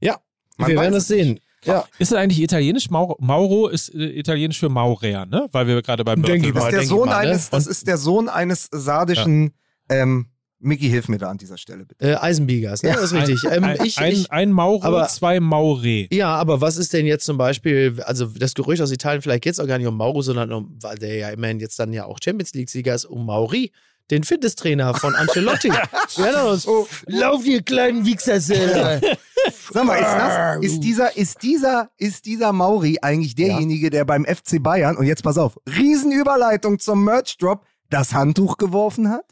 [0.00, 0.18] Ja,
[0.56, 1.40] Man wir werden es sehen.
[1.64, 1.84] Ja.
[1.98, 2.90] Ist das eigentlich italienisch?
[2.90, 5.48] Mauro, Mauro ist äh, italienisch für Maurer, ne?
[5.52, 7.30] Weil wir gerade beim Denke Mörtel Das ist, der Sohn mal, ne?
[7.30, 9.52] eines, das Und- ist der Sohn eines sardischen,
[9.88, 10.26] ähm,
[10.62, 12.04] Mickey, hilf mir da an dieser Stelle bitte.
[12.04, 12.90] Äh, Eisenbiegers, ne?
[12.90, 13.44] Ja, das ist richtig.
[13.50, 16.06] Ein, ähm, ein, ich, ein, ich, ein Mauro, aber- zwei Maure.
[16.12, 19.54] ja, aber was ist denn jetzt zum Beispiel, also das Gerücht aus Italien, vielleicht geht
[19.54, 22.04] es auch gar nicht um Mauro, sondern um, weil der ja immerhin jetzt dann ja
[22.04, 23.72] auch Champions League-Sieger ist, um Mauri,
[24.10, 25.70] den Fitnesstrainer von Ancelotti.
[26.50, 26.66] Uns.
[26.68, 26.86] Oh.
[27.06, 28.40] Lauf, ihr kleinen Wichser.
[28.40, 34.24] Sag mal, ist, das, ist, dieser, ist, dieser, ist dieser Mauri eigentlich derjenige, der beim
[34.24, 39.24] FC Bayern, und jetzt pass auf, Riesenüberleitung zum Merch-Drop, das Handtuch geworfen hat?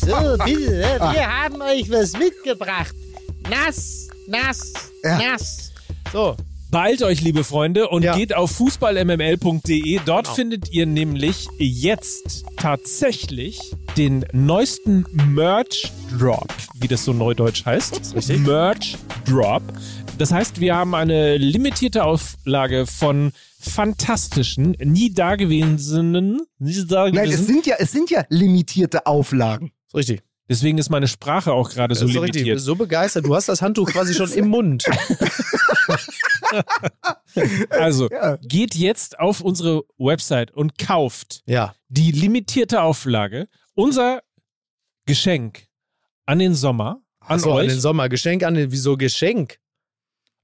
[0.00, 0.98] So, bitte, ne?
[1.12, 2.94] wir haben euch was mitgebracht.
[3.50, 4.72] Nass, nass,
[5.04, 5.18] Ja.
[5.18, 5.72] nass.
[6.12, 6.36] So,
[6.68, 8.12] Beeilt euch, liebe Freunde, und Ja.
[8.12, 8.20] Genau.
[8.20, 10.00] geht auf fußballmml.de.
[10.04, 13.60] Dort findet ihr nämlich jetzt tatsächlich
[13.96, 18.14] den neuesten Merch Drop, wie das so neudeutsch heißt.
[18.16, 18.40] richtig.
[18.40, 18.96] Merch
[19.26, 19.62] Drop.
[20.18, 23.32] Das heißt, wir haben eine limitierte Auflage von
[23.68, 29.72] fantastischen, nie dagewesenen, nie Nein, es dagewesenen sind ja, es sind ja limitierte Auflagen.
[29.88, 30.22] ist richtig.
[30.48, 32.60] Deswegen ist meine Sprache auch gerade so so richtig, limitiert.
[32.60, 33.26] so begeistert.
[33.26, 34.84] Du hast das Handtuch quasi schon im Mund.
[37.70, 38.36] Also, Ja.
[38.42, 41.74] geht jetzt auf unsere Website und kauft Ja.
[41.88, 44.22] die limitierte Auflage, unser
[45.06, 45.66] Geschenk
[46.24, 47.68] an den Sommer, an an euch.
[47.68, 48.08] den Sommer.
[48.08, 49.58] Geschenk an den, wieso Geschenk?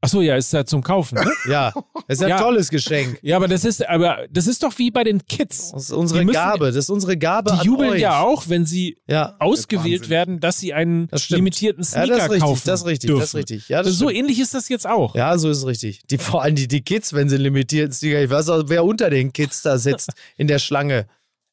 [0.04, 1.14] Achso, ja, ist ja zum Kaufen.
[1.14, 1.30] Ne?
[1.48, 1.72] Ja,
[2.08, 2.38] das ist ein Ja.
[2.40, 3.20] tolles Geschenk.
[3.22, 5.70] ja, aber das ist, aber das ist doch wie bei den Kids.
[5.70, 6.66] Das ist unsere müssen- Gabe.
[6.66, 8.00] Das ist unsere Gabe Die an jubeln euch.
[8.00, 12.16] ja auch, wenn sie Ja, ausgewählt werden, dass sie einen Das limitierten ja Sneaker das
[12.16, 12.40] ist richtig.
[12.42, 13.06] kaufen Das ist richtig.
[13.08, 13.20] dürfen.
[13.20, 13.68] Das ist richtig.
[13.68, 14.18] Ja, das so stimmt.
[14.18, 15.14] ähnlich ist das jetzt auch.
[15.14, 16.02] Ja, so ist es richtig.
[16.10, 19.08] Die, vor allem die, die Kids, wenn sie limitierten Sneaker, ich weiß auch, wer unter
[19.08, 21.06] den Kids da sitzt in der Schlange.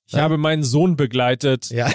[0.07, 1.69] Ich habe meinen Sohn begleitet.
[1.69, 1.87] Ja,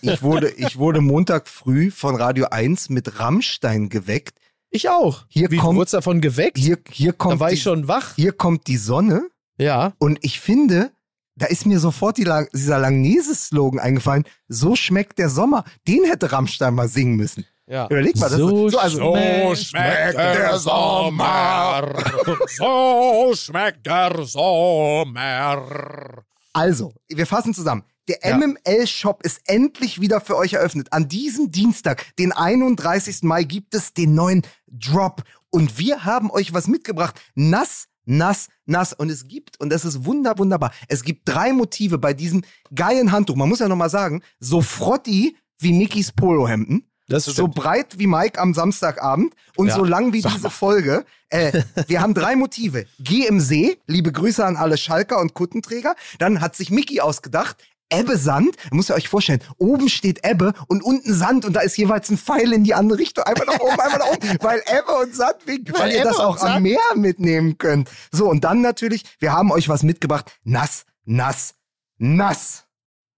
[0.00, 4.38] Ich wurde, ich wurde Montag früh von Radio 1 mit Rammstein geweckt.
[4.70, 5.24] Ich auch.
[5.28, 6.58] Hier Wie, kommt- du davon geweckt?
[6.58, 8.14] Hier, hier, da kommt war die, ich schon wach.
[8.16, 9.92] hier kommt die Sonne Ja.
[9.98, 10.90] und ich finde,
[11.36, 14.24] da ist mir sofort die, dieser Langnese-Slogan eingefallen.
[14.48, 15.64] So schmeckt der Sommer.
[15.86, 17.44] Den hätte Rammstein mal singen müssen.
[17.68, 17.86] Ja.
[17.86, 21.92] Überleg mal, das So ist so, also, schmeckt schmeckt der Sommer.
[22.56, 26.22] So schmeckt der Sommer.
[26.52, 27.82] Also, wir fassen zusammen.
[28.08, 28.36] Der Ja.
[28.38, 30.92] MML-Shop ist endlich wieder für euch eröffnet.
[30.92, 33.22] An diesem Dienstag, den 31.
[33.22, 35.22] Mai, gibt es den neuen Drop.
[35.50, 37.20] Und wir haben euch was mitgebracht.
[37.34, 38.92] Nass, nass, nass.
[38.92, 42.42] Und es gibt, und das ist wunder, wunderbar, es gibt drei Motive bei diesem
[42.74, 43.36] geilen Handtuch.
[43.36, 46.88] Man muss ja nochmal sagen, so frotti wie Mickys Polohemden.
[47.08, 47.54] Das So stimmt.
[47.54, 49.76] breit wie Mike am Samstagabend und Ja.
[49.76, 51.04] so lang wie diese Folge.
[51.28, 52.84] Äh, wir haben drei Motive.
[52.98, 55.94] Geh im See, liebe Grüße an alle Schalker und Kuttenträger.
[56.18, 57.56] Dann hat sich Mickey ausgedacht.
[57.90, 61.76] Ebbe Sand, müsst ihr euch vorstellen, oben steht Ebbe und unten Sand und da ist
[61.76, 64.92] jeweils ein Pfeil in die andere Richtung, einfach nach oben, einfach nach oben, weil Ebbe
[65.02, 67.88] und Sand winken, weil, Weil ihr Ebbe das auch am Meer mitnehmen könnt.
[68.10, 71.54] So, und dann natürlich, wir haben euch was mitgebracht, nass, nass,
[71.98, 72.64] nass.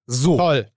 [0.06, 0.36] So.
[0.36, 0.68] Toll.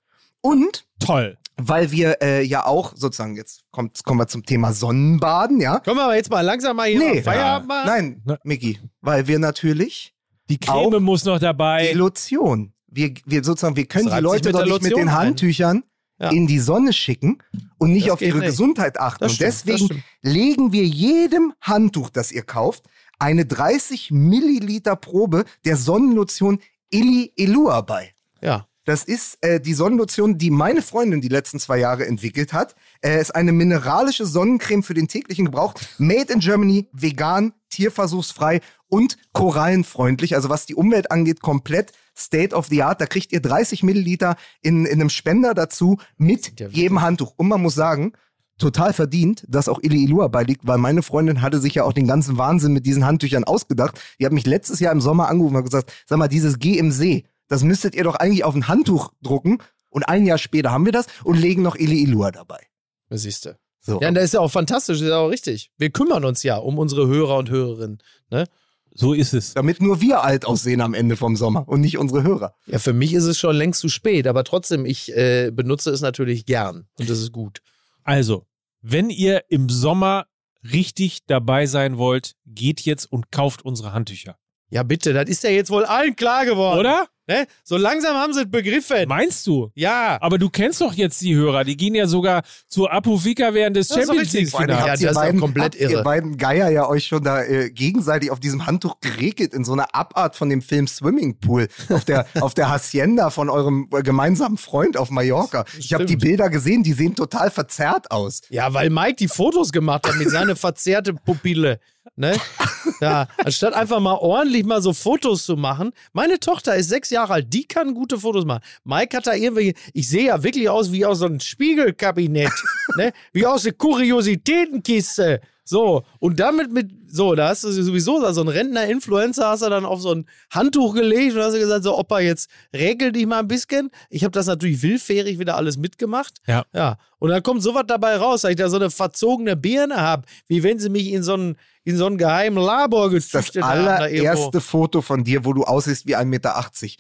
[0.42, 1.38] Und Toll.
[1.58, 5.80] weil wir äh, ja auch sozusagen, jetzt kommt, kommen wir zum Thema Sonnenbaden, ja?
[5.80, 7.22] Können wir aber jetzt mal langsam mal hier Nee.
[7.22, 7.86] Feierabend machen?
[7.88, 10.16] Nein, Na- Micky, weil wir natürlich
[10.50, 11.92] Die Creme Auch muss noch die dabei.
[11.94, 15.12] Lotion, wir, wir sozusagen, wir können Das die Leute doch nicht mit den.
[15.14, 15.84] Handtüchern
[16.20, 16.30] Ja.
[16.30, 17.40] in die Sonne schicken
[17.80, 18.50] und nicht Das auf ihre nicht.
[18.50, 19.24] Gesundheit achten.
[19.24, 22.84] Das und stimmt, deswegen legen wir jedem Handtuch, das ihr kauft,
[23.18, 26.60] eine 30 Milliliter Probe der Sonnenlotion
[26.92, 28.14] Illy Elua bei.
[28.42, 28.68] Ja.
[28.92, 32.76] Das ist äh, die Sonnenlotion, die meine Freundin die letzten zwei Jahre entwickelt hat.
[33.02, 35.76] Äh, ist eine mineralische Sonnencreme für den täglichen Gebrauch.
[35.98, 40.36] Made in Germany, vegan, tierversuchsfrei und korallenfreundlich.
[40.36, 43.00] Also was die Umwelt angeht, komplett State of the Art.
[43.00, 47.34] Da kriegt ihr 30 Milliliter in, in einem Spender dazu mit jedem Handtuch.
[47.38, 48.12] Und man muss sagen,
[48.58, 52.08] total verdient, dass auch Ili Ilua beiliegt, weil meine Freundin hatte sich ja auch den
[52.08, 54.02] ganzen Wahnsinn mit diesen Handtüchern ausgedacht.
[54.20, 56.92] Die hat mich letztes Jahr im Sommer angerufen und gesagt, sag mal, dieses Geh im
[56.92, 59.58] See, das müsstet ihr doch eigentlich auf ein Handtuch drucken.
[59.90, 62.66] Und ein Jahr später haben wir das und legen noch Ili Ilua dabei.
[63.10, 63.60] Das siehst du.
[63.82, 64.00] So.
[64.00, 65.70] Ja, und das ist ja auch fantastisch, das ist ja auch richtig.
[65.78, 67.98] Wir kümmern uns ja um unsere Hörer und Hörerinnen.
[68.30, 68.46] Ne?
[68.94, 69.54] So ist es.
[69.54, 72.56] Damit nur wir alt aussehen am Ende vom Sommer und nicht unsere Hörer.
[72.68, 76.00] Ja, für mich ist es schon längst zu spät, aber trotzdem, ich äh, benutze es
[76.00, 77.62] natürlich gern und das ist gut.
[78.04, 78.46] Also,
[78.82, 80.28] wenn ihr im Sommer
[80.64, 84.38] richtig dabei sein wollt, geht jetzt und kauft unsere Handtücher.
[84.70, 86.80] Ja, bitte, das ist ja jetzt wohl allen klar geworden.
[86.80, 87.08] Oder?
[87.32, 87.48] Ne?
[87.64, 89.08] So langsam haben sie es begriffen.
[89.08, 89.72] Meinst du?
[89.74, 90.18] Ja.
[90.20, 91.64] Aber du kennst doch jetzt die Hörer.
[91.64, 94.34] Die gehen ja sogar zur Apofika während des Champions.
[94.34, 94.86] League Finals.
[94.86, 96.04] Ja, das ist beiden, komplett habt ihr irre.
[96.04, 99.96] beiden Geier ja euch schon da äh, gegenseitig auf diesem Handtuch geregelt in so einer
[99.96, 104.98] Abart von dem Film Swimmingpool auf der, auf der Hacienda von eurem äh, gemeinsamen Freund
[104.98, 105.64] auf Mallorca.
[105.78, 106.22] Ich habe die.
[106.22, 108.42] Bilder gesehen, die sehen total verzerrt aus.
[108.50, 111.80] Ja, weil Mike die Fotos gemacht hat mit seiner verzerrte Pupille.
[112.16, 112.36] Ne?
[113.02, 115.92] Ja, anstatt einfach mal ordentlich mal so Fotos zu machen.
[116.14, 118.62] Meine Tochter ist sechs Jahre alt, die kann gute Fotos machen.
[118.84, 122.52] Mike hat da irgendwelche, ich sehe ja wirklich aus wie aus so einem Spiegelkabinett,
[122.98, 123.12] ne?
[123.34, 125.42] Wie aus der Kuriositätenkiste.
[125.64, 129.70] So, und damit mit, so, da hast du sowieso da so ein Rentner-Influencer, hast du
[129.70, 133.26] dann auf so ein Handtuch gelegt und hast du gesagt, so, Opa, jetzt regel dich
[133.26, 133.92] mal ein bisschen.
[134.10, 136.40] Ich habe das natürlich willfährig wieder alles mitgemacht.
[136.48, 136.66] Ja.
[136.74, 140.24] Ja, und dann kommt sowas dabei raus, dass ich da so eine verzogene Birne habe,
[140.48, 143.86] wie wenn sie mich in so einen, in so einen geheimen Labor Das gezüchtet haben.
[143.86, 144.30] Da irgendwo.
[144.30, 146.56] allererste Foto von dir, wo du aussiehst wie 1,80 Meter.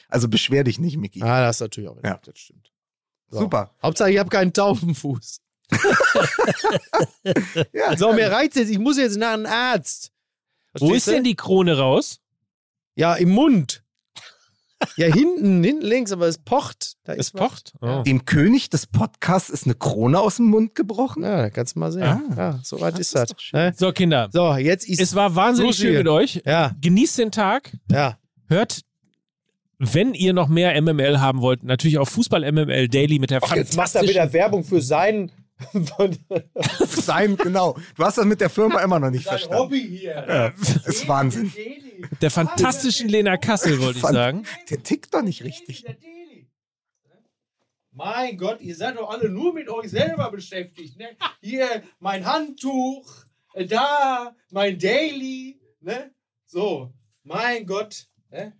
[0.09, 1.21] Also beschwer dich nicht, Micky.
[1.23, 2.19] Ah, das ist natürlich auch Ja.
[2.23, 2.71] das stimmt.
[3.29, 3.39] So.
[3.39, 3.71] Super.
[3.81, 5.39] Hauptsache, ich habe keinen Taubenfuß.
[7.73, 10.11] Ja, So, mir reizt jetzt, ich muss jetzt nach einem Arzt.
[10.73, 11.11] Wo Verstehst ist du?
[11.11, 12.19] denn die Krone raus?
[12.95, 13.83] Ja, im Mund.
[14.97, 16.93] Ja, hinten, hinten links, aber es pocht.
[17.03, 17.73] Da Es pocht.
[17.81, 18.01] Oh.
[18.03, 21.23] Dem König des Podcasts ist eine Krone aus dem Mund gebrochen.
[21.23, 22.03] Ja, kannst du mal sehen.
[22.03, 22.21] Ah.
[22.35, 23.79] ja, so weit ist Das ist?
[23.79, 24.29] So, Kinder.
[24.33, 24.99] So, jetzt ist.
[24.99, 26.41] Es war wahnsinnig Schluss schön mit euch.
[26.45, 27.77] Ja, Genießt den Tag.
[27.91, 28.17] ja.
[28.47, 28.81] Hört
[29.83, 33.55] wenn ihr noch mehr MML haben wollt, natürlich auch Fußball MML Daily mit der Ach,
[33.55, 35.31] jetzt macht er fantastischen wieder Werbung für sein,
[36.87, 37.77] Sein, genau.
[37.95, 39.57] Du hast das mit der Firma immer noch nicht verstanden.
[39.57, 40.53] Hobby hier.
[40.57, 41.51] Das ist Wahnsinn.
[42.21, 44.45] der fantastischen Lena Kassel, wollte ich sagen.
[44.69, 45.85] Der tickt doch nicht richtig.
[47.93, 50.97] Mein Gott, ihr seid doch alle nur mit euch selber beschäftigt.
[50.97, 51.09] Ne?
[51.41, 53.05] Hier mein Handtuch,
[53.53, 55.59] äh, da mein Daily.
[55.81, 56.13] Ne?
[56.45, 56.93] So,
[57.23, 58.07] mein Gott.
[58.29, 58.53] Ne?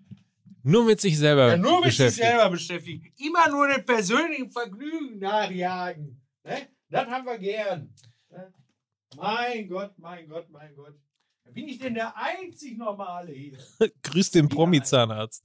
[0.64, 2.28] Nur mit sich selber Ja, nur mit sich beschäftigt.
[2.28, 3.20] selber beschäftigt.
[3.20, 6.22] Immer nur den persönlichen Vergnügen nachjagen.
[6.44, 6.68] Ne?
[6.92, 7.94] Das haben wir gern.
[9.16, 10.94] Mein Gott, mein Gott, mein Gott.
[11.54, 13.58] Bin ich denn der einzig Normale hier?
[14.04, 15.44] Grüß den Promi-Zahnarzt.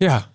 [0.00, 0.34] Ja.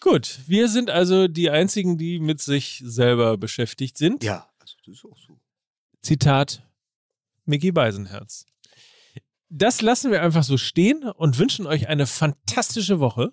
[0.00, 4.24] Gut, wir sind also die einzigen, die mit sich selber beschäftigt sind.
[4.24, 5.40] Ja, also das ist auch so.
[6.02, 6.68] Zitat
[7.44, 8.46] Mickey Beisenherz.
[9.48, 13.32] Das lassen wir einfach so stehen und wünschen euch eine fantastische Woche.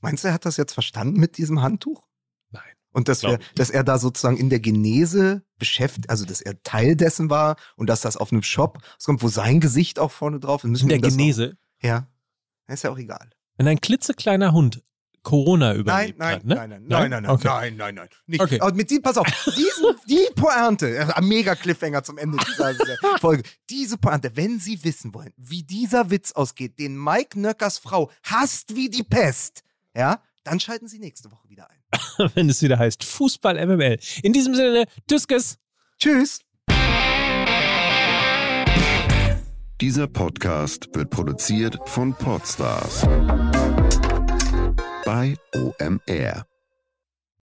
[0.00, 2.07] Meinst du, er hat das jetzt verstanden mit diesem Handtuch?
[2.92, 3.00] Nein.
[3.00, 6.96] Und dass, wir, dass er da sozusagen in der Genese beschäftigt, also dass er Teil
[6.96, 10.64] dessen war und dass das auf einem Shop kommt, wo sein Gesicht auch vorne drauf
[10.64, 10.70] ist.
[10.70, 12.06] Müssen In der Genese, Noch, ja,
[12.66, 13.30] ist ja auch egal.
[13.56, 14.82] wenn ein klitzekleiner Hund
[15.22, 16.54] Corona Nein, überlebt nein, hat, ne?
[16.54, 17.48] nein, nein, nein, nein, nein, Okay.
[17.48, 18.08] nein, nein, nein.
[18.26, 18.40] Nicht.
[18.40, 18.60] Okay.
[18.60, 22.72] Aber mit die, pass auf, diesen, die Pointe, äh, ein mega Cliffhanger zum Ende dieser
[22.72, 23.42] dieser Folge.
[23.68, 28.74] Diese Pointe, wenn Sie wissen wollen, wie dieser Witz ausgeht, den Mike Nöckers Frau hasst
[28.74, 32.30] wie die Pest, ja, dann schalten Sie nächste Woche wieder ein.
[32.34, 33.98] wenn es wieder heißt Fußball MML.
[34.22, 35.58] In diesem Sinne, Tschüss.
[35.98, 36.40] Tschüss.
[39.80, 43.02] Dieser Podcast wird produziert von Podstars
[45.04, 46.46] bei OMR.